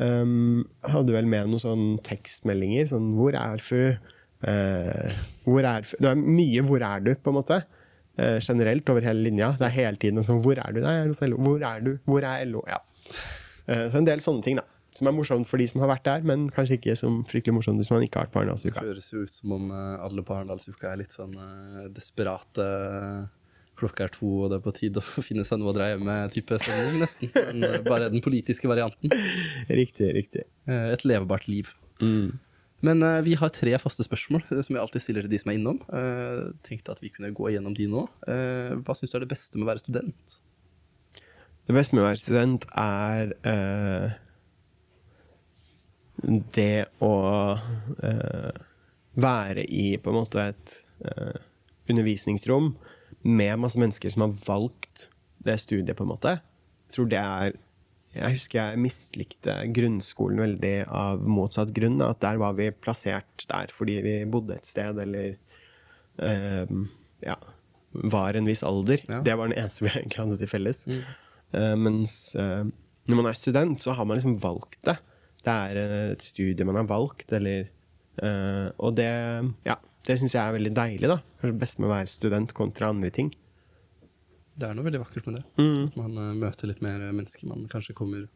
Um, 0.00 0.64
hadde 0.88 1.12
vel 1.14 1.28
med 1.28 1.50
noen 1.50 1.62
sånn 1.62 1.86
tekstmeldinger. 2.06 2.88
Sånn 2.90 3.12
'Hvor 3.16 3.36
er 3.38 3.62
fru?' 3.62 3.98
Uh, 4.42 5.14
hvor 5.46 5.62
er? 5.62 5.84
Det 5.86 6.08
er 6.08 6.18
mye 6.18 6.62
'hvor 6.66 6.82
er 6.82 7.00
du?' 7.00 7.14
på 7.14 7.30
en 7.30 7.38
måte. 7.38 7.62
Uh, 8.18 8.40
generelt 8.40 8.88
over 8.90 9.00
hele 9.00 9.22
linja. 9.22 9.52
Det 9.58 9.66
er 9.66 9.76
hele 9.76 9.96
tiden 9.96 10.18
en 10.18 10.24
sånn 10.24 10.42
'Hvor 10.42 10.58
er 10.58 10.72
du?' 10.72 10.80
Nei, 10.80 10.96
jeg 10.96 11.04
er 11.04 11.06
hos 11.06 11.20
LO. 11.20 11.36
Hvor 11.36 11.62
er 11.62 11.80
du? 11.80 11.98
Hvor 12.06 12.22
er 12.24 12.44
LO? 12.44 12.64
Ja. 12.66 12.78
Uh, 13.68 13.90
så 13.90 13.98
en 13.98 14.06
del 14.06 14.20
sånne 14.20 14.42
ting, 14.42 14.56
da. 14.56 14.64
Som 14.96 15.06
er 15.06 15.12
morsomt 15.12 15.46
for 15.46 15.56
de 15.56 15.66
som 15.66 15.80
har 15.80 15.88
vært 15.88 16.04
der, 16.04 16.20
men 16.20 16.50
kanskje 16.50 16.76
ikke 16.76 16.96
som 16.96 17.24
fryktelig 17.24 17.54
morsomt 17.54 17.78
hvis 17.78 17.90
man 17.90 18.02
ikke 18.02 18.18
har 18.18 18.26
vært 18.26 18.60
på 18.60 18.72
Det 18.72 18.76
høres 18.76 19.12
jo 19.12 19.22
ut 19.22 19.32
som 19.32 19.52
om 19.52 19.70
alle 19.72 20.22
på 20.22 20.34
Arendalsuka 20.34 20.92
er 20.92 20.96
litt 21.00 21.12
sånn 21.12 21.32
desperate. 21.94 23.30
Klokka 23.82 24.06
er 24.06 24.14
to, 24.14 24.30
og 24.44 24.52
det 24.52 24.60
er 24.60 24.64
på 24.64 24.74
tide 24.76 25.02
å 25.02 25.24
finne 25.28 25.44
seg 25.48 25.60
noe 25.60 25.74
å 25.74 25.76
dreie 25.76 25.98
med, 25.98 26.30
type 26.34 26.60
sending, 26.62 27.02
nesten. 27.02 27.34
Men 27.34 27.82
bare 27.88 28.12
den 28.12 28.22
politiske 28.24 28.70
varianten. 28.70 29.10
Riktig, 29.82 30.14
riktig. 30.14 30.46
Eh, 30.70 30.92
Et 30.94 31.06
levebart 31.08 31.50
liv. 31.50 31.70
Mm. 32.02 32.38
Men 32.82 33.02
uh, 33.06 33.20
vi 33.22 33.36
har 33.38 33.52
tre 33.54 33.74
faste 33.78 34.04
spørsmål 34.06 34.42
eh, 34.50 34.62
som 34.66 34.74
jeg 34.74 34.82
alltid 34.82 35.04
stiller 35.04 35.26
til 35.26 35.32
de 35.32 35.38
som 35.38 35.52
er 35.52 35.58
innom. 35.58 35.78
Uh, 35.86 36.50
tenkte 36.66 36.94
at 36.94 37.02
vi 37.02 37.12
kunne 37.14 37.30
gå 37.34 37.52
igjennom 37.52 37.76
de 37.78 37.86
nå. 37.90 38.06
Uh, 38.26 38.74
hva 38.82 38.96
syns 38.98 39.12
du 39.12 39.18
er 39.18 39.24
det 39.24 39.30
beste 39.30 39.58
med 39.58 39.68
å 39.68 39.70
være 39.70 39.84
student? 39.84 40.38
Det 41.68 41.76
beste 41.76 41.94
med 41.94 42.02
å 42.02 42.08
være 42.08 42.22
student 42.22 42.66
er 42.74 43.36
det 46.56 46.88
å 47.02 47.12
være 49.22 49.62
i 49.62 49.84
på 50.02 50.10
en 50.10 50.18
måte 50.18 50.48
et 50.50 50.74
undervisningsrom 51.90 52.72
med 53.22 53.60
masse 53.62 53.80
mennesker 53.80 54.12
som 54.12 54.26
har 54.26 54.34
valgt 54.46 55.08
det 55.42 55.58
studiet, 55.62 55.96
på 55.98 56.06
en 56.06 56.12
måte. 56.12 56.36
Jeg 56.88 56.96
tror 56.96 57.10
det 57.10 57.20
er 57.20 57.60
Jeg 58.12 58.36
husker 58.36 58.58
jeg 58.58 58.80
mislikte 58.84 59.52
grunnskolen 59.72 60.42
veldig 60.42 60.74
av 60.92 61.22
motsatt 61.24 61.70
grunn. 61.72 61.96
At 62.04 62.20
der 62.20 62.36
var 62.36 62.58
vi 62.58 62.68
plassert 62.70 63.46
der 63.48 63.72
fordi 63.72 64.02
vi 64.04 64.16
bodde 64.28 64.58
et 64.58 64.68
sted, 64.68 65.00
eller 65.00 65.38
um, 66.20 66.90
ja, 67.24 67.38
var 67.92 68.36
en 68.36 68.48
viss 68.48 68.62
alder. 68.62 69.00
Ja. 69.08 69.22
Det 69.24 69.36
var 69.38 69.48
den 69.48 69.56
eneste 69.56 69.84
vi 69.86 69.94
egentlig 69.94 70.20
hadde 70.20 70.38
til 70.42 70.52
felles. 70.52 70.84
Eh, 70.88 71.74
mens 71.80 72.34
uh, 72.36 72.68
når 73.08 73.18
man 73.18 73.30
er 73.30 73.38
student, 73.38 73.82
så 73.82 73.96
har 73.96 74.04
man 74.04 74.20
liksom 74.20 74.38
valgt 74.42 74.78
det. 74.86 74.98
Det 75.42 75.52
er 75.52 75.80
eh, 75.80 76.10
et 76.14 76.24
studie 76.24 76.66
man 76.68 76.78
har 76.78 76.88
valgt, 76.90 77.32
eller 77.32 77.66
uh, 78.22 78.68
Og 78.78 78.94
det, 78.96 79.10
ja, 79.66 79.78
det 80.06 80.18
syns 80.18 80.34
jeg 80.34 80.42
er 80.42 80.56
veldig 80.56 80.72
deilig, 80.74 81.08
da. 81.10 81.18
Kanskje 81.40 81.58
best 81.62 81.78
med 81.78 81.88
å 81.88 81.92
være 81.94 82.10
student 82.10 82.52
kontra 82.58 82.88
andre 82.90 83.10
ting. 83.14 83.30
Det 84.58 84.68
er 84.68 84.76
noe 84.76 84.84
veldig 84.84 85.00
vakkert 85.00 85.26
med 85.28 85.38
det. 85.38 85.42
Mm. 85.62 85.84
At 85.88 85.98
man 86.00 86.16
uh, 86.18 86.30
møter 86.36 86.68
litt 86.68 86.82
mer 86.84 87.04
mennesker 87.14 87.48
man 87.48 87.66
kanskje 87.72 87.94
kommer 87.96 88.26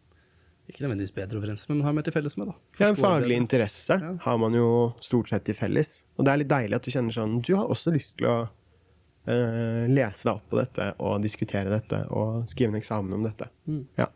ikke 0.67 0.83
nødvendigvis 0.83 1.15
bedre 1.15 1.39
overens 1.39 1.63
med, 1.69 1.77
men 1.77 1.87
har 1.87 1.95
mer 1.95 2.07
til 2.07 2.15
felles 2.17 2.35
med. 2.41 2.49
da. 2.51 2.55
Ja, 2.81 2.89
en 2.89 2.97
faglig 2.99 3.37
interesse 3.39 3.99
Ja. 4.03 4.13
har 4.25 4.39
man 4.43 4.55
jo 4.57 4.71
stort 5.05 5.29
sett 5.31 5.45
til 5.47 5.55
felles. 5.55 6.01
Og 6.19 6.27
det 6.27 6.33
er 6.33 6.41
litt 6.43 6.51
deilig 6.51 6.79
at 6.81 6.87
du 6.87 6.91
kjenner 6.91 7.15
sånn 7.15 7.37
Du 7.47 7.53
har 7.55 7.69
også 7.71 7.93
lyst 7.95 8.17
til 8.19 8.27
å 8.27 8.37
uh, 8.49 9.85
lese 9.87 10.27
deg 10.27 10.33
opp 10.33 10.49
på 10.51 10.59
dette 10.59 10.89
og 10.99 11.21
diskutere 11.23 11.71
dette 11.71 12.01
og 12.11 12.49
skrive 12.51 12.75
en 12.75 12.81
eksamen 12.81 13.15
om 13.15 13.27
dette. 13.29 13.47
Mm. 13.69 13.85
Ja. 14.01 14.09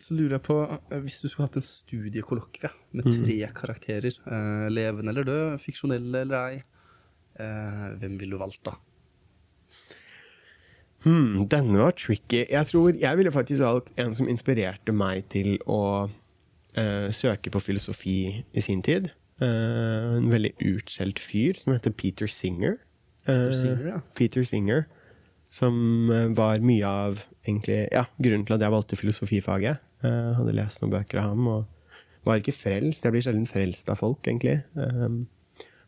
Så 0.00 0.14
lurer 0.16 0.36
jeg 0.36 0.42
på, 0.46 0.56
eh, 0.90 1.00
hvis 1.00 1.20
du 1.22 1.28
skulle 1.28 1.46
hatt 1.48 1.56
en 1.56 1.62
studiekollokvie 1.62 2.70
med 2.92 3.04
Mm. 3.06 3.12
tre 3.24 3.36
karakterer, 3.54 4.12
eh, 4.26 4.68
levende 4.70 5.08
eller 5.12 5.24
død, 5.24 5.60
fiksjonelle 5.60 6.20
eller 6.20 6.36
ei, 6.50 6.62
eh, 7.38 7.96
hvem 7.98 8.18
ville 8.18 8.30
du 8.36 8.38
valgt 8.38 8.62
da? 8.64 8.74
Hmm, 11.04 11.46
denne 11.48 11.78
var 11.78 11.92
tricky. 11.92 12.44
Jeg 12.50 12.66
tror 12.66 12.96
jeg 12.98 13.16
ville 13.16 13.30
faktisk 13.30 13.62
valgt 13.62 13.92
en 14.00 14.14
som 14.18 14.26
inspirerte 14.28 14.92
meg 14.96 15.28
til 15.30 15.58
å 15.70 16.10
eh, 16.76 17.08
søke 17.14 17.50
på 17.54 17.60
filosofi 17.62 18.44
i 18.52 18.60
sin 18.64 18.82
tid. 18.82 19.10
Eh, 19.40 20.16
en 20.18 20.28
veldig 20.32 20.54
utskjelt 20.60 21.18
fyr 21.22 21.54
som 21.60 21.72
heter 21.76 21.94
Peter 21.96 22.26
Singer. 22.26 22.78
Peter 23.26 23.50
Eh, 23.50 23.54
Singer, 23.54 23.86
ja. 23.88 24.00
Peter 24.14 24.44
Singer, 24.44 24.86
som 25.50 26.08
var 26.34 26.58
mye 26.62 26.84
av 26.86 27.24
egentlig, 27.46 27.88
ja, 27.92 28.04
grunnen 28.22 28.46
til 28.46 28.54
at 28.54 28.60
jeg 28.60 28.70
valgte 28.70 28.96
filosofifaget. 28.96 29.78
Eh, 30.04 30.32
hadde 30.36 30.54
lest 30.56 30.82
noen 30.82 30.92
bøker 30.92 31.22
av 31.22 31.32
ham 31.32 31.48
og 31.48 32.26
var 32.26 32.40
ikke 32.40 32.56
frelst. 32.56 33.04
Jeg 33.06 33.14
blir 33.14 33.24
sjelden 33.24 33.48
frelst 33.48 33.88
av 33.92 34.00
folk, 34.02 34.20
egentlig. 34.26 34.58
Eh, 34.76 35.16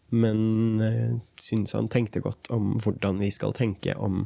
men 0.08 0.38
uh, 0.80 1.16
syns 1.36 1.74
han 1.76 1.90
tenkte 1.92 2.22
godt 2.24 2.48
om 2.54 2.78
hvordan 2.80 3.18
vi 3.20 3.28
skal 3.34 3.52
tenke 3.52 3.92
om 4.00 4.22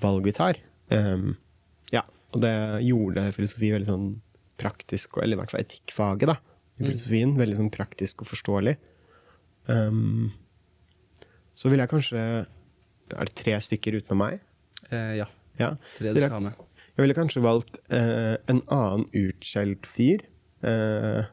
valg 0.00 0.24
vi 0.24 0.32
tar. 0.32 0.56
Eh, 0.88 1.26
ja, 1.92 2.06
og 2.32 2.40
det 2.40 2.54
gjorde 2.86 3.26
filosofi 3.36 3.68
veldig 3.74 3.90
sånn 3.90 4.06
praktisk, 4.60 5.18
eller 5.20 5.36
i 5.36 5.40
hvert 5.42 5.52
fall 5.52 5.64
etikkfaget, 5.64 6.32
da, 6.32 6.38
i 6.80 6.86
filosofien, 6.86 7.34
veldig 7.36 7.58
sånn 7.58 7.72
praktisk 7.74 8.24
og 8.24 8.30
forståelig. 8.30 8.78
Så 11.60 11.68
vil 11.68 11.82
jeg 11.82 11.90
kanskje 11.92 12.20
Er 13.10 13.28
det 13.28 13.36
tre 13.36 13.54
stykker 13.60 13.98
utenom 14.00 14.20
meg? 14.22 14.40
Eh, 14.88 15.16
ja, 15.20 15.26
Ja. 15.58 15.74
tre 15.98 16.12
du 16.14 16.20
skal 16.20 16.30
ha 16.30 16.40
med. 16.40 16.54
Jeg 16.96 17.04
ville 17.04 17.16
kanskje 17.16 17.44
valgt 17.44 17.78
eh, 17.94 18.36
en 18.50 18.62
annen 18.72 19.06
utskjelt 19.16 19.86
fyr. 19.88 20.24
Eh, 20.66 21.28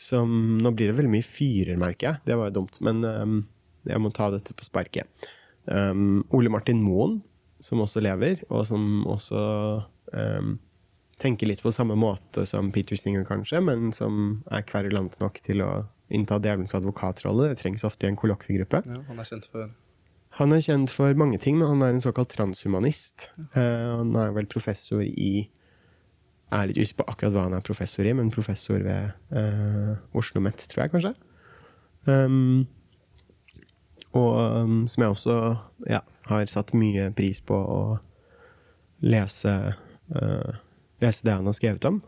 som 0.00 0.32
Nå 0.62 0.72
blir 0.72 0.90
det 0.90 0.96
veldig 0.98 1.12
mye 1.12 1.26
fyrer, 1.26 1.76
merker 1.80 2.08
jeg. 2.08 2.22
Det 2.30 2.38
var 2.40 2.48
jo 2.48 2.60
dumt, 2.60 2.78
men 2.84 3.04
ehm, 3.04 3.36
jeg 3.88 4.00
må 4.00 4.12
ta 4.16 4.30
dette 4.32 4.56
på 4.56 4.64
sparket. 4.64 5.28
Um, 5.68 6.22
Ole 6.36 6.52
Martin 6.52 6.80
Moen, 6.82 7.18
som 7.60 7.82
også 7.84 8.00
lever, 8.00 8.40
og 8.48 8.64
som 8.68 9.04
også 9.12 9.42
um, 10.16 10.54
tenker 11.20 11.50
litt 11.50 11.60
på 11.60 11.72
samme 11.74 11.98
måte 12.00 12.46
som 12.48 12.72
Peter 12.72 12.96
Singer, 12.96 13.26
kanskje, 13.28 13.60
men 13.64 13.92
som 13.96 14.40
er 14.48 14.64
kverulant 14.64 15.20
nok 15.20 15.36
til 15.44 15.60
å 15.66 15.70
innta 16.10 16.40
djevelens 16.40 16.74
advokatrolle. 16.78 17.52
Det 17.52 17.60
trengs 17.60 17.84
ofte 17.86 18.08
i 18.08 18.10
en 18.10 18.18
kollokviegruppe. 18.18 18.82
Ja, 18.88 19.04
han 19.06 19.20
er 19.20 19.28
kjent 19.28 19.50
for 19.52 19.68
Han 20.38 20.54
er 20.54 20.62
kjent 20.64 20.92
for 20.94 21.16
mange 21.18 21.40
ting, 21.42 21.58
men 21.58 21.68
han 21.68 21.82
er 21.82 21.94
en 21.94 22.04
såkalt 22.04 22.30
transhumanist. 22.36 23.28
Uh, 23.56 23.98
han 24.00 24.14
er 24.16 24.30
vel 24.36 24.46
professor 24.50 25.02
i 25.02 25.48
Jeg 26.50 26.58
er 26.58 26.70
litt 26.70 26.78
usikker 26.80 27.04
på 27.04 27.12
akkurat 27.12 27.34
hva 27.34 27.42
han 27.46 27.56
er 27.58 27.66
professor 27.66 28.06
i, 28.06 28.14
men 28.16 28.30
professor 28.34 28.80
ved 28.82 29.12
uh, 29.34 29.98
Oslo 30.10 30.18
OsloMet, 30.22 30.64
tror 30.70 30.84
jeg 30.84 30.94
kanskje. 30.94 31.12
Um, 32.08 32.66
og 34.16 34.32
um, 34.56 34.88
som 34.90 35.04
jeg 35.04 35.14
også 35.14 35.36
ja, 35.90 36.00
har 36.26 36.50
satt 36.50 36.72
mye 36.74 37.10
pris 37.14 37.42
på 37.44 37.54
å 37.54 37.82
lese, 39.06 39.54
uh, 40.16 40.58
lese 41.02 41.26
det 41.26 41.36
han 41.36 41.46
har 41.46 41.56
skrevet 41.56 41.86
om. 41.86 42.00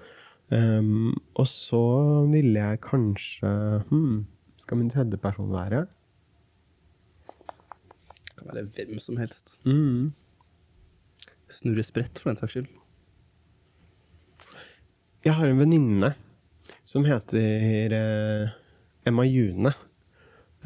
Um, 0.52 1.12
og 1.38 1.46
så 1.48 1.84
ville 2.28 2.60
jeg 2.60 2.82
kanskje 2.84 3.48
hmm, 3.88 4.26
Skal 4.60 4.76
min 4.76 4.90
tredje 4.92 5.16
person 5.16 5.48
være? 5.54 5.86
Kan 8.42 8.54
være 8.58 8.86
hvem 8.86 8.98
som 9.00 9.16
helst. 9.20 9.56
Mm. 9.64 10.12
Snurre 11.52 11.84
sprett, 11.84 12.18
for 12.18 12.30
den 12.32 12.36
saks 12.40 12.52
skyld. 12.56 12.68
Jeg 15.22 15.36
har 15.38 15.46
en 15.52 15.60
venninne 15.60 16.14
som 16.88 17.04
heter 17.06 17.92
eh, 17.94 18.54
Emma 19.06 19.24
June, 19.28 19.70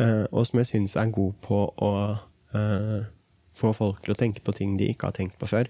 eh, 0.00 0.24
og 0.32 0.46
som 0.48 0.60
jeg 0.62 0.70
syns 0.70 0.96
er 0.96 1.10
god 1.12 1.34
på 1.44 1.58
å 1.84 1.90
eh, 2.56 3.02
få 3.56 3.72
folk 3.76 4.00
til 4.04 4.14
å 4.14 4.18
tenke 4.20 4.42
på 4.44 4.54
ting 4.56 4.76
de 4.80 4.88
ikke 4.92 5.10
har 5.10 5.16
tenkt 5.18 5.36
på 5.40 5.48
før. 5.50 5.68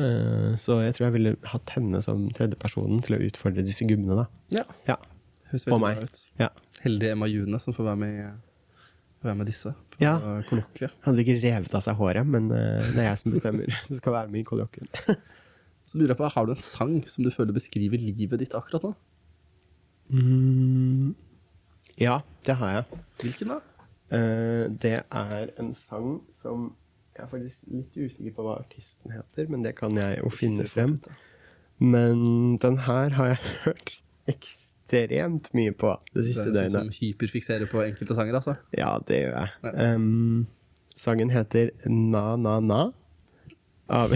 Eh, 0.00 0.52
så 0.58 0.80
jeg 0.82 0.96
tror 0.96 1.06
jeg 1.08 1.16
ville 1.18 1.34
hatt 1.52 1.74
henne 1.76 2.00
som 2.04 2.26
tredjepersonen 2.34 3.02
til 3.06 3.18
å 3.18 3.22
utfordre 3.28 3.64
disse 3.66 3.86
gubbene, 3.86 4.24
da. 4.24 4.26
Ja. 4.62 4.64
Ja. 4.88 4.98
Høres 5.52 5.66
På 5.68 5.76
veldig 5.76 5.84
meg. 5.86 6.00
bra 6.00 6.10
ut. 6.10 6.22
ja. 6.42 6.50
Heldig 6.82 7.12
Emma 7.12 7.28
June 7.30 7.58
som 7.62 7.74
får 7.76 7.90
være 7.92 8.00
med, 8.02 8.18
i- 8.18 8.51
være 9.28 9.38
med 9.38 9.46
disse 9.50 9.72
på 9.92 10.00
Ja. 10.02 10.16
kollokviet. 10.48 10.90
Han 11.02 11.12
hadde 11.12 11.18
sikkert 11.22 11.42
revet 11.44 11.74
av 11.78 11.82
seg 11.84 11.94
håret, 12.00 12.26
men 12.26 12.50
eh, 12.50 12.90
det 12.92 12.98
er 13.04 13.08
jeg 13.10 13.18
som 13.22 13.32
bestemmer 13.34 13.74
som 13.86 13.96
skal 14.00 14.12
være 14.18 14.28
med 14.32 14.40
i 14.42 14.44
kollokvien. 14.48 14.88
Så 15.86 15.98
lurer 15.98 16.12
jeg 16.14 16.18
på, 16.20 16.28
Har 16.30 16.46
du 16.46 16.52
en 16.54 16.62
sang 16.62 16.92
som 17.10 17.24
du 17.26 17.30
føler 17.34 17.52
beskriver 17.56 17.98
livet 17.98 18.38
ditt 18.38 18.54
akkurat 18.54 18.82
nå? 18.86 18.92
mm. 20.12 21.14
Ja, 22.00 22.20
det 22.46 22.54
har 22.56 22.70
jeg. 22.72 23.00
Hvilken 23.20 23.48
da? 23.52 23.58
Eh, 24.12 24.68
det 24.82 24.94
er 25.10 25.50
en 25.60 25.72
sang 25.76 26.20
som 26.42 26.72
Jeg 27.16 27.26
er 27.26 27.28
faktisk 27.28 27.58
litt 27.68 27.96
usikker 28.00 28.32
på 28.38 28.44
hva 28.46 28.54
artisten 28.62 29.12
heter, 29.12 29.48
men 29.52 29.62
det 29.66 29.74
kan 29.76 29.92
jeg 30.00 30.22
jo 30.22 30.30
finne 30.32 30.64
frem. 30.64 30.94
Men 31.78 32.56
den 32.62 32.78
her 32.86 33.10
har 33.18 33.26
jeg 33.34 33.40
hørt 33.66 33.98
ekstremt 34.32 34.71
mye 35.56 35.72
på 35.72 35.92
det 36.14 36.24
siste 36.26 36.44
Det 36.44 36.54
siste 36.54 36.58
er 36.60 36.64
en 36.64 36.70
sånn 36.74 36.88
som 36.88 36.90
hyperfikserer 37.00 37.66
på 37.70 37.82
enkelte 37.84 38.14
sanger, 38.18 38.34
altså. 38.40 38.54
Ja, 38.76 38.98
det 39.08 39.16
gjør 39.22 39.34
jeg. 39.38 39.48
Ja. 39.64 39.70
Um, 39.94 40.46
sangen 40.96 41.30
heter 41.32 41.70
Na 41.88 42.36
Na 42.36 42.60
Na. 42.60 42.82
Av, 43.92 44.12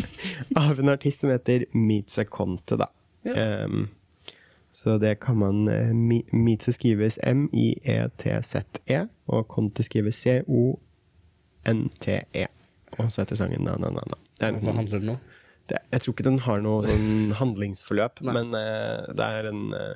av 0.62 0.78
en 0.80 0.88
artist 0.92 1.20
som 1.24 1.30
heter 1.32 1.64
Mitze 1.74 2.24
Conte, 2.28 2.76
da. 2.80 2.86
Ja. 3.26 3.64
Um, 3.66 3.88
så 4.72 4.98
det 5.02 5.16
kan 5.20 5.36
man 5.40 5.64
eh, 5.68 5.90
Mi- 5.92 6.24
skrives 6.72 7.18
M-I-E-T-Z-E, 7.26 9.00
og 9.26 9.48
Conte 9.50 9.82
skrives 9.82 10.14
C-O-N-T-E. 11.58 12.46
Og 12.98 13.10
så 13.12 13.20
heter 13.24 13.36
sangen 13.40 13.64
Na 13.66 13.74
Na 13.82 13.90
Na 13.90 14.00
Na. 14.06 14.16
Det 14.38 14.46
er 14.46 14.52
Hva 14.62 14.72
handler 14.78 14.98
den 15.02 15.08
om? 15.16 15.18
jeg 15.70 16.00
tror 16.02 16.12
ikke 16.14 16.24
den 16.26 16.38
har 16.42 16.58
noe 16.64 16.82
sånn 16.82 17.32
handlingsforløp, 17.38 18.20
Nei. 18.26 18.32
men 18.34 18.46
uh, 18.56 19.06
det 19.14 19.26
er 19.38 19.44
en 19.52 19.60
eh, 19.76 19.92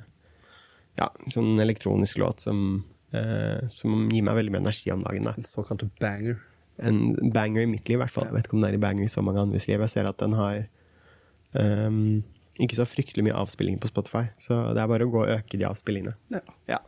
ja, 0.99 1.09
sånn 1.33 1.59
elektronisk 1.59 2.19
låt 2.21 2.43
som, 2.43 2.83
eh, 3.15 3.65
som 3.73 4.07
gir 4.11 4.25
meg 4.25 4.37
veldig 4.39 4.53
mye 4.55 4.63
energi 4.65 4.93
om 4.93 5.03
dagen. 5.03 5.27
Da. 5.27 5.35
En 5.37 5.49
såkalt 5.49 5.85
banger. 6.01 6.39
En 6.77 7.31
banger 7.35 7.63
i 7.63 7.71
mitt 7.71 7.87
liv, 7.87 7.97
i 7.99 8.03
hvert 8.03 8.13
fall. 8.15 8.29
Jeg 8.29 8.37
vet 8.37 8.47
ikke 8.47 8.57
om 8.57 8.63
det 8.65 8.71
er 8.73 8.79
i 8.79 8.85
banger 8.85 9.05
i 9.05 9.11
så 9.11 9.23
mange 9.23 9.43
andres 9.43 9.67
liv. 9.69 9.83
Jeg 9.83 9.93
ser 9.93 10.09
at 10.09 10.19
den 10.19 10.35
har 10.35 10.65
um, 11.55 12.23
ikke 12.59 12.79
så 12.79 12.87
fryktelig 12.87 13.27
mye 13.27 13.37
avspillinger 13.37 13.79
på 13.83 13.91
Spotify, 13.91 14.25
så 14.39 14.59
det 14.75 14.83
er 14.83 14.91
bare 14.91 15.07
å 15.07 15.11
gå 15.11 15.23
og 15.23 15.31
øke 15.37 15.59
de 15.59 15.67
avspillingene. 15.67 16.15
Ja. 16.35 16.43
Ja. 16.71 16.81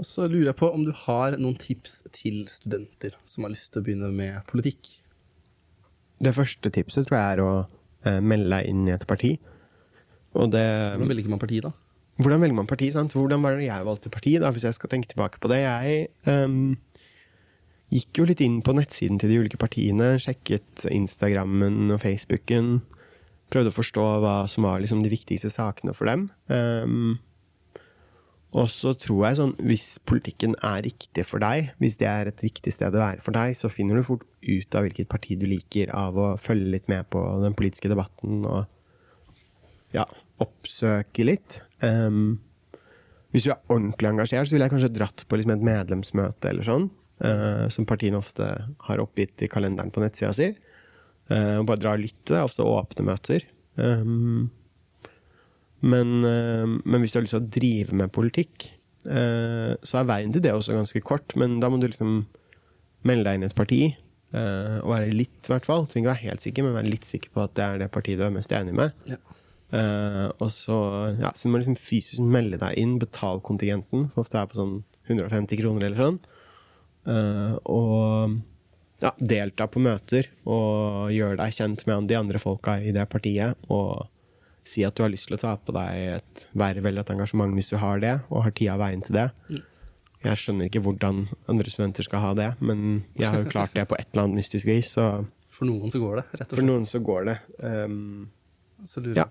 Og 0.00 0.08
så 0.08 0.26
lurer 0.26 0.50
jeg 0.50 0.58
på 0.58 0.70
om 0.74 0.86
du 0.86 0.92
har 1.04 1.36
noen 1.38 1.58
tips 1.60 2.00
til 2.16 2.44
studenter 2.50 3.14
som 3.28 3.46
har 3.46 3.52
lyst 3.54 3.72
til 3.74 3.82
å 3.82 3.86
begynne 3.86 4.10
med 4.14 4.40
politikk. 4.50 4.88
Det 6.22 6.34
første 6.34 6.70
tipset 6.74 7.06
tror 7.08 7.18
jeg 7.18 7.36
er 7.36 7.42
å 7.42 7.52
eh, 8.06 8.18
melde 8.22 8.50
deg 8.50 8.70
inn 8.70 8.86
i 8.88 8.94
et 8.94 9.06
parti. 9.06 9.36
Og 10.38 10.50
det 10.54 10.64
Hvordan 10.96 11.12
velger 11.12 11.30
man 11.30 11.42
parti, 11.42 11.60
da? 11.64 11.74
Hvordan 12.22 12.42
velger 12.44 12.56
man 12.56 12.70
parti? 12.70 12.90
sant? 12.94 13.14
Hvordan 13.16 13.42
var 13.44 13.58
det 13.58 13.66
jeg 13.66 13.88
valgte 13.88 14.12
parti, 14.12 14.36
da, 14.40 14.52
hvis 14.54 14.66
jeg 14.68 14.78
skal 14.78 14.92
tenke 14.92 15.10
tilbake 15.10 15.42
på 15.42 15.50
det? 15.50 15.60
Jeg 15.64 16.06
um, 16.30 16.76
gikk 17.92 18.22
jo 18.22 18.28
litt 18.28 18.40
inn 18.44 18.60
på 18.64 18.74
nettsiden 18.78 19.18
til 19.20 19.32
de 19.32 19.40
ulike 19.42 19.60
partiene, 19.60 20.14
sjekket 20.22 20.86
Instagrammen 20.92 21.90
og 21.92 22.00
Facebooken. 22.04 22.78
Prøvde 23.52 23.72
å 23.72 23.76
forstå 23.76 24.06
hva 24.22 24.36
som 24.48 24.64
var 24.68 24.80
liksom 24.80 25.02
de 25.04 25.12
viktigste 25.12 25.50
sakene 25.52 25.92
for 25.96 26.08
dem. 26.08 26.30
Um, 26.48 27.18
Og 28.52 28.68
så 28.68 28.92
tror 29.00 29.22
jeg 29.24 29.38
sånn, 29.38 29.54
hvis 29.64 29.86
politikken 30.04 30.54
er 30.60 30.82
riktig 30.84 31.24
for 31.24 31.40
deg, 31.40 31.70
hvis 31.80 31.96
det 32.00 32.08
er 32.10 32.28
et 32.28 32.42
riktig 32.44 32.74
sted 32.76 32.92
å 32.92 33.00
være 33.00 33.24
for 33.24 33.32
deg, 33.32 33.54
så 33.56 33.70
finner 33.72 33.96
du 33.96 34.04
fort 34.04 34.26
ut 34.44 34.76
av 34.76 34.84
hvilket 34.84 35.08
parti 35.08 35.38
du 35.40 35.46
liker, 35.48 35.88
av 35.96 36.18
å 36.20 36.26
følge 36.36 36.74
litt 36.74 36.90
med 36.92 37.08
på 37.08 37.22
den 37.40 37.56
politiske 37.56 37.88
debatten 37.88 38.44
og 38.44 38.66
ja, 39.96 40.04
oppsøke 40.42 41.26
litt. 41.26 41.60
Um, 41.82 42.40
hvis 43.32 43.46
du 43.46 43.52
er 43.54 43.72
ordentlig 43.72 44.10
engasjert, 44.10 44.48
så 44.48 44.54
ville 44.54 44.66
jeg 44.66 44.74
kanskje 44.74 44.92
dratt 44.92 45.24
på 45.24 45.38
liksom 45.38 45.54
et 45.54 45.64
medlemsmøte 45.64 46.50
eller 46.50 46.66
sånn, 46.66 46.90
uh, 47.24 47.64
som 47.72 47.88
partiene 47.88 48.20
ofte 48.20 48.48
har 48.88 49.02
oppgitt 49.02 49.44
i 49.44 49.48
kalenderen 49.52 49.92
på 49.92 50.02
nettsida 50.04 50.34
si. 50.36 50.50
Uh, 51.30 51.62
og 51.62 51.68
bare 51.70 51.80
dra 51.80 51.94
og 51.96 52.02
lytte. 52.02 52.28
Det 52.28 52.36
er 52.36 52.44
ofte 52.44 52.66
åpne 52.68 53.06
møter. 53.08 53.46
Um, 53.80 54.50
men, 55.80 56.12
uh, 56.26 56.68
men, 56.68 57.00
hvis 57.00 57.14
du 57.14 57.18
har 57.18 57.26
lyst 57.26 57.36
til 57.38 57.42
å 57.42 57.52
drive 57.56 57.98
med 58.04 58.14
politikk, 58.14 58.70
så 59.02 59.96
er 59.98 60.04
veien 60.06 60.30
til 60.30 60.44
det 60.44 60.52
også 60.54 60.76
ganske 60.76 61.00
kort. 61.02 61.32
Men 61.34 61.56
da 61.58 61.66
må 61.66 61.80
du 61.82 61.88
liksom 61.88 62.20
melde 63.02 63.24
deg 63.26 63.34
inn 63.34 63.42
i 63.42 63.48
et 63.48 63.56
parti. 63.58 63.80
og 64.30 64.92
være 64.92 65.08
litt, 65.10 65.40
i 65.42 65.50
hvert 65.50 65.66
fall. 65.66 65.88
Trenger 65.90 66.06
ikke 66.06 66.12
være 66.12 66.28
helt 66.28 66.44
sikker, 66.46 66.62
men 66.62 66.76
være 66.76 66.92
litt 66.92 67.08
sikker 67.08 67.32
på 67.34 67.42
at 67.42 67.56
det 67.58 67.64
er 67.64 67.80
det 67.82 67.88
partiet 67.90 68.20
du 68.20 68.22
er 68.28 68.36
mest 68.36 68.54
enig 68.54 68.76
med. 68.78 68.94
Ja. 69.10 69.18
Uh, 69.72 70.28
og 70.36 70.50
så, 70.52 70.76
ja, 71.16 71.30
så 71.32 71.48
du 71.48 71.54
må 71.54 71.62
liksom 71.62 71.78
fysisk 71.80 72.20
melde 72.20 72.58
deg 72.60 72.76
inn, 72.76 72.98
betale 73.00 73.40
kontingenten, 73.44 74.10
som 74.12 74.20
ofte 74.20 74.36
er 74.36 74.48
på 74.50 74.58
sånn 74.58 74.74
150 75.08 75.60
kroner 75.62 75.86
eller 75.88 76.02
sånn. 76.02 76.18
Uh, 77.08 77.54
og 77.72 78.34
ja, 79.02 79.14
delta 79.18 79.66
på 79.72 79.80
møter 79.82 80.28
og 80.44 81.08
gjøre 81.14 81.40
deg 81.40 81.56
kjent 81.56 81.86
med 81.88 82.10
de 82.10 82.18
andre 82.20 82.40
folka 82.42 82.76
i 82.84 82.92
det 82.94 83.06
partiet. 83.10 83.56
Og 83.72 84.08
si 84.68 84.84
at 84.86 84.94
du 84.94 85.02
har 85.06 85.10
lyst 85.10 85.30
til 85.30 85.38
å 85.38 85.42
ta 85.42 85.56
på 85.56 85.74
deg 85.74 86.18
et 86.20 86.44
verv 86.52 86.84
eller 86.86 87.02
et 87.02 87.12
engasjement 87.16 87.56
hvis 87.56 87.72
du 87.72 87.78
har 87.82 88.02
det, 88.04 88.18
og 88.28 88.44
har 88.44 88.54
tida 88.54 88.76
veien 88.78 89.02
til 89.02 89.16
det. 89.18 89.30
Mm. 89.50 89.62
Jeg 90.22 90.38
skjønner 90.38 90.68
ikke 90.68 90.84
hvordan 90.84 91.24
andre 91.50 91.72
studenter 91.72 92.06
skal 92.06 92.22
ha 92.22 92.34
det, 92.38 92.50
men 92.62 93.00
jeg 93.18 93.26
har 93.32 93.40
jo 93.40 93.48
klart 93.50 93.72
det 93.74 93.88
på 93.90 93.96
et 93.96 94.06
eller 94.12 94.28
annet 94.28 94.44
mystisk 94.44 94.68
vis. 94.68 94.92
Så 94.94 95.08
for 95.50 95.66
noen 95.66 95.90
så 95.90 95.98
går 95.98 96.20
det, 96.20 96.26
rett 96.28 96.44
og 96.44 96.44
slett. 96.44 96.60
For 96.60 96.68
noen 96.68 96.86
så 96.86 97.00
går 97.02 97.26
det. 97.26 97.38
Um, 97.64 98.28
så 98.86 99.02
lurer 99.02 99.24
ja 99.24 99.26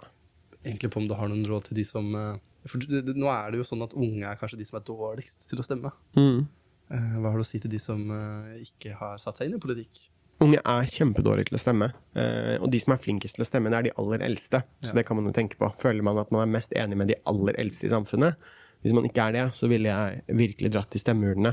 egentlig 0.64 0.92
på 0.92 1.02
om 1.02 1.10
du 1.10 1.18
har 1.18 1.30
noen 1.32 1.46
råd 1.48 1.70
til 1.70 1.80
de 1.82 1.86
som 1.88 2.08
eh, 2.18 2.40
For 2.70 2.82
nå 2.82 3.30
er 3.34 3.52
det 3.52 3.62
jo 3.62 3.68
sånn 3.68 3.84
at 3.86 3.96
unge 3.98 4.26
er 4.28 4.40
kanskje 4.40 4.60
de 4.60 4.68
som 4.68 4.80
er 4.80 4.88
dårligst 4.88 5.48
til 5.50 5.62
å 5.62 5.66
stemme. 5.66 5.92
Mm. 6.18 6.48
Eh, 6.94 7.14
hva 7.18 7.32
har 7.32 7.40
du 7.40 7.46
å 7.46 7.48
si 7.48 7.62
til 7.62 7.74
de 7.74 7.80
som 7.82 8.02
eh, 8.16 8.58
ikke 8.68 8.98
har 9.00 9.22
satt 9.22 9.40
seg 9.40 9.50
inn 9.50 9.58
i 9.58 9.64
politikk? 9.64 10.04
Unge 10.42 10.58
er 10.58 10.90
kjempedårlige 10.90 11.52
til 11.52 11.58
å 11.60 11.62
stemme. 11.62 11.92
Og 12.18 12.64
de 12.74 12.80
som 12.82 12.96
er 12.96 13.02
flinkest 13.04 13.36
til 13.38 13.44
å 13.44 13.46
stemme, 13.46 13.70
det 13.70 13.78
er 13.78 13.86
de 13.86 13.92
aller 14.02 14.24
eldste. 14.26 14.64
Så 14.82 14.90
ja. 14.90 14.96
det 14.98 15.04
kan 15.06 15.20
man 15.20 15.28
jo 15.30 15.34
tenke 15.36 15.60
på. 15.60 15.68
Føler 15.84 16.02
man 16.02 16.18
at 16.18 16.32
man 16.34 16.42
er 16.42 16.50
mest 16.50 16.74
enig 16.74 16.98
med 16.98 17.12
de 17.12 17.18
aller 17.30 17.60
eldste 17.62 17.86
i 17.86 17.92
samfunnet? 17.92 18.48
Hvis 18.82 18.96
man 18.98 19.06
ikke 19.06 19.28
er 19.28 19.36
det, 19.36 19.44
så 19.54 19.70
ville 19.70 19.94
jeg 19.94 20.40
virkelig 20.40 20.72
dratt 20.74 20.90
til 20.90 21.04
stemmeurnene. 21.04 21.52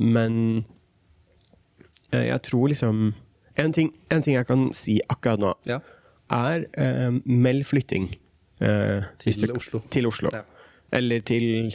Men 0.00 0.38
jeg 2.16 2.40
tror 2.48 2.72
liksom 2.72 3.10
en 3.60 3.76
ting, 3.76 3.92
en 4.08 4.24
ting 4.24 4.38
jeg 4.38 4.48
kan 4.48 4.70
si 4.72 4.96
akkurat 5.12 5.44
nå, 5.44 5.52
ja 5.68 5.82
er 6.30 6.66
eh, 6.78 7.20
meld 7.24 7.66
flytting. 7.68 8.10
Eh, 8.60 9.06
til, 9.18 9.46
du, 9.48 9.54
Oslo. 9.56 9.82
til 9.90 10.06
Oslo. 10.10 10.32
Ja. 10.34 10.42
Eller 10.92 11.22
til 11.24 11.74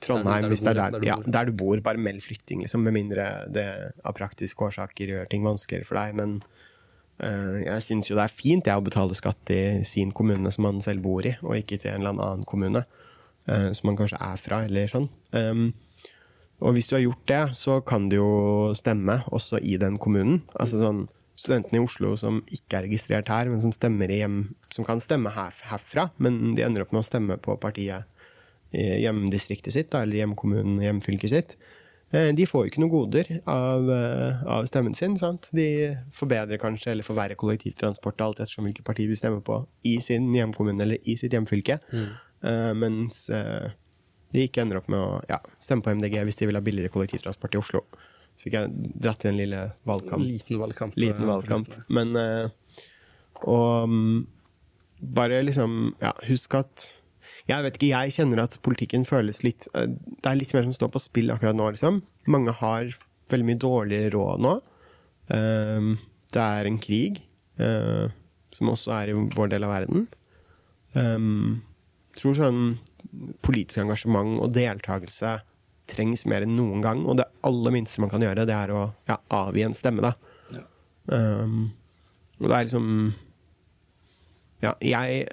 Trondheim, 0.00 0.42
der, 0.42 0.48
hvis 0.48 0.62
det 0.62 0.70
er 0.70 0.78
der, 0.78 0.90
der, 0.90 1.06
ja, 1.06 1.16
der, 1.24 1.44
du 1.44 1.52
bor. 1.52 1.80
Bare 1.84 2.00
meld 2.00 2.22
flytting, 2.24 2.62
liksom, 2.64 2.84
med 2.86 2.94
mindre 2.96 3.26
det 3.52 3.66
av 4.04 4.14
praktiske 4.16 4.68
årsaker 4.68 5.12
gjør 5.12 5.30
ting 5.30 5.46
vanskeligere 5.46 5.88
for 5.88 6.00
deg. 6.00 6.14
Men 6.18 6.36
eh, 7.20 7.64
jeg 7.66 7.88
syns 7.88 8.10
jo 8.10 8.18
det 8.18 8.28
er 8.28 8.36
fint 8.36 8.70
jeg, 8.70 8.76
å 8.76 8.86
betale 8.86 9.18
skatt 9.18 9.54
i 9.54 9.62
sin 9.88 10.14
kommune 10.16 10.52
som 10.54 10.68
man 10.68 10.84
selv 10.84 11.04
bor 11.06 11.26
i, 11.26 11.34
og 11.42 11.58
ikke 11.58 11.80
til 11.82 11.92
en 11.92 12.04
eller 12.04 12.14
annen 12.16 12.46
kommune 12.48 12.86
uh, 12.86 13.72
som 13.74 13.90
man 13.90 13.98
kanskje 13.98 14.22
er 14.22 14.40
fra, 14.40 14.62
eller 14.68 14.90
sånn. 14.90 15.10
Um, 15.34 15.68
og 16.64 16.72
hvis 16.72 16.88
du 16.88 16.96
har 16.96 17.04
gjort 17.04 17.26
det, 17.28 17.42
så 17.58 17.80
kan 17.84 18.08
det 18.08 18.16
jo 18.16 18.72
stemme 18.78 19.20
også 19.34 19.60
i 19.60 19.76
den 19.80 19.98
kommunen. 20.00 20.40
Altså 20.56 20.80
sånn 20.80 21.04
studentene 21.36 21.80
i 21.80 21.84
Oslo 21.84 22.14
som 22.20 22.42
ikke 22.52 22.78
er 22.78 22.86
registrert 22.88 23.30
her, 23.32 23.50
men 23.52 23.62
som, 23.62 23.72
hjem, 24.08 24.38
som 24.72 24.86
kan 24.88 25.02
stemme 25.04 25.32
her, 25.36 25.56
herfra, 25.70 26.10
men 26.22 26.56
de 26.56 26.64
ender 26.66 26.84
opp 26.84 26.94
med 26.96 27.04
å 27.04 27.08
stemme 27.08 27.38
på 27.42 27.58
partiet 27.62 28.08
i 28.76 28.86
hjemdistriktet 29.04 29.72
sitt, 29.72 29.90
da, 29.92 30.02
eller 30.04 30.24
hjemkommunen, 30.24 30.80
hjemfylket 30.82 31.32
sitt. 31.32 31.56
Eh, 32.14 32.30
de 32.38 32.46
får 32.46 32.64
jo 32.64 32.70
ikke 32.70 32.82
noen 32.82 32.92
goder 32.92 33.30
av, 33.50 33.88
eh, 33.90 34.42
av, 34.56 34.66
stemmen 34.70 34.94
sin. 34.94 35.16
sant? 35.18 35.50
De 35.52 35.96
forbedrer 36.14 36.60
kanskje 36.62 36.92
eller 36.92 37.06
forverrer 37.06 37.38
kollektivtransport 37.38 38.20
alt 38.20 38.40
ettersom 38.40 38.68
hvilket 38.68 38.86
parti 38.86 39.08
de 39.08 39.16
stemmer 39.16 39.42
på 39.42 39.66
i 39.84 39.98
sin 40.00 40.28
hjemkommune 40.34 40.82
eller 40.82 40.98
i 41.04 41.16
sitt 41.16 41.32
hjemfylke. 41.32 41.80
Mm. 41.92 42.12
Uh, 42.46 42.72
mens 42.76 43.30
uh, 43.32 43.72
de 44.30 44.44
ikke 44.44 44.60
ender 44.62 44.78
opp 44.78 44.90
med 44.92 45.00
å 45.00 45.22
ja, 45.26 45.40
stemme 45.58 45.82
på 45.82 45.94
MDG 45.96 46.20
hvis 46.28 46.36
de 46.36 46.46
vil 46.46 46.58
ha 46.58 46.62
billigere 46.62 46.92
kollektivtransport 46.92 47.56
i 47.56 47.58
Oslo 47.58 47.80
fikk 48.40 48.56
jeg 48.58 48.92
dratt 49.02 49.24
i 49.24 49.30
en 49.30 49.38
lille 49.40 49.62
valgkamp. 49.88 50.24
Liten 50.24 50.60
valgkamp. 50.60 50.96
Liten 51.00 51.28
valgkamp. 51.28 51.72
Men 51.92 52.14
uh, 52.16 52.84
Og 53.46 53.88
um, 53.88 54.26
bare 55.00 55.42
liksom 55.44 55.94
Ja, 56.00 56.12
husk 56.28 56.54
at 56.56 56.86
Jeg 57.48 57.64
vet 57.64 57.78
ikke, 57.78 57.92
jeg 57.92 58.14
kjenner 58.16 58.44
at 58.44 58.58
politikken 58.64 59.04
føles 59.08 59.42
litt 59.44 59.68
uh, 59.74 59.86
Det 59.88 60.30
er 60.30 60.40
litt 60.40 60.54
mer 60.56 60.66
som 60.66 60.76
står 60.76 60.92
på 60.94 61.04
spill 61.04 61.32
akkurat 61.34 61.56
nå, 61.56 61.70
liksom. 61.74 62.02
Mange 62.32 62.54
har 62.60 62.96
veldig 63.32 63.48
mye 63.48 63.62
dårligere 63.62 64.12
råd 64.14 64.44
nå. 64.46 64.54
Uh, 65.32 65.96
det 66.34 66.42
er 66.42 66.68
en 66.68 66.76
krig, 66.82 67.22
som 68.52 68.68
også 68.68 68.90
er 68.92 69.08
i 69.08 69.14
vår 69.14 69.48
del 69.48 69.64
av 69.64 69.70
verden. 69.72 70.02
Jeg 70.92 72.18
tror 72.18 72.34
sånn 72.36 72.58
politisk 73.46 73.80
engasjement 73.80 74.42
og 74.44 74.50
deltakelse 74.52 75.30
trengs 75.90 76.26
mer 76.28 76.44
enn 76.46 76.56
noen 76.58 76.84
gang. 76.84 77.04
Og 77.06 77.18
det 77.20 77.28
aller 77.46 77.74
minste 77.74 78.02
man 78.02 78.12
kan 78.12 78.24
gjøre, 78.24 78.46
det 78.48 78.56
er 78.56 78.72
å 78.74 78.82
ja, 79.08 79.18
avgi 79.34 79.66
en 79.66 79.76
stemme, 79.78 80.04
da. 80.04 80.14
Ja. 80.54 80.64
Um, 81.12 81.58
og 82.40 82.48
det 82.50 82.56
er 82.56 82.66
liksom 82.66 82.86
Ja, 84.64 84.72
jeg 84.84 85.28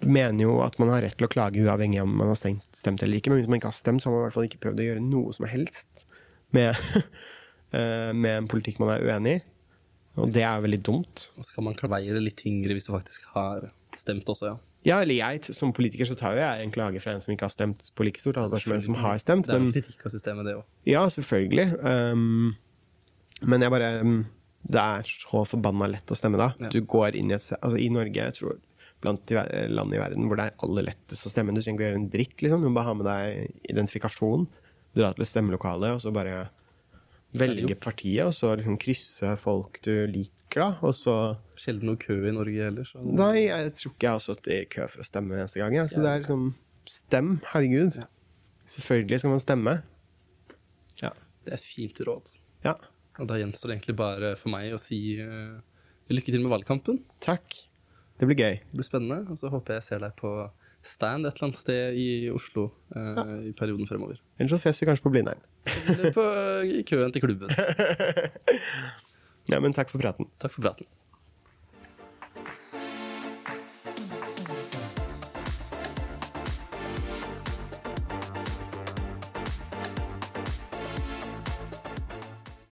mener 0.00 0.40
jo 0.40 0.56
at 0.64 0.78
man 0.80 0.90
har 0.90 1.04
rett 1.04 1.18
til 1.20 1.28
å 1.28 1.30
klage 1.32 1.60
uavhengig 1.60 2.00
av 2.00 2.08
om 2.08 2.14
man 2.16 2.30
har 2.32 2.38
stemt, 2.40 2.64
stemt 2.76 3.02
eller 3.04 3.20
ikke. 3.20 3.32
Men 3.32 3.42
hvis 3.42 3.50
man 3.50 3.60
ikke 3.60 3.72
har 3.72 3.78
stemt, 3.78 4.02
så 4.02 4.08
har 4.08 4.14
man 4.14 4.22
i 4.22 4.26
hvert 4.26 4.36
fall 4.38 4.48
ikke 4.48 4.62
prøvd 4.64 4.80
å 4.80 4.86
gjøre 4.86 5.04
noe 5.04 5.34
som 5.36 5.48
helst 5.50 6.06
med, 6.56 6.80
eh, 7.76 8.12
med 8.16 8.32
en 8.32 8.48
politikk 8.50 8.80
man 8.82 8.94
er 8.94 9.04
uenig 9.04 9.36
i. 9.36 9.42
Og 10.16 10.32
det 10.32 10.46
er 10.48 10.62
veldig 10.64 10.80
dumt. 10.80 11.26
Og 11.36 11.44
så 11.44 11.58
kan 11.58 11.66
man 11.66 11.76
kveie 11.76 12.14
det 12.16 12.22
litt 12.24 12.38
tyngre 12.40 12.76
hvis 12.76 12.88
du 12.88 12.94
faktisk 12.94 13.26
har 13.34 13.68
stemt 13.96 14.28
også, 14.32 14.54
ja. 14.54 14.56
Ja, 14.86 15.00
eller 15.02 15.18
jeg 15.18 15.56
som 15.56 15.72
politiker 15.74 16.06
så 16.06 16.14
tar 16.18 16.36
jo 16.36 16.42
jeg 16.44 16.62
en 16.62 16.72
klage 16.74 17.00
fra 17.02 17.16
en 17.16 17.22
som 17.24 17.32
ikke 17.34 17.48
har 17.48 17.54
stemt 17.54 17.88
på 17.98 18.06
like 18.06 18.22
stort 18.22 18.38
antall 18.38 18.62
som 18.62 18.76
en 18.76 18.84
som 18.84 18.98
har 19.00 19.18
stemt. 19.22 19.48
Det 19.48 19.56
er 19.56 19.64
jo 19.64 19.74
kritikk 19.74 20.06
av 20.06 20.14
systemet, 20.14 20.46
det 20.46 20.54
òg. 20.60 20.64
Ja, 20.86 21.02
selvfølgelig. 21.10 21.66
Um, 21.82 22.54
men 23.42 23.66
jeg 23.66 23.74
bare 23.74 23.90
um, 24.00 24.20
Det 24.66 24.80
er 24.80 25.10
så 25.10 25.42
forbanna 25.46 25.90
lett 25.90 26.10
å 26.10 26.18
stemme 26.18 26.38
da. 26.40 26.52
Ja. 26.62 26.70
Du 26.72 26.80
går 26.86 27.18
inn 27.18 27.32
i 27.32 27.36
et 27.36 27.50
Altså 27.58 27.80
i 27.82 27.90
Norge, 27.92 28.14
jeg 28.14 28.38
tror 28.38 28.60
blant 29.04 29.26
de 29.28 29.42
land 29.68 29.92
i 29.92 30.00
verden 30.00 30.26
hvor 30.26 30.38
det 30.38 30.46
er 30.48 30.62
aller 30.64 30.88
lettest 30.88 31.28
å 31.28 31.32
stemme. 31.32 31.54
Du 31.54 31.60
trenger 31.60 31.76
ikke 31.76 31.84
å 31.84 31.90
gjøre 31.90 32.00
en 32.00 32.12
dritt, 32.14 32.38
liksom. 32.42 32.62
Du 32.62 32.70
må 32.70 32.78
bare 32.78 32.88
ha 32.88 32.94
med 32.96 33.10
deg 33.10 33.66
identifikasjon, 33.72 34.46
dra 34.96 35.10
til 35.12 35.26
et 35.26 35.30
stemmelokale, 35.30 35.92
og 35.96 36.00
så 36.02 36.14
bare 36.14 36.46
velge 37.36 37.76
partiet, 37.76 38.24
og 38.24 38.34
så 38.34 38.54
liksom 38.56 38.78
krysse 38.80 39.34
folk 39.42 39.82
du 39.84 39.92
liker 40.08 40.35
da, 40.60 40.70
og 40.84 40.94
så 40.96 41.16
Sjelden 41.56 41.88
noe 41.88 41.98
kø 42.00 42.18
i 42.28 42.32
Norge 42.34 42.66
heller. 42.68 42.86
Så... 42.88 43.00
Nei, 43.00 43.46
jeg 43.46 43.72
tror 43.80 43.94
ikke 43.94 44.06
jeg 44.06 44.12
har 44.18 44.22
stått 44.22 44.48
i 44.52 44.58
kø 44.70 44.88
for 44.92 45.02
å 45.02 45.06
stemme 45.08 45.38
eneste 45.38 45.62
gang. 45.62 45.76
Ja. 45.78 45.86
Så 45.90 46.02
det 46.04 46.10
er 46.12 46.24
liksom 46.24 46.50
Stem, 46.86 47.40
herregud. 47.50 47.96
Ja. 47.98 48.04
Selvfølgelig 48.70 49.18
skal 49.18 49.32
man 49.32 49.40
stemme. 49.42 49.72
Ja. 51.00 51.10
Det 51.42 51.50
er 51.50 51.56
et 51.58 51.66
fint 51.66 51.98
råd. 52.06 52.30
Ja. 52.62 52.76
Og 53.18 53.26
da 53.30 53.38
gjenstår 53.40 53.72
det 53.72 53.78
egentlig 53.78 53.96
bare 53.98 54.34
for 54.38 54.52
meg 54.52 54.74
å 54.76 54.78
si 54.78 55.00
uh, 55.18 55.56
lykke 56.12 56.30
til 56.30 56.44
med 56.44 56.52
valgkampen. 56.52 57.00
Takk. 57.24 57.58
Det 58.20 58.28
blir 58.28 58.38
gøy. 58.38 58.60
Det 58.62 58.78
blir 58.78 58.86
spennende, 58.86 59.24
og 59.32 59.40
så 59.40 59.50
håper 59.52 59.80
jeg 59.80 59.86
ser 59.88 60.04
deg 60.04 60.14
på 60.20 60.30
stand 60.86 61.26
et 61.26 61.34
eller 61.34 61.48
annet 61.48 61.58
sted 61.58 61.98
i 61.98 62.06
Oslo 62.30 62.68
uh, 62.94 63.18
ja. 63.18 63.26
i 63.50 63.52
perioden 63.58 63.90
fremover. 63.90 64.20
Eller 64.38 64.54
så 64.54 64.60
ses 64.62 64.78
vi 64.82 64.88
kanskje 64.88 65.08
på 65.08 65.14
Blindern. 65.16 65.42
Eller 65.90 66.14
på, 66.14 66.24
i 66.70 66.86
køen 66.86 67.10
til 67.14 67.26
klubben. 67.26 67.50
Ja, 69.52 69.60
men 69.62 69.74
takk 69.76 69.90
for 69.92 70.02
praten. 70.02 70.28
Takk 70.42 70.52
for 70.56 70.66
praten. 70.66 70.86